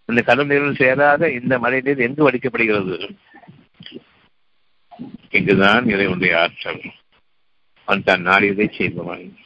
இந்த 0.05 0.21
கடல் 0.21 0.47
நீரில் 0.47 0.75
சேராத 0.75 1.31
இந்த 1.31 1.59
மழை 1.59 1.81
நீர் 1.81 1.99
எங்கு 1.99 2.31
வடிக்கப்படுகிறது? 2.31 3.15
இங்குதான் 5.29 5.89
இறைவனுடைய 5.89 6.41
ஆற்றல். 6.41 6.81
அவன் 7.83 8.03
தன் 8.03 8.25
நாடியதை 8.25 8.75
செய்பவன். 8.77 9.37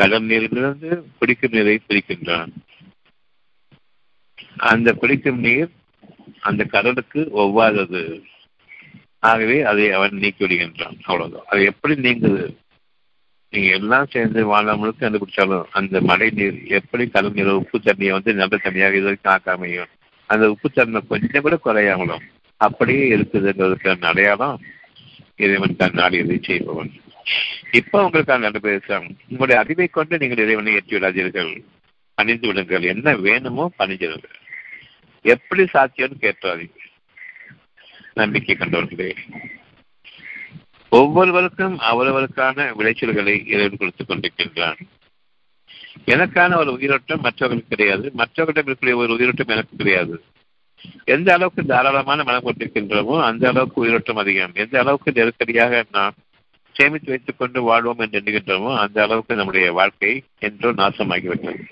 கடல் 0.00 0.24
நீரிலிருந்து 0.24 0.90
குடிக்கும் 1.18 1.50
நீரை 1.50 1.74
பிரிக்கின்றான் 1.88 2.52
அந்த 4.56 4.92
குடிக்கும் 4.92 5.40
நீர் 5.40 5.70
அந்த 6.40 6.64
கடலுக்கு 6.64 7.20
ஒவ்வாதது. 7.36 8.02
ஆகவே 9.18 9.56
அதை 9.62 9.84
அவன் 9.92 10.14
நீக்கி 10.22 10.44
விடுகின்றான். 10.44 10.96
அவ்வளவுதான். 11.02 11.46
அது 11.48 11.64
எப்படி 11.64 11.94
நீங்குது? 11.94 12.44
நீங்க 13.52 13.70
எல்லாம் 13.74 14.06
சேர்ந்து 14.10 14.40
வாழ்நாள் 14.46 14.76
முழுக்க 14.76 15.10
கண்டுபிடிச்சாலும் 15.10 15.64
அந்த 15.70 16.00
மழை 16.00 16.28
நீர் 16.30 16.58
எப்படி 16.66 17.06
கடல் 17.06 17.32
நீர் 17.32 17.58
உப்பு 17.62 17.78
தண்ணியை 17.78 18.10
வந்து 18.10 18.34
நல்ல 18.34 18.58
தண்ணியாக 18.64 18.98
இது 18.98 19.08
வரைக்கும் 19.08 19.36
ஆக்காமையும் 19.36 19.90
அந்த 20.26 20.50
உப்பு 20.50 20.70
தன்மை 20.70 21.00
கொஞ்சம் 21.08 21.42
கூட 21.42 21.56
குறையாமலும் 21.64 22.26
அப்படியே 22.56 23.04
இருக்குதுன்றதுக்கு 23.16 24.00
அடையாளம் 24.00 24.60
இறைவன் 25.36 25.76
தன் 25.76 25.98
நாடியதை 26.00 26.36
செய்பவன். 26.42 26.92
இப்ப 27.70 28.10
உங்களுக்கான 28.10 28.38
நடைபெறும் 28.38 29.16
உங்களுடைய 29.22 29.60
அறிவை 29.60 29.86
கொண்டு 29.86 30.18
நீங்கள் 30.18 30.44
இறைவனை 30.44 30.74
ஏற்றி 30.74 30.96
விடாதீர்கள். 30.96 31.64
பணிந்து 32.14 32.46
விடுங்கள். 32.46 32.82
என்ன 32.82 33.16
வேணுமோ 33.16 33.70
பணிஞ்சிருங்கள் 33.78 34.38
எப்படி 35.22 35.62
சாத்தியம்னு 35.62 36.16
கேட்டாதீங்க 36.20 36.78
நம்பிக்கை 38.14 38.56
கண்டவர்களே. 38.56 39.16
ஒவ்வொருவருக்கும் 40.88 41.78
அவரவருக்கான 41.78 42.72
விளைச்சல்களை 42.78 43.46
இறைவன் 43.46 43.76
கொடுத்துக் 43.76 44.10
கொண்டிருக்கின்றான். 44.10 44.80
எனக்கான 46.06 46.56
ஒரு 46.56 46.72
உயிரோட்டம் 46.72 47.20
மற்றவர்களுக்கு 47.20 47.76
கிடையாது. 47.76 48.10
மற்றவர்களிடம் 48.14 48.74
இருக்கக்கூடிய 48.74 48.94
ஒரு 48.94 49.12
உயிரோட்டம் 49.12 49.48
எனக்கு 49.48 49.76
கிடையாது. 49.76 50.24
எந்த 51.04 51.32
அளவுக்கு 51.32 51.66
தாராளமான 51.66 52.22
மனம் 52.24 52.44
கொண்டிருக்கின்றோமோ 52.44 53.22
அந்த 53.22 53.48
அளவுக்கு 53.48 53.80
உயிரோட்டம் 53.80 54.16
அதிகம். 54.16 54.50
எந்த 54.54 54.78
அளவுக்கு 54.78 55.12
நெருக்கடியாக 55.12 55.84
நான் 55.90 56.14
சேமித்து 56.80 57.12
வைத்துக் 57.14 57.40
கொண்டு 57.40 57.60
வாழ்வோம் 57.62 58.02
என்று 58.04 58.18
எண்ணுகின்றோமோ 58.20 58.72
அந்த 58.84 58.98
அளவுக்கு 59.06 59.38
நம்முடைய 59.40 59.68
வாழ்க்கை 59.80 60.12
என்றோ 60.46 60.70
நாசமாகிவிட்டது. 60.80 61.62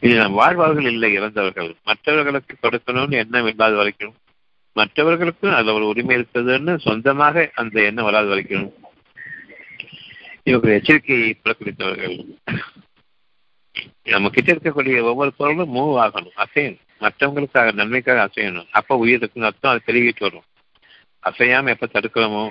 இது 0.00 0.14
நம் 0.20 0.38
வாழ்வார்கள் 0.40 0.88
இல்லை 0.94 1.10
இறந்தவர்கள். 1.18 1.70
மற்றவர்களுக்கு 1.84 2.54
கொடுக்கணும்னு 2.62 3.20
எண்ணம் 3.22 3.48
இல்லாத 3.52 3.76
வரைக்கும் 3.82 4.16
மற்றவர்களுக்கும் 4.76 5.54
அதுல 5.54 5.72
ஒரு 5.76 5.86
உரிமை 5.86 6.16
இருக்குதுன்னு 6.18 6.74
சொந்தமாக 6.84 7.44
அந்த 7.60 7.76
எண்ணம் 7.88 8.08
வராத 8.08 8.26
வரைக்கும் 8.32 8.66
இவர்கள் 10.48 10.74
எச்சரிக்கையை 10.76 11.30
புறக்கணித்தவர்கள். 11.44 12.14
நம்ம 14.12 14.30
கிட்ட 14.34 14.52
இருக்கக்கூடிய 14.52 15.00
ஒவ்வொரு 15.10 15.32
பொருளும் 15.40 15.74
மூவ் 15.76 15.98
ஆகணும் 16.04 16.38
அசையணும். 16.44 16.84
மற்றவங்களுக்காக 17.00 17.72
நன்மைக்காக 17.80 18.22
அசையணும். 18.26 18.68
அப்ப 18.78 18.96
உயிர் 19.02 19.26
அர்த்தம் 19.48 19.72
அது 19.72 19.86
பெருகிட்டு 19.88 20.24
வரும். 20.26 20.46
அசையாம 21.28 21.72
எப்ப 21.74 21.88
தடுக்கிறோமோ 21.92 22.44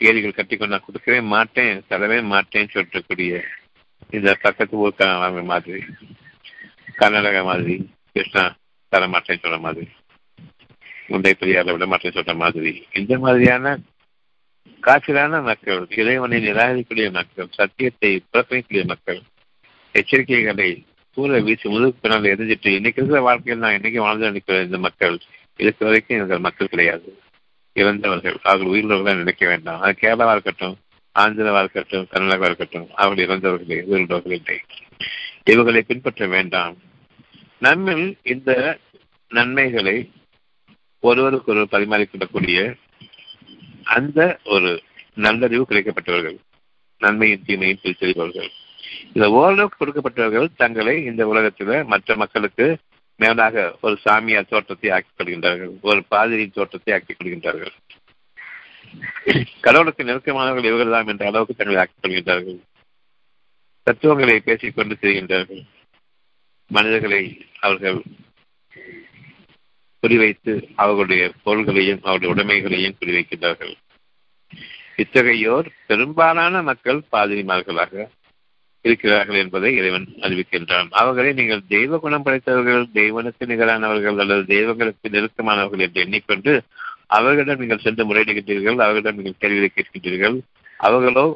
ஏரிகள் 0.00 0.34
கட்டி 0.34 0.54
கொண்டு 0.56 0.74
நான் 0.74 0.86
கொடுக்கவே 0.86 1.20
மாட்டேன் 1.34 1.82
தரவே 1.90 2.18
மாட்டேன்னு 2.32 2.74
சொல்லக்கூடிய 2.74 3.32
இந்த 4.12 4.30
பக்கத்து 4.42 4.82
ஊர்க்கான 4.84 5.44
மாதிரி 5.52 5.80
கர்நாடகா 6.98 7.42
மாதிரி 7.44 7.74
கிருஷ்ணா 8.16 8.44
தர 8.92 9.06
மாட்டேன்னு 9.14 9.44
சொல்ற 9.44 9.58
மாதிரி 9.60 9.86
முந்தைய 11.08 11.34
பெரியாரை 11.40 11.72
விட 11.74 11.86
மாட்டேன்னு 11.86 12.18
சொல்ற 12.18 12.34
மாதிரி 12.36 12.72
இந்த 12.92 13.14
மாதிரியான 13.18 13.74
காய்ச்சலான 14.82 15.40
மக்கள் 15.42 15.80
இறைவனை 15.96 16.38
நிராகரிக்கக்கூடிய 16.40 17.08
மக்கள் 17.10 17.48
சத்தியத்தை 17.58 18.10
புறக்கணிக்கக்கூடிய 18.26 18.84
மக்கள் 18.84 19.20
எச்சரிக்கைகளை 19.94 20.68
தூர 21.16 21.38
வீசி 21.40 21.68
முதுகு 21.68 22.00
பின்னால் 22.02 22.30
எரிஞ்சிட்டு 22.32 22.70
இன்னைக்கு 22.76 23.00
இருக்கிற 23.00 23.20
வாழ்க்கையில் 23.20 23.62
நான் 23.64 23.76
இன்னைக்கு 23.78 24.00
வாழ்ந்து 24.00 24.28
நினைக்கிற 24.30 24.58
இந்த 24.62 24.78
மக்கள் 24.78 25.16
இதுக்கு 25.60 25.82
வரைக்கும் 25.84 26.18
எங்கள் 26.18 26.38
மக்கள் 26.38 26.70
கிடையாது. 26.72 27.08
இறந்தவர்கள் 27.78 28.36
அவர்கள் 28.42 28.72
உயிரிழவர்கள் 28.72 29.20
நினைக்க 29.22 29.46
வேண்டாம். 29.46 29.80
அது 29.80 29.96
கேரளாவா 30.00 30.30
இருக்கட்டும் 30.30 30.76
ஆந்திராவா 31.14 31.58
இருக்கட்டும் 31.58 32.06
கர்நாடகாவா 32.10 32.44
இருக்கட்டும் 32.44 32.88
அவர்கள் 32.94 33.26
இறந்தவர்களே 33.26 33.78
உயிரிழந்தவர்கள் 33.90 34.36
இல்லை. 34.38 34.60
இவர்களை 35.44 35.82
பின்பற்ற 35.82 36.26
வேண்டாம். 36.26 36.76
நம்மில் 37.58 38.16
இந்த 38.22 38.78
நன்மைகளை 39.28 40.10
ஒருவருக்கு 41.00 41.52
ஒருவர் 41.52 41.72
பரிமாறிக்கொள்ளக்கூடிய 41.72 42.58
அந்த 43.82 44.38
ஒரு 44.44 44.82
நல்லறிவு 45.14 45.66
கிடைக்கப்பட்டவர்கள் 45.68 46.38
நன்மையின் 46.98 47.42
தீமையின் 47.46 47.78
பிரித்தறிபவர்கள் 47.82 48.48
இந்த 49.12 49.30
ஓரளவுக்கு 49.30 49.78
கொடுக்கப்பட்டவர்கள் 49.78 50.48
தங்களை 50.56 51.04
இந்த 51.04 51.26
உலகத்தில் 51.26 51.84
மற்ற 51.84 52.16
மக்களுக்கு 52.16 52.66
மேலாக 53.22 53.56
ஒரு 53.80 53.94
சாமியார் 54.04 54.50
தோற்றத்தை 54.50 54.90
ஆக்கிக் 54.96 55.18
கொள்கின்றார்கள் 55.18 55.72
ஒரு 55.80 56.00
பாதிரியின் 56.10 56.56
தோற்றத்தை 56.58 56.92
ஆக்கிக் 56.94 57.18
கொள்கின்றார்கள். 57.18 57.74
கடவுளுக்கு 59.60 60.02
நெருக்கமானவர்கள் 60.04 60.68
இவர்கள்தான் 60.70 61.10
என்ற 61.12 61.24
அளவுக்கு 61.30 61.54
தங்களை 61.54 61.80
ஆக்கிக் 61.82 62.04
கொள்கின்றார்கள். 62.04 62.60
தத்துவங்களை 63.86 64.36
பேசிக்கொண்டு 64.40 64.94
செய்கின்றார்கள் 65.00 65.62
மனிதர்களை 66.70 67.22
அவர்கள் 67.66 67.98
குறிவைத்து 70.02 70.52
அவர்களுடைய 70.82 71.22
பொருள்களையும் 71.44 72.02
அவருடைய 72.02 72.30
உடைமைகளையும் 72.34 72.98
குறிவைக்கின்றார்கள். 73.00 73.74
இத்தகையோர் 75.02 75.66
பெரும்பாலான 75.86 76.62
மக்கள் 76.62 77.00
பாதிரிமார்களாக 77.12 78.06
இருக்கிறார்கள் 78.88 79.40
என்பதை 79.42 79.70
இறைவன் 79.80 80.06
அறிவிக்கின்றான். 80.26 80.88
அவர்களை 81.00 81.30
நீங்கள் 81.40 81.68
தெய்வ 81.74 81.98
குணம் 81.98 82.24
படைத்தவர்கள் 82.26 82.86
தெய்வனுக்கு 83.00 83.50
நிகரானவர்கள் 83.52 84.20
அல்லது 84.24 84.44
தெய்வங்களுக்கு 84.54 85.14
நெருக்கமானவர்கள் 85.16 85.84
என்று 85.86 86.02
எண்ணிக்கொண்டு 86.04 86.54
அவர்களிடம் 87.16 87.60
நீங்கள் 87.60 87.84
சென்று 87.84 88.04
முறையிடுகின்றீர்கள் 88.08 88.82
அவர்களிடம் 88.84 89.18
நீங்கள் 89.18 89.40
கேள்விகளை 89.42 89.70
கேட்கின்றீர்கள். 89.74 90.36
அவர்களோ 90.88 91.26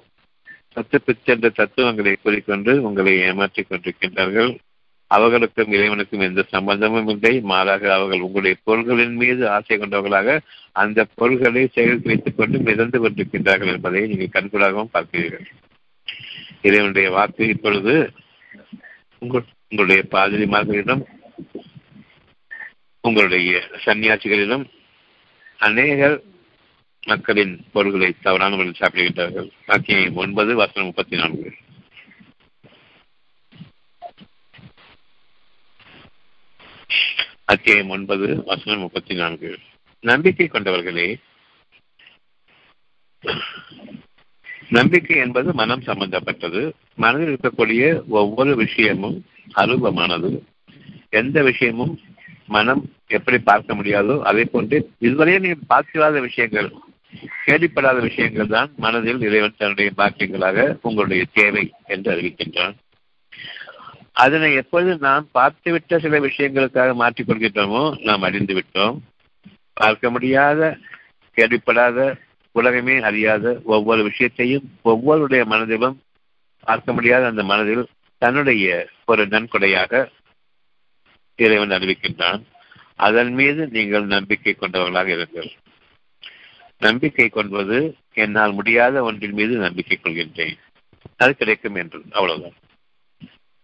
சத்துப்பிச்சென்ற 0.75 1.47
தத்துவங்களை 1.61 2.13
கூறிக்கொண்டு 2.17 2.73
உங்களை 2.89 3.15
ஏமாற்றிக் 3.29 3.71
கொண்டிருக்கின்றார்கள். 3.71 4.53
அவர்களுக்கும் 5.11 5.73
இறைவனுக்கும் 5.77 6.25
எந்த 6.27 6.43
சம்பந்தமும் 6.53 7.09
இல்லை. 7.09 7.33
மாறாக 7.51 7.85
அவர்கள் 7.95 8.25
உங்களுடைய 8.27 8.57
பொருள்களின் 8.67 9.17
மீது 9.23 9.43
ஆசை 9.55 9.77
கொண்டவர்களாக 9.79 10.39
அந்த 10.83 11.07
பொருள்களை 11.19 11.65
செயல் 11.75 12.01
வைத்துக் 12.05 12.39
கொண்டு 12.39 12.59
மிதந்து 12.69 13.01
கொண்டிருக்கின்றார்கள் 13.01 13.73
என்பதை 13.75 14.03
நீங்கள் 14.13 14.35
கண்கூடாகவும் 14.37 14.93
பார்க்கிறீர்கள். 14.95 15.47
இறைவனுடைய 16.63 17.11
வாக்கு 17.11 17.49
இப்பொழுது 17.49 18.13
உங்களுடைய 19.19 20.03
பாதிரிமார்களிடம் 20.11 21.03
உங்களுடைய 23.01 23.63
சன்னியாசிகளிடம் 23.85 24.65
அநேகர் 25.59 26.23
மக்களின் 27.07 27.55
பொருள்களை 27.73 28.15
தவறான 28.23 28.57
முறையில் 28.57 28.81
சாப்பிடுகின்றார்கள். 28.81 29.49
வாக்கியம் 29.67 30.17
ஒன்பது 30.17 30.55
வசனம் 30.55 30.85
முப்பத்தி 30.85 31.17
நான்கு 31.17 31.55
அத்தியாயம் 37.45 37.89
ஒன்பது 37.89 38.43
வசனம் 38.45 38.81
முப்பத்தி 38.81 39.15
நான்கு 39.15 39.59
நம்பிக்கை 40.01 40.47
கொண்டவர்களே 40.49 41.09
நம்பிக்கை 44.77 45.17
என்பது 45.17 45.49
மனம் 45.55 45.87
சம்பந்தப்பட்டது. 45.89 46.63
மனதில் 46.95 47.31
இருக்கக்கூடிய 47.33 47.83
ஒவ்வொரு 48.21 48.53
விஷயமும் 48.57 49.17
அருவமானது. 49.55 50.31
எந்த 51.21 51.37
விஷயமும் 51.43 51.93
மனம் 52.47 52.83
எப்படி 53.17 53.39
பார்க்க 53.51 53.75
முடியாதோ 53.75 54.15
அதே 54.31 54.45
போன்று 54.45 54.77
இதுவரையே 55.07 55.41
நீங்கள் 55.45 55.71
பார்க்காத 55.73 56.21
விஷயங்கள் 56.21 56.71
கேள்விப்படாத 57.47 57.99
விஷயங்கள் 58.01 58.53
தான் 58.55 58.71
மனதில் 58.77 59.25
இறைவன் 59.29 59.59
தன்னுடைய 59.59 59.91
பாக்கியங்களாக 59.97 60.59
உங்களுடைய 60.83 61.23
தேவை 61.39 61.65
என்று 61.87 62.09
அறிவிக்கின்றான். 62.13 62.75
அதனை 64.23 64.49
எப்பொழுது 64.55 64.93
நாம் 65.07 65.27
பார்த்துவிட்ட 65.39 65.99
சில 65.99 66.19
விஷயங்களுக்காக 66.21 66.91
மாற்றிக் 66.95 67.29
கொள்கின்றோமோ 67.29 67.83
நாம் 68.09 68.27
அறிந்து 68.29 68.55
விட்டோம் 68.55 68.97
பார்க்க 69.81 70.11
முடியாத 70.11 70.61
கேள்விப்படாத 71.37 71.99
உலகமே 72.53 73.01
அறியாத 73.01 73.61
ஒவ்வொரு 73.65 74.03
விஷயத்தையும் 74.03 74.71
ஒவ்வொருடைய 74.85 75.45
மனதிலும் 75.45 76.03
பார்க்க 76.61 76.93
முடியாத 76.93 77.27
அந்த 77.27 77.43
மனதில் 77.43 77.89
தன்னுடைய 78.19 78.89
ஒரு 79.05 79.27
நன்கொடையாக 79.27 80.09
இறைவன் 81.37 81.71
அறிவிக்கின்றான். 81.71 82.43
அதன் 82.97 83.33
மீது 83.33 83.67
நீங்கள் 83.67 84.05
நம்பிக்கை 84.05 84.55
கொண்டவர்களாக 84.55 85.13
இருங்கள். 85.13 85.51
நம்பிக்கை 86.79 87.29
கொள்வது 87.29 87.97
என்னால் 88.13 88.53
முடியாத 88.53 89.03
ஒன்றின் 89.03 89.33
மீது 89.33 89.57
நம்பிக்கை 89.57 89.99
கொள்கின்றேன். 90.03 90.59
அது 91.17 91.35
கிடைக்கும் 91.35 91.75
என்று 91.75 92.03
அவ்வளவுதான். 92.11 92.53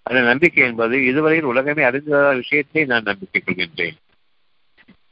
அந்த 0.03 0.21
நம்பிக்கை 0.21 0.65
என்பது 0.65 1.05
இதுவரையில் 1.05 1.47
உலகமே 1.47 1.83
அறிந்த 1.83 2.35
விஷயத்தை 2.35 2.85
நான் 2.85 3.03
நம்பிக்கை 3.03 3.43
கொள்கின்றேன். 3.45 3.97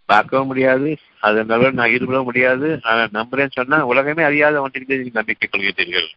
பார்க்கவும் 0.06 0.46
முடியாது 0.46 0.90
அதனால 1.20 1.70
நான் 1.70 1.92
ஈடுபட 1.94 2.22
முடியாது. 2.22 2.68
ஆனால் 2.82 3.14
நம்புறேன்னு 3.14 3.56
சொன்னா 3.58 3.78
உலகமே 3.86 4.22
அறியாத 4.22 4.60
ஒன்றின் 4.60 4.88
நீங்கள் 4.88 5.18
நம்பிக்கை 5.20 5.48
கொள்கிறீர்கள். 5.48 6.08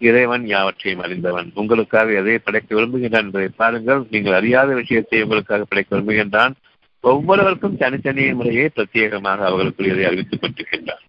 இறைவன் 0.00 0.46
யாவற்றையும் 0.46 1.02
அறிந்தவன். 1.02 1.48
உங்களுக்காக 1.54 2.12
எதை 2.12 2.38
படைக்க 2.38 2.76
விரும்புகின்றான் 2.76 3.26
என்பதை 3.28 3.48
பாருங்கள். 3.48 4.02
நீங்கள் 4.10 4.32
அறியாத 4.32 4.74
விஷயத்தை 4.74 5.22
உங்களுக்காக 5.22 5.64
படைக்க 5.64 5.96
விரும்புகின்றான். 5.96 6.54
ஒவ்வொருவருக்கும் 7.00 7.76
தனித்தனி 7.76 8.24
முறையை 8.32 8.70
பிரத்யேகமாக 8.76 9.44
அவர்களுக்குரியதை 9.50 10.04
அறிவித்துக் 10.06 10.42
கொண்டிருக்கின்றான். 10.42 11.04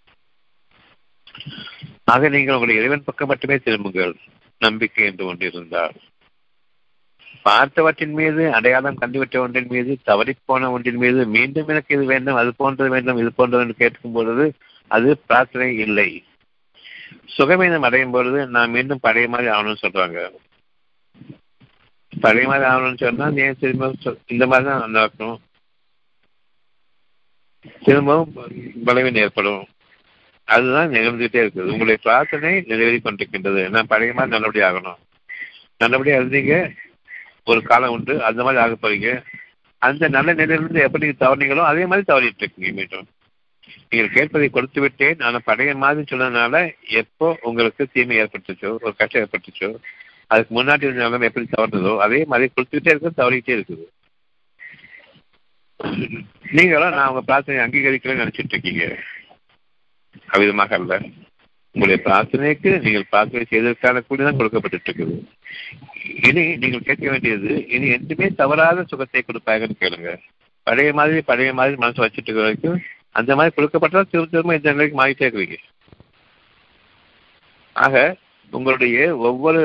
ஆக 2.03 2.29
நீங்கள் 2.29 2.55
உங்களுடைய 2.55 2.81
இறைவன் 2.81 3.03
பக்கம் 3.03 3.27
மட்டுமே 3.27 3.57
திரும்புங்கள். 3.57 4.15
நம்பிக்கை 4.61 5.05
என்று 5.05 5.23
ஒன்றிருந்தால் 5.33 5.95
பார்த்தவற்றின் 7.45 8.15
மீது 8.19 8.43
அடையாளம் 8.57 8.99
கண்டுவிட்ட 9.01 9.37
ஒன்றின் 9.43 9.71
மீது 9.75 9.91
தவறிப்போன 10.09 10.69
ஒன்றின் 10.75 10.99
மீது 11.03 11.21
மீண்டும் 11.35 11.69
எனக்கு 11.73 11.95
இது 11.95 12.05
வேண்டும் 12.13 12.39
அது 12.41 12.49
போன்றது 12.61 12.89
வேண்டும் 12.95 13.19
இது 13.21 13.31
போன்றது 13.39 13.63
என்று 13.65 13.81
கேட்கும் 13.81 14.15
பொழுது 14.17 14.45
அது 14.95 15.09
பிரார்த்தனை 15.27 15.69
இல்லை. 15.85 16.09
சுகமீனம் 17.35 17.85
அடையும் 17.87 18.13
பொழுது 18.15 18.39
நான் 18.55 18.73
மீண்டும் 18.75 19.03
பழைய 19.05 19.27
மாதிரி 19.33 19.49
ஆகணும்னு 19.53 19.83
சொல்றாங்க. 19.83 20.19
பழைய 22.13 22.45
மாதிரி 22.51 22.65
ஆகணும்னு 22.71 23.03
சொன்னா 23.05 23.27
ஏன் 23.45 23.59
திரும்ப 23.61 23.91
இந்த 24.33 24.45
மாதிரி 24.51 24.67
தான் 24.69 24.95
நடக்கும் 24.97 25.37
திரும்பவும் 27.85 28.33
பலவீனம் 28.87 29.23
ஏற்படும். 29.23 29.63
அதுதான் 30.53 30.93
நிகழ்ந்துகிட்டே 30.95 31.39
இருக்குது. 31.43 31.71
உங்களுடைய 31.73 31.97
பிரார்த்தனை 32.05 32.53
நிறைவேறி 32.69 32.99
கொண்டிருக்கின்றது. 33.07 33.63
நான் 33.73 33.89
பழைய 33.93 34.13
மாதிரி 34.17 34.33
நல்லபடி 34.35 34.61
ஆகணும். 34.69 34.99
நல்லபடியாக 35.83 36.21
இருந்தீங்க 36.21 36.55
ஒரு 37.51 37.61
காலம் 37.69 37.93
உண்டு. 37.95 38.13
அந்த 38.29 38.41
மாதிரி 38.45 38.61
ஆக 38.63 38.75
போறீங்க. 38.81 39.09
அந்த 39.87 40.07
நல்ல 40.15 40.29
நிலையிலிருந்து 40.39 40.81
எப்படி 40.87 41.07
தவறினீங்களோ 41.23 41.63
அதே 41.71 41.83
மாதிரி 41.91 42.05
தவறிட்டு 42.11 42.43
இருக்கீங்க 42.43 42.71
மீண்டும். 42.79 43.07
நீங்கள் 43.91 44.13
கேட்பதை 44.15 44.47
கொடுத்து 44.55 44.79
விட்டேன். 44.83 45.19
நான் 45.23 45.47
பழைய 45.49 45.71
மாதிரி 45.83 46.03
சொன்னதுனால 46.11 46.55
எப்போ 47.01 47.27
உங்களுக்கு 47.49 47.83
தீமை 47.93 48.17
ஏற்பட்டுச்சோ 48.23 48.71
ஒரு 48.85 48.93
கஷ்டம் 48.99 49.23
ஏற்பட்டுச்சோ 49.23 49.69
அதுக்கு 50.33 50.51
முன்னாடி 50.57 50.85
இருந்த 50.87 51.03
நிலைமை 51.03 51.27
எப்படி 51.29 51.47
தவறுனதோ 51.53 51.93
அதே 52.05 52.19
மாதிரி 52.31 52.51
கொடுத்துக்கிட்டே 52.55 52.93
இருக்கு 52.93 53.19
தவறிக்கிட்டே 53.21 53.55
இருக்குது. 53.57 53.85
நீங்களும் 56.57 56.95
நான் 56.97 57.09
உங்க 57.11 57.21
பிரார்த்தனை 57.29 57.63
அங்கீகரிக்கலன்னு 57.65 58.23
நினைச்சிட்டு 58.23 58.55
இருக்கீங்க. 58.55 58.85
அவ்விதமாக 60.33 60.73
அல்ல. 60.79 60.93
உங்களுடைய 61.75 61.99
பிரார்த்தனைக்கு 62.05 62.69
நீங்கள் 62.85 63.09
பிரார்த்தனை 63.09 63.45
செய்ததற்கான 63.49 64.01
கூலி 64.07 64.23
தான் 64.23 64.37
கொடுக்கப்பட்டு 64.37 64.77
இருக்குது 64.77 65.15
இனி 66.29 66.43
நீங்கள் 66.61 66.87
கேட்க 66.87 67.05
வேண்டியது 67.09 67.51
இனி 67.75 67.87
எதுவுமே 67.97 68.29
தவறாத 68.41 68.83
சுகத்தை 68.83 69.21
கொடுப்பாங்கன்னு 69.23 69.81
கேளுங்க. 69.83 70.11
பழைய 70.67 70.93
மாதிரி 70.93 71.21
பழைய 71.21 71.51
மாதிரி 71.53 71.75
மனசு 71.83 72.03
வச்சுட்டு 72.05 72.29
இருக்க 72.29 72.41
வரைக்கும் 72.41 72.79
அந்த 73.19 73.35
மாதிரி 73.35 73.53
கொடுக்கப்பட்டா 73.55 74.01
திரும்ப 74.09 74.29
திரும்ப 74.31 74.55
இந்த 74.55 74.71
நிலைக்கு 74.71 74.97
மாறிட்டே 75.01 75.27
இருக்கிறீங்க 75.27 75.59
ஆக 77.85 77.95
உங்களுடைய 78.51 78.97
ஒவ்வொரு 79.27 79.63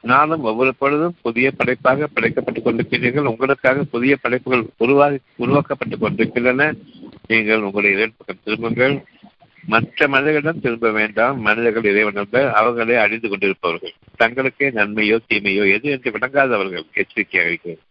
நாளும் 0.00 0.42
ஒவ்வொரு 0.42 0.72
பொழுதும் 0.78 1.14
புதிய 1.22 1.46
படைப்பாக 1.50 2.08
படைக்கப்பட்டுக் 2.14 2.66
கொண்டிருக்கிறீர்கள். 2.66 3.30
உங்களுக்காக 3.30 3.84
புதிய 3.94 4.14
படைப்புகள் 4.16 4.64
உருவாக 4.76 5.18
உருவாக்கப்பட்டுக் 5.38 6.02
கொண்டிருக்கின்றன. 6.04 6.66
நீங்கள் 7.26 7.64
உங்களுடைய 7.66 7.96
இறைவன் 7.96 8.18
பக்கம் 8.18 8.42
திரும்புங்கள். 8.44 8.94
மற்ற 9.66 10.08
மனிதர்களிடம் 10.08 10.60
திரும்ப 10.60 10.90
வேண்டாம். 10.90 11.36
மனிதர்கள் 11.40 11.88
இறைவனல்ல 11.90 12.38
அவர்களே 12.52 12.96
அழிந்து 12.96 13.28
கொண்டிருப்பவர்கள். 13.28 13.94
தங்களுக்கே 14.18 14.66
நன்மையோ 14.78 15.16
தீமையோ 15.28 15.64
எது 15.76 15.88
என்று 15.90 16.10
விளங்காதவர்கள் 16.10 16.86
எச்சரிக்கையாக 16.92 17.48
அளிக்கிறது 17.48 17.82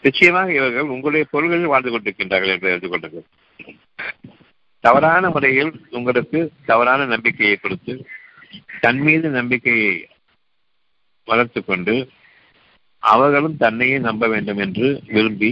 நிச்சயமாக 0.00 0.48
இவர்கள் 0.52 0.92
உங்களுடைய 0.94 1.24
பொருள்களில் 1.30 1.72
வாழ்ந்து 1.72 1.90
கொண்டிருக்கின்றார்கள் 1.90 2.54
என்று 2.54 2.70
அறிந்து 2.70 2.88
கொள்ளுங்கள். 2.88 3.26
தவறான 4.84 5.30
முறையில் 5.30 5.72
உங்களுக்கு 5.90 6.40
தவறான 6.66 7.06
நம்பிக்கையை 7.06 7.56
கொடுத்து 7.56 7.94
தன் 8.80 9.00
மீது 9.00 9.28
நம்பிக்கையை 9.28 9.92
வளர்த்து 11.28 11.60
கொண்டு 11.64 11.94
அவர்களும் 13.02 13.56
தன்னையே 13.56 13.96
நம்ப 13.98 14.28
வேண்டும் 14.28 14.58
என்று 14.58 14.88
விரும்பி 15.06 15.50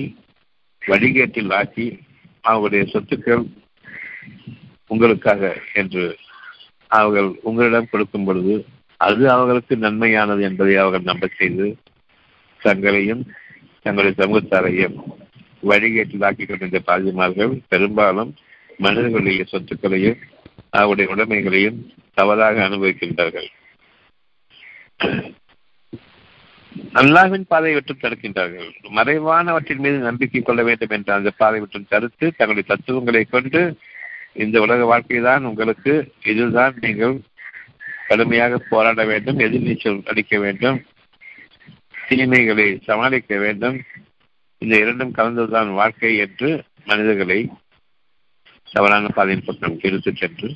வழிகேட்டில் 0.82 1.52
ஆக்கி 1.52 1.86
அவருடைய 2.40 2.84
சொத்துக்கள் 2.92 3.44
உங்களுக்காக 4.90 5.42
என்று 5.72 6.04
அவர்கள் 6.90 7.28
உங்களிடம் 7.42 7.90
கொடுக்கும் 7.90 8.24
பொழுது 8.24 8.54
அது 9.00 9.22
அவர்களுக்கு 9.30 9.74
நன்மையானது 9.76 10.42
என்பதை 10.42 10.76
அவர்கள் 10.76 11.02
நம்ப 11.02 11.26
செய்து 11.36 11.66
தங்களையும் 12.60 13.22
தங்களுடைய 13.82 14.14
சமூகத்தாரையும் 14.18 14.96
வழிகேட்டில் 15.62 16.24
ஆக்கிக் 16.24 16.48
கொண்டிருந்த 16.48 16.80
பாதிமார்கள் 16.86 17.52
பெரும்பாலும் 17.68 18.32
மனிதர்களுடைய 18.78 19.44
சொத்துக்களையும் 19.52 20.20
அவருடைய 20.70 21.06
உடைமைகளையும் 21.14 21.78
தவறாக 22.14 22.68
அனுபவிக்கின்றார்கள். 22.68 23.48
அல்லாவின் 27.00 27.46
பாதையை 27.48 27.74
விட்டு 27.74 27.94
தடுக்கின்றார்கள். 27.94 28.68
மறைவானவற்றின் 28.96 29.82
மீது 29.84 29.98
நம்பிக்கை 29.98 30.40
கொள்ள 30.42 30.62
வேண்டும் 30.62 30.88
என்ற 30.88 31.14
அந்த 31.14 31.30
பாதை 31.30 31.60
விட்டு 31.60 31.82
தடுத்து 31.88 32.26
தங்களுடைய 32.36 32.66
தத்துவங்களை 32.68 33.24
கொண்டு 33.24 33.62
இந்த 34.36 34.60
உலக 34.60 34.84
வாழ்க்கை 34.84 35.20
தான் 35.20 35.44
உங்களுக்கு 35.44 35.92
இதுதான் 36.24 36.74
நீங்கள் 36.80 37.14
கடுமையாக 38.08 38.58
போராட 38.70 39.04
வேண்டும் 39.04 39.38
எதிர்நீச்சல் 39.38 40.00
அடிக்க 40.04 40.38
வேண்டும் 40.38 40.78
தீமைகளை 42.08 42.66
சமாளிக்க 42.84 43.38
வேண்டும். 43.38 43.76
இந்த 44.62 44.74
இரண்டும் 44.78 45.14
கலந்ததுதான் 45.14 45.70
வாழ்க்கை 45.72 46.16
என்று 46.16 46.48
மனிதர்களை 46.84 47.38
தவறான 48.72 49.08
பாதையில் 49.08 49.44
பக்கம் 49.44 49.78
எடுத்து 49.80 50.12
சென்று 50.14 50.48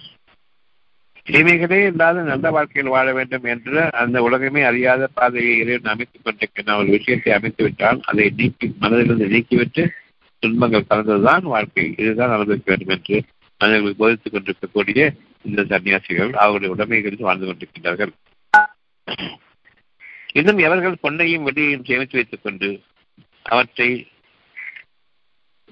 தீமைகளே 1.26 1.78
இல்லாத 1.86 2.22
நல்ல 2.22 2.50
வாழ்க்கையில் 2.50 2.92
வாழ 2.92 3.08
வேண்டும் 3.12 3.44
என்று 3.44 3.80
அந்த 3.92 4.22
உலகமே 4.22 4.62
அறியாத 4.62 5.08
பாதையை 5.14 5.52
இறைவன் 5.58 5.92
அமைத்துக் 5.92 6.24
கொண்டிருக்கின்ற 6.24 6.76
ஒரு 6.76 6.88
விஷயத்தை 6.96 7.32
அமைத்து 7.32 7.62
விட்டால் 7.64 8.00
அதை 8.04 8.26
நீக்கி 8.36 8.68
மனதிலிருந்து 8.80 9.28
நீக்கிவிட்டு 9.34 9.82
துன்பங்கள் 10.42 10.88
கலந்ததுதான் 10.90 11.44
வாழ்க்கை. 11.54 11.86
இதுதான் 11.96 12.34
அனுபவிக்க 12.36 12.66
வேண்டும் 12.66 12.94
என்று 12.96 13.18
மனிதர்களை 13.60 13.94
போதித்துக் 13.94 14.32
கொண்டிருக்கக்கூடிய 14.32 15.00
இந்த 15.42 15.62
சன்னியாசிகள் 15.62 16.32
அவருடைய 16.42 16.70
உடமைகளில் 16.74 17.26
வாழ்ந்து 17.28 17.46
கொண்டிருக்கின்றார்கள். 17.46 18.12
இன்னும் 20.32 20.58
எவர்கள் 20.58 21.02
பொன்னையும் 21.02 21.46
வெள்ளியையும் 21.46 21.84
சேமித்து 21.84 22.18
வைத்துக் 22.18 22.42
கொண்டு 22.42 22.68
அவற்றை 23.42 23.88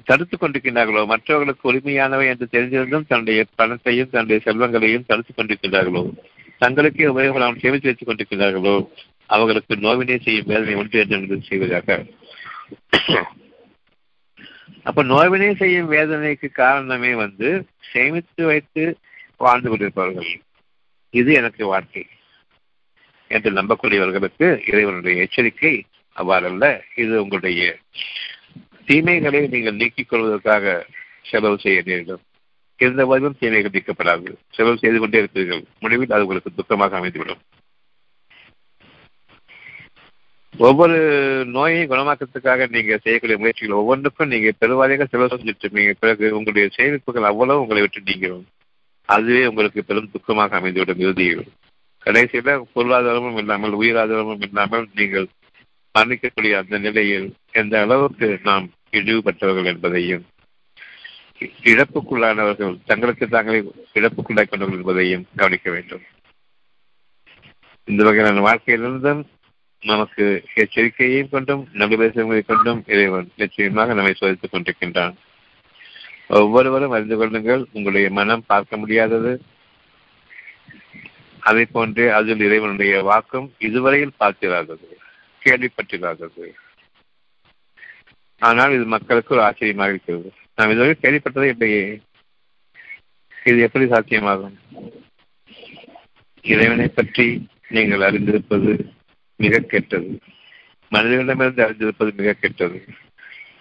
தடுத்துக் 0.04 0.42
கொண்டிருக்கின்றார்களோ 0.42 1.06
மற்றவர்களுக்கு 1.06 1.68
உரிமையானவை 1.72 2.26
என்று 2.26 2.46
தெரிந்திருந்தும் 2.52 3.06
தன்னுடைய 3.06 3.40
பணத்தையும் 3.54 4.10
தன்னுடைய 4.10 4.40
செல்வங்களையும் 4.44 5.06
தடுத்துக் 5.06 5.38
கொண்டிருக்கின்றார்களோ 5.38 6.02
தங்களுக்கே 6.60 7.08
உபயோகம் 7.12 7.60
சேமித்து 7.60 7.88
வைத்துக் 7.88 8.08
கொண்டிருக்கிறார்களோ 8.08 8.76
அவர்களுக்கு 9.26 9.76
நோவினை 9.76 10.18
செய்யும் 10.18 10.46
வேதனை 10.46 10.74
ஒன்று 10.74 11.06
என்று 11.08 11.36
செய்வதாக. 11.42 11.98
அப்ப 14.82 15.02
நோய்வினை 15.02 15.56
செய்யும் 15.56 15.90
வேதனைக்கு 15.92 16.48
காரணமே 16.50 17.14
வந்து 17.14 17.66
சேமித்து 17.92 18.46
வைத்து 18.46 18.98
வாழ்ந்து 19.36 19.68
கொண்டிருப்பவர்கள். 19.68 20.30
இது 21.10 21.32
எனக்கு 21.32 21.66
வாழ்க்கை 21.66 22.06
என்று 23.28 23.50
நம்பக்கூடியவர்களுக்கு 23.50 24.46
இறைவனுடைய 24.68 25.22
எச்சரிக்கை 25.22 25.84
அவ்வாறல்ல. 26.16 26.80
இது 26.96 27.22
உங்களுடைய 27.22 27.78
தீமைகளை 28.86 29.48
நீங்கள் 29.48 29.74
நீக்கிக் 29.74 30.08
கொள்வதற்காக 30.08 30.86
செலவு 31.22 31.58
செய்ய 31.58 31.82
நேரிடும் 31.84 32.24
இருந்த 32.76 33.06
போதிலும் 33.06 33.36
தீமைகள் 33.38 33.74
நீக்கப்படாது. 33.76 34.32
செலவு 34.50 34.78
செய்து 34.78 34.98
கொண்டே 34.98 35.20
இருப்பீர்கள். 35.20 35.62
முடிவில் 35.78 36.10
அது 36.10 36.26
உங்களுக்கு 36.26 36.50
துக்கமாக 36.56 36.96
அமைந்துவிடும். 37.00 37.42
ஒவ்வொரு 40.58 40.96
நோயை 41.46 41.82
குணமாக்கத்துக்காக 41.86 42.68
நீங்க 42.68 42.98
செய்யக்கூடிய 43.02 43.38
முயற்சிகள் 43.38 43.80
ஒவ்வொன்றுக்கும் 43.80 44.28
நீங்க 44.28 44.52
பெருவாரியாக 44.60 45.04
செலவு 45.04 45.36
செஞ்சுட்டு 45.36 45.94
பிறகு 45.98 46.36
உங்களுடைய 46.36 46.68
சேமிப்புகள் 46.76 47.28
அவ்வளவு 47.30 47.60
உங்களை 47.60 47.80
விட்டு 47.80 48.00
நீங்கிடும் 48.00 48.46
அதுவே 49.08 49.46
உங்களுக்கு 49.46 49.84
பெரும் 49.84 50.10
துக்கமாக 50.14 50.56
அமைந்துவிடும் 50.60 51.02
இறுதியில். 51.04 51.44
கடைசியில 52.06 52.64
பொருளாதாரமும் 52.74 53.36
இல்லாமல் 53.36 53.72
உயிராதாரமும் 53.72 54.42
இல்லாமல் 54.48 54.88
நீங்கள் 54.94 55.28
மன்னிக்கக்கூடிய 55.94 56.52
அந்த 56.52 56.78
நிலையில் 56.78 57.28
எந்த 57.52 57.80
அளவுக்கு 57.80 58.38
நாம் 58.42 58.66
இழிவுபட்டவர்கள் 58.90 59.70
என்பதையும் 59.74 60.26
இழப்புக்குள்ளானவர்கள் 61.70 62.76
தங்களுக்கு 62.86 63.28
தாங்களே 63.28 63.58
இழப்புக்குள்ளாய் 63.94 64.50
கொண்டவர்கள் 64.50 64.78
என்பதையும் 64.78 65.26
கவனிக்க 65.36 65.70
வேண்டும். 65.70 66.04
இந்த 67.84 68.04
வகையான 68.04 68.40
வாழ்க்கையிலிருந்தும் 68.40 69.22
நமக்கு 69.82 70.44
எச்சரிக்கையையும் 70.54 71.28
கொண்டும் 71.28 71.68
நபிபேசங்களை 71.72 72.40
கொண்டும் 72.46 72.84
இறைவன் 72.86 73.30
நிச்சயமாக 73.36 73.94
நம்மை 73.94 74.14
சோதித்துக் 74.14 74.54
கொண்டிருக்கின்றான். 74.54 75.14
ஒவ்வொருவரும் 76.28 76.90
அறிந்து 76.90 77.16
கொள்ளுங்கள் 77.16 77.66
உங்களுடைய 77.72 78.10
மனம் 78.10 78.44
பார்க்க 78.46 78.76
முடியாதது. 78.76 79.42
அதை 81.40 81.64
போன்று 81.64 82.12
அதில் 82.12 82.40
இறைவனுடைய 82.40 83.02
வாக்கும் 83.02 83.54
இதுவரையில் 83.58 84.18
பார்த்திராதது 84.20 84.88
கேள்விப்பட்டிராதது. 85.44 86.46
ஆனால் 88.38 88.72
இது 88.72 88.84
மக்களுக்கு 88.84 89.34
ஒரு 89.34 89.44
ஆச்சரியமாக 89.44 89.90
இருக்கிறது. 89.90 90.32
நாம் 90.54 90.70
இதுவரை 90.70 90.96
கேள்விப்பட்டதே 91.02 91.48
இல்லையே. 91.48 92.00
இது 93.44 93.58
எப்படி 93.60 93.84
சாத்தியமாகும்? 93.84 94.56
இறைவனை 96.42 96.88
பற்றி 96.88 97.48
நீங்கள் 97.68 98.00
அறிந்திருப்பது 98.00 98.96
மிக 99.40 99.58
கெட்டது 99.58 100.10
மனிதனிடமிருந்து 100.92 101.62
அறிந்திருப்பது 101.64 102.12
மிக 102.14 102.32
கெட்டது 102.32 102.78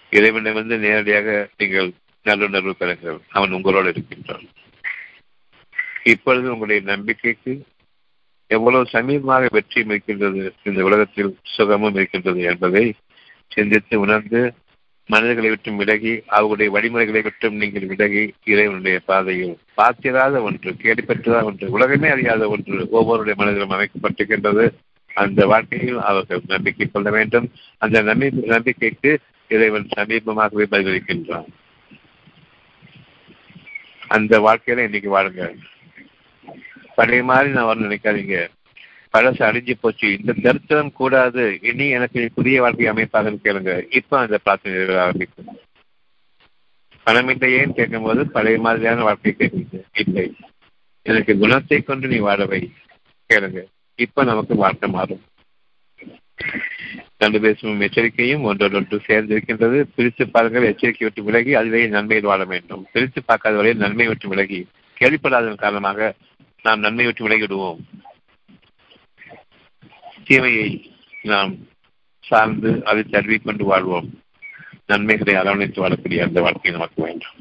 இறைவனிடமிருந்து 0.09 0.77
நேரடியாக 0.77 1.49
நீங்கள் 1.57 1.89
நல்லுணர்வு 2.25 2.73
பெறுங்கள். 2.79 3.19
அவன் 3.29 3.51
உங்களோடு 3.51 3.89
இருக்கின்றான். 3.89 4.45
இப்பொழுது 6.03 6.47
உங்களுடைய 6.51 6.81
நம்பிக்கைக்கு 6.95 7.53
எவ்வளவு 8.47 8.83
சமீபமாக 8.91 9.47
வெற்றியும் 9.49 9.89
இருக்கின்றது 9.89 10.53
இந்த 10.63 10.83
உலகத்தில் 10.83 11.37
சுகமும் 11.43 11.95
இருக்கின்றது 11.95 12.41
என்பதை 12.41 12.85
சிந்தித்து 13.47 13.99
உணர்ந்து 13.99 14.53
மனிதர்களை 15.09 15.49
விட்டும் 15.49 15.75
விலகி 15.75 16.13
அவருடைய 16.27 16.71
வழிமுறைகளை 16.71 17.21
விட்டும் 17.21 17.55
நீங்கள் 17.55 17.85
விலகி 17.85 18.33
இறைவனுடைய 18.43 18.99
பாதையில் 18.99 19.57
பார்த்திராத 19.73 20.41
ஒன்று 20.41 20.71
கேள்விப்பட்டதா 20.71 21.43
ஒன்று 21.43 21.71
உலகமே 21.71 22.09
அறியாத 22.09 22.49
ஒன்று 22.49 22.77
ஒவ்வொருடைய 22.91 23.35
மனிதரும் 23.35 23.75
அமைக்கப்பட்டிருக்கின்றது. 23.77 24.65
அந்த 25.17 25.45
வாழ்க்கையில் 25.45 25.99
அவர்கள் 25.99 26.41
நம்பிக்கை 26.47 26.89
கொள்ள 26.91 27.09
வேண்டும். 27.09 27.51
அந்த 27.77 28.01
நம்பி 28.01 28.29
நம்பிக்கைக்கு 28.29 29.19
இறைவன் 29.47 29.87
சமீபமாகவே 29.95 30.65
பதிலளிக்கின்றான். 30.71 31.45
அந்த 34.07 34.39
வாழ்க்கையில 34.39 34.77
இன்னைக்கு 34.77 35.19
வாழுங்க. 35.19 35.55
பழைய 36.95 37.23
மாதிரி 37.23 37.49
நான் 37.49 37.77
வரணும் 37.77 37.81
நினைக்காதீங்க. 37.81 38.47
பழசு 39.17 39.41
அழிஞ்சு 39.41 39.73
போச்சு. 39.81 40.17
இந்த 40.19 40.33
தரித்திரம் 40.33 40.91
கூடாது. 40.91 41.59
இனி 41.61 41.89
எனக்கு 41.89 42.29
புதிய 42.35 42.61
வாழ்க்கை 42.61 42.87
அமைப்பாக 42.87 43.29
கேளுங்க. 43.29 43.85
இப்ப 43.89 44.19
அந்த 44.19 44.37
பிரார்த்தனை 44.37 44.95
ஆரம்பிக்கும். 44.95 45.57
பணம் 47.03 47.41
ஏன் 47.41 47.73
கேட்கும்போது 47.73 48.31
பழைய 48.31 48.59
மாதிரியான 48.59 49.03
வாழ்க்கை 49.03 49.35
கேட்குது. 49.37 49.83
இல்லை. 49.93 50.35
எனக்கு 51.01 51.37
குணத்தை 51.37 51.81
கொண்டு 51.81 52.07
நீ 52.07 52.19
வாழவை 52.19 52.71
கேளுங்க. 53.33 53.75
இப்ப 53.97 54.23
நமக்கு 54.23 54.55
வாழ்க்கை 54.55 54.89
மாறும். 54.89 55.21
கண்டு 57.17 57.39
பேசும் 57.41 57.81
எச்சரிக்கையும் 57.81 58.43
ஒன்றொன்று 58.43 58.99
சேர்ந்து 59.05 59.33
இருக்கின்றது. 59.33 59.87
பிரித்து 59.95 60.29
பாருங்கள் 60.29 60.63
எச்சரிக்கை 60.63 61.07
விட்டு 61.07 61.23
விலகி 61.23 61.53
அதுவே 61.53 61.87
நன்மையில் 61.87 62.25
வாழ 62.25 62.43
வேண்டும். 62.43 62.87
பிரித்து 62.91 63.23
பார்க்காத 63.23 63.55
வரையில் 63.55 63.81
நன்மை 63.81 64.07
விட்டு 64.07 64.29
விலகி 64.29 64.67
கேள்விப்படாததன் 64.99 65.55
காரணமாக 65.55 66.15
நாம் 66.63 66.79
நன்மை 66.79 67.05
விட்டு 67.05 67.27
விலகிவிடுவோம். 67.27 67.79
தீமையை 70.23 70.93
நாம் 71.21 71.55
சார்ந்து 72.19 72.85
அதை 72.85 73.03
தழுவிக்கொண்டு 73.03 73.63
வாழ்வோம். 73.63 74.09
நன்மைகளை 74.85 75.35
அரவணைத்து 75.35 75.87
வாழக்கூடிய 75.87 76.21
அந்த 76.23 76.41
வாழ்க்கை 76.41 76.71
நமக்கு 76.71 77.03
வேண்டும். 77.03 77.37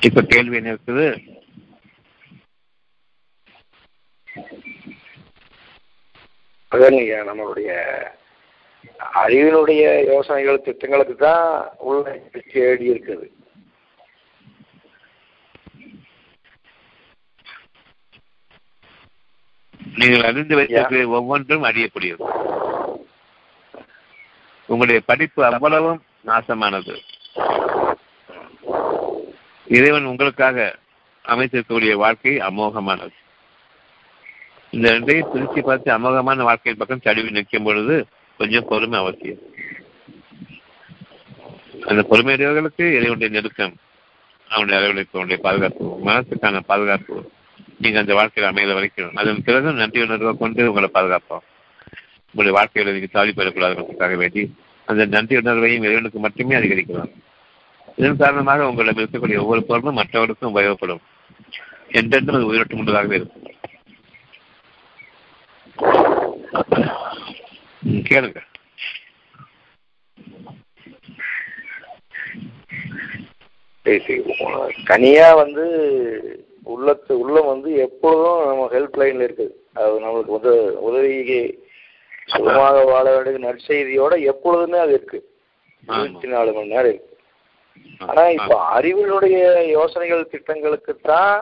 இப்ப 0.00 0.22
கேள்வி 0.22 0.56
என்ன 0.56 0.72
இருக்குது? 0.72 1.32
அதங்க 6.74 7.18
நம்மளுடைய 7.28 7.70
அறிவினுடைய 9.20 9.82
யோசனைகள் 10.12 10.64
திட்டங்களுக்கு 10.66 11.14
தான் 11.16 11.46
உள்ள 11.88 12.12
தேடி 12.52 12.86
இருக்குது. 12.92 13.26
நீங்கள் 20.00 20.26
அறிந்து 20.28 20.54
வைத்திருக்கிற 20.58 21.08
ஒவ்வொன்றும் 21.18 21.66
அறியக்கூடியது. 21.70 22.24
உங்களுடைய 24.66 25.00
படிப்பு 25.10 25.40
அவ்வளவும் 25.50 26.00
நாசமானது. 26.30 26.94
இறைவன் 29.76 30.10
உங்களுக்காக 30.12 30.78
அமைத்திருக்கக்கூடிய 31.24 31.94
வாழ்க்கை 32.04 32.34
அமோகமானது. 32.48 33.16
இந்த 34.74 34.90
ரெண்டையும் 34.90 35.30
பிரித்து 35.30 35.62
பார்த்து 35.62 35.98
அமோகமான 35.98 36.42
வாழ்க்கையின் 36.42 36.78
பக்கம் 36.78 37.00
தழுவி 37.02 37.30
நிற்கும் 37.30 37.62
பொழுது 37.62 38.06
கொஞ்சம் 38.38 38.64
பொறுமை 38.68 38.98
அவசியம். 38.98 39.38
அந்த 41.86 42.06
பொறுமையுடையவர்களுக்கு 42.10 42.90
இறைவனுடைய 42.90 43.28
நெருக்கம். 43.28 43.76
அவனுடைய 44.48 44.80
அரவணைப்பு 44.80 45.20
அவனுடைய 45.20 45.42
பாதுகாப்பு. 45.42 46.00
மனசுக்கான 46.04 46.60
பாதுகாப்பு. 46.60 47.30
நீங்க 47.78 47.98
அந்த 47.98 48.14
வாழ்க்கையில் 48.14 48.52
அமையல 48.52 48.72
வரைக்கும் 48.72 49.14
அதன் 49.14 49.42
பிறகு 49.44 49.72
நன்றி 49.72 50.02
உணர்வை 50.02 50.36
கொண்டு 50.38 50.72
உங்களை 50.72 50.90
பாதுகாப்போம். 50.94 51.44
உங்களுடைய 52.32 52.68
வாழ்க்கையில 52.68 52.92
நீங்க 52.92 53.06
தாவி 53.06 53.30
பெறக்கூடாதுக்காக 53.30 54.14
வேண்டி 54.14 54.54
அந்த 54.86 55.04
நன்றி 55.04 55.36
உணர்வையும் 55.36 55.82
இறைவனுக்கு 55.82 56.18
மட்டுமே 56.18 56.56
அதிகரிக்கலாம். 56.56 57.12
இதன் 57.96 58.16
காரணமாக 58.16 58.68
உங்களிடம் 58.68 59.04
இருக்கக்கூடிய 59.04 59.38
ஒவ்வொரு 59.38 59.64
பொருளும் 59.64 59.94
மற்றவர்களுக்கும் 59.94 60.56
உபயோகப்படும். 60.56 61.00
என்றென்றும் 61.90 62.36
அது 62.36 62.46
உயிரோட்டம் 62.46 62.86
உள்ளதாகவே 62.86 63.12
இருக்கும். 63.12 63.43
கேளுங்க. 68.08 68.40
தனியா 74.90 75.26
வந்து 75.34 75.64
உள்ளத்து 76.74 77.12
உள்ளம் 77.22 77.50
வந்து 77.52 77.70
எப்பொழுதும் 77.86 78.46
நம்ம 78.50 78.68
ஹெல்ப் 78.74 78.98
லைன்ல 79.00 79.26
இருக்குது. 79.28 79.54
அது 79.74 79.94
நம்மளுக்கு 80.04 80.36
வந்து 80.36 80.54
உதவிக்கு 80.88 81.40
சுகமாக 82.32 82.84
வாழ 82.92 83.04
வேண்டிய 83.14 83.40
நற்செய்தியோட 83.46 84.14
எப்பொழுதுமே 84.32 84.78
அது 84.84 84.92
இருக்கு. 84.92 85.18
இருபத்தி 85.88 86.28
நாலு 86.34 86.52
மணி 86.52 86.72
நேரம் 86.74 86.92
இருக்கு. 86.92 87.10
ஆனா 88.10 88.22
இப்ப 88.36 88.52
அறிவினுடைய 88.76 89.38
யோசனைகள் 89.76 90.30
திட்டங்களுக்கு 90.34 90.94
தான் 91.10 91.34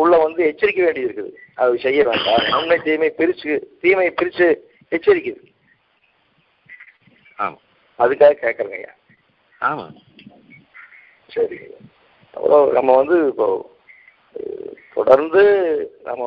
உள்ள 0.00 0.12
வந்து 0.24 0.40
எச்சரிக்க 0.50 0.80
வேண்டியது 0.84 1.08
இருக்குது. 1.08 1.32
அது 1.58 1.78
செய்ய 1.78 2.00
வேண்டாம் 2.04 2.44
நன்மை 2.50 2.78
தீமை 2.78 3.08
பிரிச்சு 3.18 3.52
தீமை 3.80 4.08
பிரிச்சு 4.10 4.48
எச்சரிக்குது. 4.92 5.40
ஆமா. 7.38 7.58
அதுக்காக 7.98 8.36
கேட்கறேங்க 8.36 8.76
ஐயா. 8.78 8.92
ஆமா. 9.60 9.86
சரி. 11.28 11.58
அப்புறம் 12.34 12.72
நம்ம 12.72 12.90
வந்து 12.96 13.16
இப்போ 13.30 13.46
தொடர்ந்து 14.94 15.42
நம்ம 16.02 16.22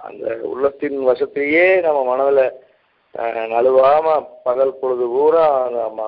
அந்த 0.00 0.24
உள்ளத்தின் 0.44 0.98
வசத்தையே 1.02 1.64
நம்ம 1.80 1.98
மனதில் 2.04 2.44
நழுவாம 3.52 4.06
பகல் 4.44 4.78
பொழுது 4.80 5.06
பூரா 5.06 5.44
நம்ம 5.76 6.00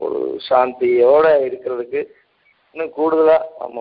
ஒரு 0.00 0.18
சாந்தியோட 0.46 1.26
இருக்கிறதுக்கு 1.46 2.00
இன்னும் 2.76 2.94
கூடுதலா 2.96 3.38
நம்ம 3.60 3.78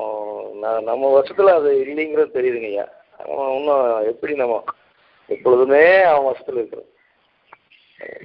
நம்ம 0.82 1.04
வருஷத்துல 1.16 1.54
அது 1.56 1.72
இல்லைங்கிறது 1.84 2.36
தெரியுதுங்க 2.38 2.84
நம்ம 3.20 3.48
இன்னும் 3.56 3.84
எப்படி 4.12 4.34
நம்ம 4.36 4.58
எப்பொழுதுமே 5.30 5.84
அவன் 6.04 6.28
வசத்துல 6.30 6.62
இருக்கிறோம் 6.62 6.90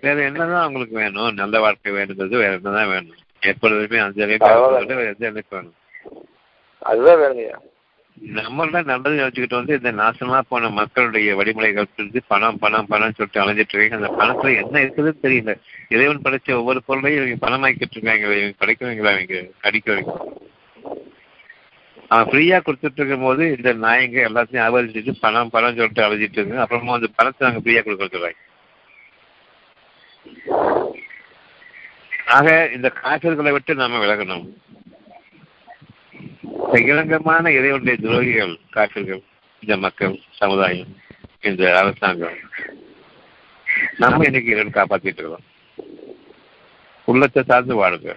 வேற 0.03 0.17
என்னதான் 0.23 0.63
அவங்களுக்கு 0.63 0.97
வேணும்? 0.97 1.35
நல்ல 1.35 1.61
வாழ்க்கை 1.61 1.93
வேணுங்கிறது 1.93 2.37
வேற 2.37 2.53
என்னதான் 2.53 2.91
வேணும்? 2.91 3.21
எப்பொழுதுமே 3.43 3.99
எனக்கு 4.01 5.55
வேணும்? 5.57 5.77
அதுதான் 6.83 7.21
வேணுங்க 7.21 7.45
ஐயா 7.45 7.59
நம்மள 8.41 8.81
நல்லது 8.85 9.21
யோசிச்சுக்கிட்டு 9.21 9.59
வந்து 9.59 9.75
இந்த 9.75 9.91
நாசமா 9.93 10.41
போன 10.49 10.69
மக்களுடைய 10.71 11.35
வழிமுறைகள் 11.35 11.93
புரிஞ்சு 11.95 12.21
பணம் 12.29 12.59
பணம் 12.59 12.87
பணம் 12.87 13.15
சொல்லிட்டு 13.17 13.43
அலைஞ்சிட்டு 13.43 13.75
இருக்காங்க. 13.75 13.99
அந்த 14.01 14.21
பணத்துல 14.21 14.53
என்ன 14.61 14.83
இருக்குதுன்னு 14.85 15.25
தெரியல. 15.25 15.55
இறைவன் 15.89 16.25
படைச்ச 16.25 16.53
ஒவ்வொரு 16.53 16.83
பொருளையும் 16.87 17.21
இவங்க 17.21 17.39
பணமாக்கிட்டு 17.47 17.97
இருக்காங்க 17.97 18.25
இவங்க 18.33 18.57
படைக்கிறவங்களா 18.63 19.15
இவங்க 19.17 19.37
அடிக்கிறவங்க 19.65 20.15
அவன் 22.09 22.29
ஃப்ரீயா 22.31 22.59
கொடுத்துட்டு 22.63 23.01
இருக்கும் 23.01 23.27
போது 23.29 23.45
இந்த 23.57 23.71
நாயங்க 23.85 24.19
எல்லாத்தையும் 24.29 24.67
அவதிச்சுட்டு 24.67 25.13
பணம் 25.21 25.53
பணம் 25.55 25.77
சொல்லிட்டு 25.79 26.05
அழுதிட்டு 26.07 26.39
இருக்கு 26.39 26.63
அப்புறமா 26.65 26.97
அந்த 26.99 27.09
பணத்தை 27.19 27.45
நாங்க 27.47 27.63
ஃப்ரீயா 27.65 27.83
கொடுக்க 27.83 28.09
சொல்றாங்க 28.17 28.43
ஆக 32.37 32.49
இந்த 32.75 32.89
காசர்களை 33.01 33.51
விட்டு 33.53 33.73
நாம 33.75 33.99
விலகணும். 34.05 34.45
பகிரங்கமான 36.73 37.51
இறைவனுடைய 37.59 37.97
துரோகிகள் 38.05 38.55
காசர்கள் 38.77 39.23
இந்த 39.63 39.75
மக்கள் 39.77 40.15
சமுதாயம் 40.41 40.93
இந்த 41.49 41.63
அரசாங்கம் 41.81 42.39
நம்ம 44.03 44.25
இன்னைக்கு 44.25 44.53
இறைவன் 44.53 44.77
காப்பாத்திட்டு 44.79 45.21
இருக்கிறோம். 45.21 45.47
உள்ளத்தை 47.05 47.43
சார்ந்து 47.43 47.75
வாழுங்க. 47.81 48.13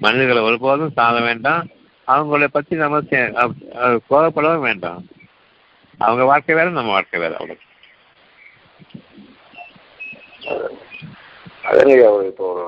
மனிதர்களை 0.00 0.42
ஒருபோதும் 0.42 0.96
சாத 0.96 1.16
வேண்டாம். 1.22 1.66
அவங்கள 2.06 2.46
பத்தி 2.52 2.74
நம்ம 2.76 3.00
கோபப்படவும் 4.10 4.66
வேண்டாம். 4.68 5.02
அவங்க 5.98 6.24
வாழ்க்கை 6.24 6.54
வேற 6.54 6.68
நம்ம 6.70 6.92
வாழ்க்கை 6.96 7.20
வேற 7.20 7.32
அவ்வளவு. 7.40 7.60
அதுங்க 11.68 11.96
அவர் 12.10 12.24
இப்போ 12.26 12.46
ஒரு 12.52 12.64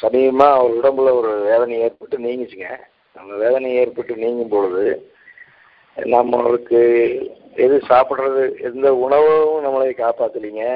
சமீபமா 0.00 0.48
அவர் 0.56 0.76
உடம்புல 0.78 1.12
ஒரு 1.20 1.30
வேதனை 1.48 1.76
ஏற்பட்டு 1.86 2.18
நீங்கிச்சுங்க. 2.18 2.68
அந்த 3.14 3.34
வேதனை 3.44 3.70
ஏற்பட்டு 3.74 4.16
நீங்கும் 4.16 4.52
பொழுது 4.54 4.84
நம்மளுக்கு 6.14 6.80
எது 7.64 7.76
சாப்பிட்றது 7.88 8.42
எந்த 8.68 8.88
உணவும் 9.04 9.64
நம்மளை 9.64 9.88
காப்பாற்றலைங்க 10.02 10.66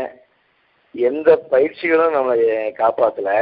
எந்த 0.94 1.28
பயிற்சிகளும் 1.50 2.16
நம்மளை 2.16 2.46
காப்பாற்றலை 2.80 3.38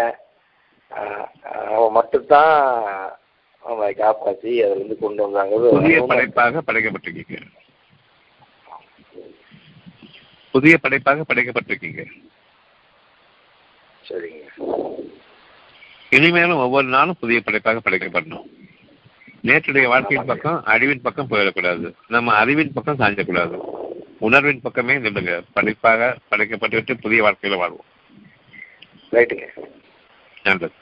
அவன் 1.74 1.96
மட்டும்தான் 1.98 2.58
நம்மளை 3.68 3.94
காப்பாற்றி 3.94 4.62
அதிலிருந்து 4.62 4.98
கொண்டு 4.98 5.22
வந்தாங்கிறது 5.26 5.70
புதிய 5.70 6.02
படைப்பாக 6.02 6.62
படைக்கப்பட்டிருக்கீங்க. 6.66 7.40
புதிய 10.52 10.78
படைப்பாக 10.78 11.24
படைக்கப்பட்டிருக்கீங்க. 11.28 12.06
சரிங்க. 14.08 14.48
இனிமேலும் 16.10 16.56
ஒவ்வொரு 16.56 16.88
நாளும் 16.88 17.16
புதிய 17.20 17.40
படைப்பாக 17.40 17.90
படைக்கப்படணும். 17.90 18.46
நேற்றுடைய 19.44 19.86
வாழ்க்கையின் 19.86 20.26
பக்கம் 20.26 20.62
அழிவின் 20.66 21.02
பக்கம் 21.02 21.30
போயிடக்கூடாது. 21.30 21.94
நம்ம 22.08 22.34
அறிவின் 22.34 22.72
பக்கம் 22.72 22.98
சாஞ்சக்கூடாது. 22.98 23.58
உணர்வின் 24.18 24.60
பக்கமே 24.60 24.94
நில்லுங்க. 24.94 25.42
படைப்பாக 25.52 26.16
படைக்கப்பட்டுவிட்டு 26.30 27.00
புதிய 27.00 27.22
வாழ்க்கையில 27.22 27.56
வாழ்வோம். 27.56 27.84
ரைட்டுங்க. 29.10 29.48
நல்லது 30.42 30.78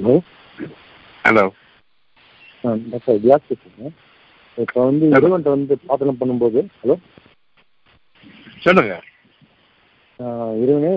ஹலோ 0.00 0.14
ஹலோ 1.24 1.42
டாக்டர் 2.92 3.18
வியாஸ் 3.24 3.48
பேசுகிறேன் 3.48 3.94
இப்போ 4.58 4.78
வந்து 4.84 5.04
இறைவன்ட்ட 5.10 5.50
வந்து 5.54 5.74
பிரார்த்தனை 5.82 6.12
பண்ணும்போது 6.20 6.60
ஹலோ 6.80 6.96
சொல்லுங்க. 8.64 8.94
இறைவனே 10.62 10.92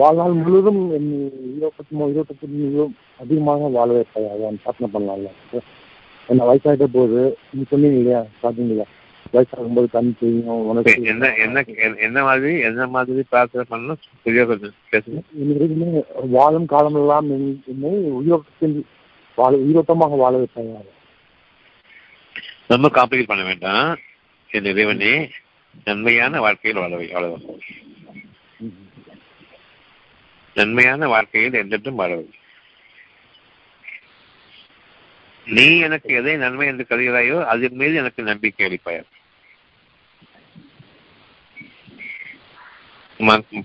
வாழ்நாள் 0.00 0.34
முழுவதும் 0.40 0.82
என் 0.96 1.08
இருபத்தி 1.52 1.94
இருபத்தெட்டு 2.10 2.48
மிகவும் 2.54 2.94
அதிகமாக 3.22 3.70
வாழ 3.76 3.88
வைப்பாய் 3.96 4.30
அதான் 4.34 4.60
பிரார்த்தனை 4.64 4.90
பண்ணலாம்ல. 4.94 5.30
என்ன 6.28 6.46
வயசாகிட்ட 6.50 6.88
போகுது 6.96 7.22
நீ 7.52 7.64
சொன்னீங்க 7.72 7.98
இல்லையா? 8.02 8.22
ஸ்டார்டிங் 8.36 8.70
இல்லையா 8.74 8.88
வயசாகும்போது 9.32 9.90
கண் 9.90 10.14
தெரியும் 10.20 10.66
உனக்கு 10.66 11.02
என்ன 11.02 11.34
என்ன 11.34 11.64
என்ன 11.96 12.22
மாதிரி 12.22 12.58
என்ன 12.58 12.86
மாதிரி 12.86 13.22
பிரார்த்தனை 13.28 13.66
பண்ணணும்? 13.70 13.96
கொஞ்சம் 14.24 14.72
பேசுங்க. 14.90 15.22
இனிமே 15.34 16.04
வாழும் 16.14 16.68
என்- 16.68 17.66
என்னை 17.66 17.90
உயிரோட்டத்தில் 17.90 18.86
வாழ 19.36 19.56
உயிரோட்டமாக 19.56 20.16
வாழ 20.16 20.38
வைப்பாயா 20.38 20.86
ரொம்ப 22.68 22.88
காம்ப்ளிகேட் 22.88 23.26
பண்ண 23.26 23.44
வேண்டாம். 23.44 23.98
என் 24.50 24.64
இறைவனே 24.64 25.30
நன்மையான 25.84 26.40
வாழ்க்கையில் 26.40 26.80
வாழ 26.80 26.96
வை 26.96 27.12
அவ்வளவுதான். 27.12 27.56
நன்மையான 30.54 31.08
வாழ்க்கையில் 31.08 31.52
என்றென்றும் 31.52 31.94
வாழ 31.94 32.14
வை. 32.14 32.30
நீ 35.46 35.78
எனக்கு 35.78 36.14
எதை 36.14 36.36
நன்மை 36.36 36.66
என்று 36.66 36.86
கருதுகிறாயோ 36.88 37.44
அதன் 37.44 37.74
மீது 37.74 37.94
எனக்கு 37.94 38.22
நம்பிக்கை 38.22 38.66
அளிப்பாயா. 38.66 39.02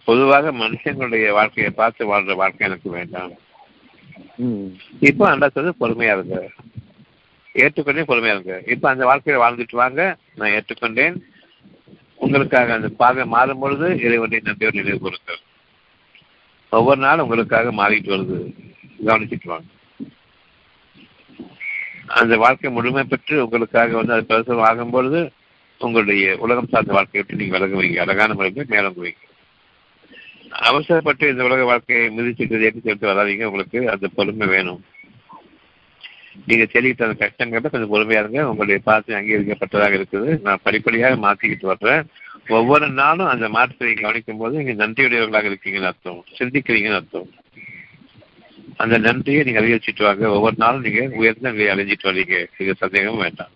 பொதுவாக 0.06 0.52
மனுஷங்களுடைய 0.52 1.32
வாழ்க்கையை 1.32 1.72
பார்த்து 1.72 2.06
வாழ்ற 2.06 2.36
வாழ்க்கை 2.36 2.68
எனக்கு 2.68 2.90
வேண்டாம். 2.90 3.32
ம். 4.36 4.66
இப்போ 5.00 5.38
அண்டாத்தது 5.38 5.72
பொறுமையா 5.80 6.12
இருங்க. 6.12 6.50
ஏற்றுக்கொண்டே 7.54 8.02
பொறுமையா 8.02 8.40
இருங்க. 8.40 8.62
இப்போ 8.66 8.90
அந்த 8.90 9.06
வாழ்க்கையில 9.06 9.28
வாழ்ந்துட்டு 9.28 9.76
வாங்க. 9.76 10.18
நான் 10.36 10.50
ஏற்றுக்கொண்டேன். 10.50 11.16
உங்களுக்காக 12.16 12.74
அந்த 12.74 12.88
பாதை 12.88 13.26
மாறும் 13.26 13.60
பொழுது 13.60 14.00
இறைவனை 14.00 14.40
நன்றியோடு 14.44 14.78
நினைவு 14.78 15.00
கூறுங்கள். 15.00 15.40
ஒவ்வொரு 16.70 17.02
நாளும் 17.02 17.24
உங்களுக்காக 17.24 17.72
மாறிட்டு 17.72 18.16
வருது. 18.16 18.54
கவனிச்சுட்டு 19.06 19.46
வாங்க. 19.46 19.66
அந்த 22.08 22.38
வாழ்க்கை 22.38 22.72
முழுமை 22.72 23.04
பெற்று 23.04 23.44
உங்களுக்காக 23.44 23.96
வந்து 23.96 24.14
அது 24.14 24.26
பிரசவம் 24.26 24.66
ஆகும் 24.66 24.90
பொழுது 24.90 25.32
உங்களுடைய 25.80 26.38
உலகம் 26.40 26.68
சார்ந்த 26.68 26.94
வாழ்க்கையை 26.94 27.24
விட்டு 27.28 27.44
நீங்க 27.44 27.58
விலகுவீங்க. 27.58 28.00
அழகான 28.00 28.34
முறையில் 28.34 28.66
மேலங்குவீங்க. 28.70 29.32
அவசரப்பட்டு 30.60 31.30
இந்த 31.30 31.44
உலக 31.44 31.64
வாழ்க்கையை 31.64 32.18
மிதிச்சுட்டு 32.18 32.62
ஏற்றி 32.62 32.80
சேர்த்து 32.84 33.08
வராதீங்க. 33.08 33.44
உங்களுக்கு 33.44 33.90
அந்த 33.90 34.08
பொறுமை 34.08 34.48
வேணும். 34.48 34.84
நீங்க 36.46 36.66
தெரிவித்த 36.66 37.06
அந்த 37.06 37.18
கஷ்டங்கிறத 37.24 37.70
கொஞ்சம் 37.70 37.94
பொறுமையா 37.94 38.20
இருங்க. 38.20 38.50
உங்களுடைய 38.50 38.82
பார்த்து 38.84 39.16
அங்கீகரிக்கப்பட்டதாக 39.16 39.98
இருக்குது. 40.00 40.42
நான் 40.42 40.64
படிப்படியாக 40.64 41.16
மாற்றிக்கிட்டு 41.16 41.66
வர்றேன். 41.66 42.06
ஒவ்வொரு 42.48 42.90
நாளும் 42.90 43.28
அந்த 43.28 43.50
மாற்றத்தை 43.50 43.94
கவனிக்கும் 43.94 44.38
போது 44.38 44.64
நீங்க 44.64 44.88
நன்றியுடையவர்களாக 44.88 45.50
இருக்கீங்கன்னு 45.52 45.92
அர்த்தம். 45.92 46.26
சிந்திக்கிறீங்கன்னு 46.40 46.96
அர்த்தம். 46.96 47.30
அந்த 48.76 48.98
நன்றியை 48.98 49.44
நீங்க 49.44 49.62
அதிகரிச்சுட்டு 49.62 50.04
வாங்க. 50.04 50.30
ஒவ்வொரு 50.30 50.56
நாளும் 50.58 50.82
நீங்க 50.82 51.16
உயர்ந்த 51.16 51.52
நிலையை 51.52 51.76
அடைஞ்சிட்டு 51.76 52.10
வரீங்க. 52.10 52.46
இது 52.58 52.76
சந்தேகமும் 52.78 53.22
வேண்டாம். 53.22 53.50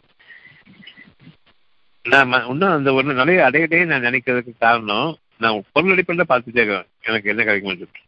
நான் 2.03 2.47
இன்னும் 2.47 2.71
அந்த 2.71 2.93
ஒரு 2.93 3.13
நிலையை 3.13 3.47
அடையட்டே 3.47 3.85
நான் 3.85 4.03
நினைக்கிறதுக்கு 4.03 4.53
காரணம் 4.59 5.17
நான் 5.37 5.63
பொருள் 5.71 5.91
அடிப்படையில் 5.91 6.31
பார்த்துட்டே 6.31 6.61
இருக்கேன். 6.61 6.87
எனக்கு 7.01 7.29
என்ன 7.29 7.43
கிடைக்கும் 7.43 7.71
சொல்லிட்டு 7.71 8.05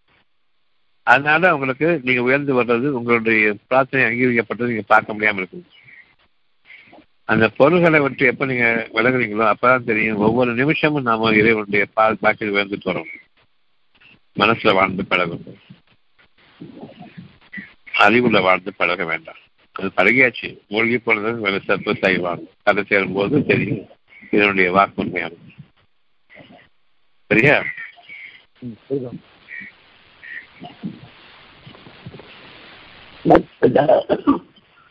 அதனால 1.04 1.54
உங்களுக்கு 1.54 2.00
நீங்க 2.04 2.22
உயர்ந்து 2.22 2.64
வர்றது 2.64 2.88
உங்களுடைய 3.00 3.56
பிரார்த்தனை 3.68 4.06
அங்கீகரிக்கப்பட்டது 4.08 4.72
நீங்க 4.72 4.84
பார்க்க 4.88 5.14
முடியாமல் 5.14 5.38
இருக்கும் 5.38 5.68
அந்த 7.26 7.50
பொருள்களை 7.50 8.00
விட்டு 8.00 8.26
எப்ப 8.26 8.46
நீங்க 8.46 8.90
விலகுறீங்களோ 8.94 9.54
அப்பதான் 9.54 9.84
தெரியும். 9.84 10.18
ஒவ்வொரு 10.18 10.54
நிமிஷமும் 10.54 11.04
நாம 11.04 11.32
இறைவனுடைய 11.32 11.86
பால் 11.94 12.18
பாக்கில் 12.22 12.54
உயர்ந்துட்டு 12.54 12.90
வரோம் 12.90 13.12
மனசுல 14.36 14.74
வாழ்ந்து 14.74 15.06
பழகும் 15.06 15.44
அறிவுல 18.00 18.42
வாழ்ந்து 18.42 18.74
பழக 18.74 19.06
வேண்டாம். 19.06 19.40
அது 19.72 19.92
பழகியாச்சு. 19.98 20.50
மூழ்கி 20.68 20.98
போனது 20.98 21.40
வேலை 21.40 21.60
சர்ப்ப 21.68 21.94
செய்வாங்க 21.94 22.44
கதை 22.64 22.84
சேரும் 22.84 23.14
போது 23.14 23.46
தெரியும். 23.46 23.86
இதனுடைய 24.32 24.72
வாக்கு 24.72 25.02
உண்மையானது. 25.04 25.49
சரியா 27.30 27.56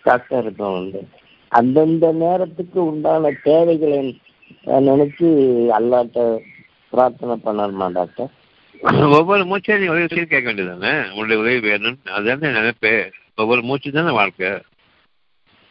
டாக்டர் 0.05 0.47
இப்போ 0.51 0.67
வந்து 0.77 1.01
அந்தந்த 1.53 2.07
நேரத்துக்கு 2.23 2.79
உண்டான 2.91 3.31
தேவைகளை 3.47 3.99
நினைச்சு 4.89 5.29
அல்லாட்ட 5.79 6.19
பிரார்த்தனை 6.93 7.35
பண்ணணுமா 7.47 7.87
டாக்டர்? 7.99 8.31
ஒவ்வொரு 9.19 9.43
மூச்சையும் 9.51 9.93
உதவி 9.93 10.09
செய்து 10.13 10.27
கேட்க 10.33 10.47
வேண்டியதானே 10.49 10.93
உன்னுடைய 11.15 11.39
உதவி 11.43 11.61
வேணும்னு 11.69 12.13
அதுதானே 12.17 12.51
நினைப்பு 12.59 12.93
ஒவ்வொரு 13.43 13.63
மூச்சு 13.69 13.89
தானே 13.97 14.13
வாழ்க்கை. 14.21 14.51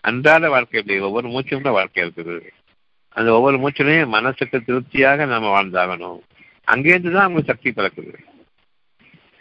அன்றாட 0.04 0.50
வாழ்க்கை 0.56 0.78
எப்படி? 0.80 0.98
ஒவ்வொரு 1.08 1.28
மூச்சும் 1.34 1.66
தான் 1.68 1.78
வாழ்க்கை 1.80 2.02
இருக்குது. 2.06 2.36
அந்த 3.16 3.30
ஒவ்வொரு 3.38 3.58
மூச்சிலையும் 3.64 4.14
மனசுக்கு 4.18 4.58
திருப்தியாக 4.68 5.26
நாம 5.34 5.50
வாழ்ந்தாகணும். 5.56 6.20
அங்கேருந்து 6.72 7.12
தான் 7.12 7.28
அவங்க 7.28 7.42
சக்தி 7.42 7.70
பிறக்குது. 7.72 8.14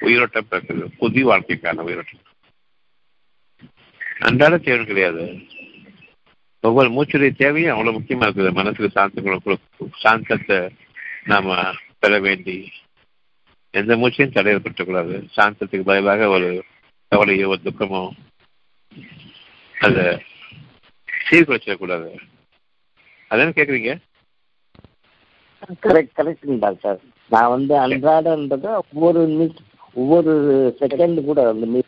உயிரோட்டம் 0.00 0.48
பிறக்குது. 0.50 0.84
புதிய 0.98 1.26
வாழ்க்கைக்கான 1.30 1.84
உயிரோட்டம். 1.88 2.24
அன்றாட 4.18 4.58
தேவை 4.58 4.84
கிடையாது. 4.86 5.24
ஒவ்வொரு 6.60 6.88
மூச்சுடைய 6.90 7.32
தேவையும் 7.36 7.72
அவ்வளவு 7.72 7.98
முக்கியமா 7.98 8.26
இருக்குது. 8.28 8.52
மனசுக்கு 8.52 8.90
சாந்தங்களை 9.00 9.56
சாந்தத்தை 10.04 10.58
நாம 11.24 11.56
பெற 11.98 12.20
வேண்டி 12.20 12.56
எந்த 13.70 13.96
மூச்சையும் 13.96 14.36
தடையப்பட்டக்கூடாது. 14.36 15.14
சாந்தத்துக்கு 15.36 15.88
பதிலாக 15.90 16.28
ஒரு 16.28 16.48
கவலையோ 17.10 17.46
ஒரு 17.52 17.60
துக்கமோ 17.64 18.02
அதை 19.84 20.04
சீர்குலைச்சிடக்கூடாது. 21.28 22.10
அதென்ன 23.28 23.52
கேட்குறீங்க 23.56 23.92
கரெக்ட் 25.82 26.16
கரெக்டுங்க 26.18 26.58
டாக்டர். 26.58 27.00
நான் 27.30 27.52
வந்து 27.52 27.74
அன்றாடன்றத 27.82 28.66
ஒவ்வொரு 28.84 29.20
மிஸ் 29.38 29.60
ஒவ்வொரு 29.96 30.32
செகண்ட் 30.80 31.20
கூட 31.24 31.40
அந்த 31.48 31.82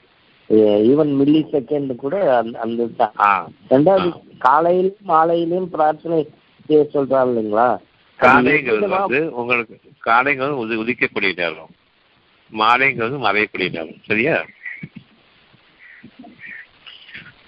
ஈவன் 0.84 1.10
மில்லி 1.18 1.40
செகண்ட் 1.52 1.92
கூட 1.96 2.16
அந்த 2.62 2.86
ரெண்டாவது 3.72 4.08
காலையிலும் 4.44 5.08
மாலையிலும் 5.10 5.68
பிரார்த்தனை 5.74 6.18
செய்ய 6.68 6.80
சொல்றாங்க 6.94 7.30
இல்லைங்களா? 7.30 7.68
காலைங்கிறது 8.20 8.88
வந்து 8.94 9.20
உங்களுக்கு 9.40 9.74
காலைங்கிறது 10.06 10.60
உதி 10.62 10.78
உதிக்கக்கூடிய 10.82 11.32
நேரம் 11.40 11.72
மாலைங்கிறது 12.52 13.18
மறையக்கூடிய 13.24 13.68
நேரம் 13.70 14.00
சரியா? 14.08 14.36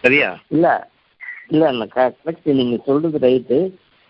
சரியா? 0.05 0.29
இல்ல 0.55 0.67
இல்ல 1.51 1.87
கரெக்ட் 1.95 2.51
நீங்க 2.61 2.77
சொல்றது 2.87 3.19
ரைட்டு 3.25 3.59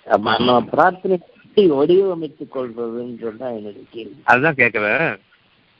நம்ம 0.06 0.54
பிரார்த்தனை 0.72 1.16
எப்படி 1.54 1.70
வடிவமைத்துக் 1.70 2.56
கொள்றதுன்றது 2.56 3.36
தான் 3.36 3.50
என்னுடைய 3.50 3.80
கேள்வி. 3.90 4.20
அதுதான் 4.24 4.54
கேட்குறேன். 4.54 5.18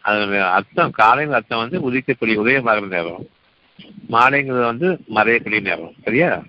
அது 0.00 0.44
அர்த்தம் 0.44 0.92
காலைங்கிற 0.98 1.30
அர்த்தம் 1.30 1.58
வந்து 1.58 1.92
உதிக்கக்கூடிய 1.92 2.38
உதயமாகிற 2.40 2.88
நேரம். 2.88 3.28
மாலைங்கிறது 4.10 4.64
வந்து 4.64 4.98
மறையக்கூடிய 5.14 5.60
நேரம். 5.60 5.94
சரியா? 6.04 6.42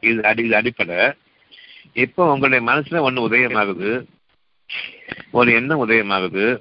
இது 0.00 0.24
அடி 0.24 0.44
இது 0.44 0.56
அடிப்படை. 0.56 1.12
இப்போ 1.92 2.32
உங்களுடைய 2.32 2.72
மனசுல 2.72 3.10
ஒண்ணு 3.10 3.20
உதயமாகுது. 3.30 4.06
ஒரு 5.30 5.52
எண்ணம் 5.52 5.88
உதயமாகுது. 5.88 6.58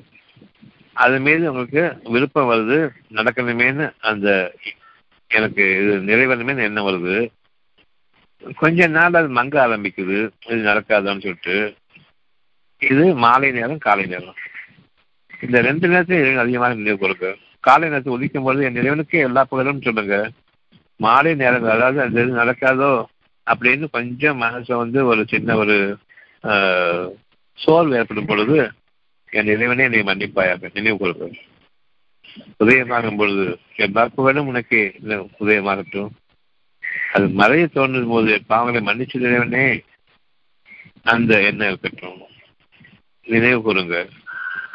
அது 0.94 1.20
மீது 1.20 1.52
உங்களுக்கு 1.52 2.02
விருப்பம் 2.04 2.50
வருது 2.50 2.90
நடக்கணுமேனு 3.12 3.94
அந்த 4.00 4.56
எனக்கு 5.28 5.72
இது 5.72 6.16
நிறைவேறணுமேனு 6.16 6.64
எண்ணம் 6.64 6.86
வருது. 6.86 7.32
கொஞ்ச 8.60 8.88
நாள் 8.90 9.20
அது 9.20 9.30
மங்க 9.36 9.56
ஆரம்பிக்குது. 9.64 10.18
இது 10.48 10.60
நடக்காதான்னு 10.64 11.24
சொல்லிட்டு. 11.26 11.56
இது 12.82 13.04
மாலை 13.24 13.50
நேரம் 13.52 13.86
காலை 13.86 14.06
நேரம். 14.06 14.38
இந்த 15.44 15.58
ரெண்டு 15.62 15.86
நேரத்தையும் 15.88 16.44
அதிகமாக 16.44 16.74
நினைவு 16.74 17.00
கொடுக்க 17.00 17.30
காலை 17.64 17.88
நேரத்தை 17.90 18.12
உதிக்கும் 18.14 18.46
பொழுது 18.46 18.66
என் 18.66 18.78
நிறைவனுக்கே 18.78 19.26
எல்லா 19.26 19.42
புகழும் 19.46 19.84
சொல்லுங்க. 19.84 20.16
மாலை 21.00 21.32
நேரம் 21.36 21.68
அதாவது 21.74 22.00
அந்த 22.02 22.24
இது 22.24 22.40
நடக்காதோ 22.40 22.92
அப்படின்னு 23.48 23.86
கொஞ்சம் 23.92 24.42
மனசை 24.42 24.76
வந்து 24.78 25.00
ஒரு 25.06 25.22
சின்ன 25.28 25.56
ஒரு 25.58 25.76
ஆஹ், 26.44 27.08
சோர்வு 27.58 27.98
ஏற்படும் 27.98 28.30
பொழுது 28.30 28.56
என் 29.30 29.52
இறைவனே 29.54 29.86
என்னை 29.88 30.02
மன்னிப்பாயாக. 30.04 30.72
நினைவு 30.74 30.98
கொடுப்பேன் 30.98 31.38
உதயமாகும் 32.62 33.20
பொழுது 33.20 33.46
எல்லா 33.78 34.04
புகழும் 34.16 34.50
உனக்கு. 34.52 34.80
உதயமாகட்டும். 35.42 36.12
அது 37.14 37.28
மறைய 37.28 37.66
தோன்றும் 37.68 38.08
போது 38.08 38.42
பாவங்களை 38.50 38.82
மன்னிச்சு 38.84 39.20
தலைவனே 39.20 39.84
அந்த 41.04 41.42
எண்ணம் 41.42 41.68
இருக்கட்டும். 41.68 42.22
நினைவு 43.24 43.60
கூறுங்க. 43.60 44.10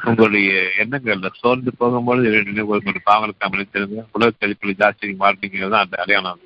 உங்களுடைய 0.05 0.71
எண்ணங்கள்ல 0.79 1.29
சோர்ந்து 1.33 1.75
போகும்போது 1.77 2.43
நினைவு 2.43 2.67
கூறுங்க 2.67 2.97
பாவங்களுக்கு 3.07 3.47
அமளித்திருங்க 3.47 4.05
உலக 4.13 4.33
கழிப்பில் 4.41 4.79
ஜாஸ்தி 4.79 5.15
வாழ்க்கைங்கிறது 5.21 5.69
தான் 5.69 5.85
அந்த 5.85 5.97
அடையாளம். 5.97 6.41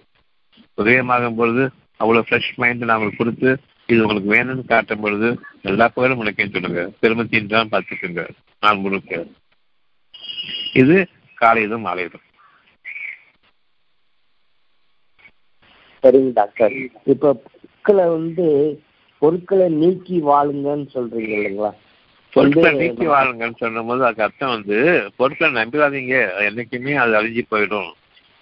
உதயமாகும் 0.76 1.36
பொழுது 1.36 1.70
அவ்வளவு 1.96 2.26
ஃப்ரெஷ் 2.30 2.54
மைண்ட் 2.56 2.84
நாங்கள் 2.84 3.16
கொடுத்து 3.16 3.60
இது 3.86 4.02
உங்களுக்கு 4.02 4.32
வேணும்னு 4.34 4.64
காட்டும் 4.64 5.00
பொழுது 5.00 5.40
எல்லா 5.62 5.88
புகழும் 5.88 6.24
உனக்கேன்னு 6.24 6.52
சொல்லுங்க. 6.52 6.90
திருமத்தின் 7.00 7.46
தான் 7.46 7.68
பார்த்துக்குங்க. 7.68 8.28
நான் 8.60 8.78
முழுக்க. 8.78 9.26
இது 10.72 11.06
காலையிலும் 11.34 11.86
மாலையிலும். 11.86 12.28
சரிங்க 16.02 16.32
டாக்டர். 16.38 16.74
இப்ப 17.12 17.32
பொருட்களை 17.44 18.04
வந்து 18.16 18.46
பொருட்களை 19.22 19.66
நீக்கி 19.82 20.16
வாழுங்கன்னு 20.30 20.86
சொல்றீங்க 20.94 21.32
இல்லைங்களா? 21.38 21.70
பொருட்களை 22.32 22.70
நீக்கி 22.80 23.06
வாழுங்கன்னு 23.12 23.60
சொல்லும்போது 23.62 24.04
அதுக்கு 24.06 24.26
அர்த்தம் 24.26 24.54
வந்து 24.56 24.76
பொருட்களை 25.18 25.50
நம்பிடாதீங்க 25.58 26.14
என்னைக்குமே 26.48 26.94
அது 27.02 27.18
அழிஞ்சு 27.20 27.44
போயிடும். 27.52 27.90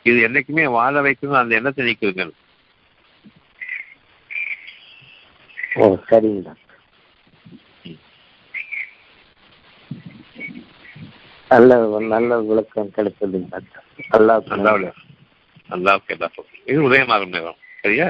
இது 0.06 0.18
என்னைக்குமே 0.28 0.64
வாழ 0.78 1.00
வைக்கணும் 1.06 1.42
அந்த 1.42 1.58
எண்ணத்தை 1.60 1.84
நீக்குதுங்க 1.88 2.26
ஓ 5.80 5.88
சரிங்க 6.10 6.40
டாக்டர். 6.46 6.64
நல்ல 11.50 11.76
நல்ல 12.14 12.38
விளக்கம் 12.48 12.94
கிடைச்சதுங்க 12.96 13.48
டாக்டர். 13.54 13.84
நல்லா 14.14 14.34
அல்லாவுல 14.56 14.88
அல்லாவுக்கு 15.68 16.14
எல்லா. 16.14 16.28
இது 16.66 16.78
உதயமாகும் 16.88 17.34
நேரம் 17.36 17.60
சரியா? 17.80 18.08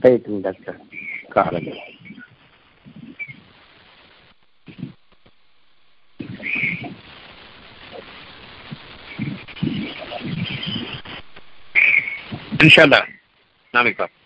ரைட்டுங்க 0.00 0.40
டாக்டர் 0.40 0.78
காலை 1.28 1.60
இன்ஷால்லா 12.58 13.00
நாளைக்கு 13.74 13.98
பார்ப்போம் 13.98 14.17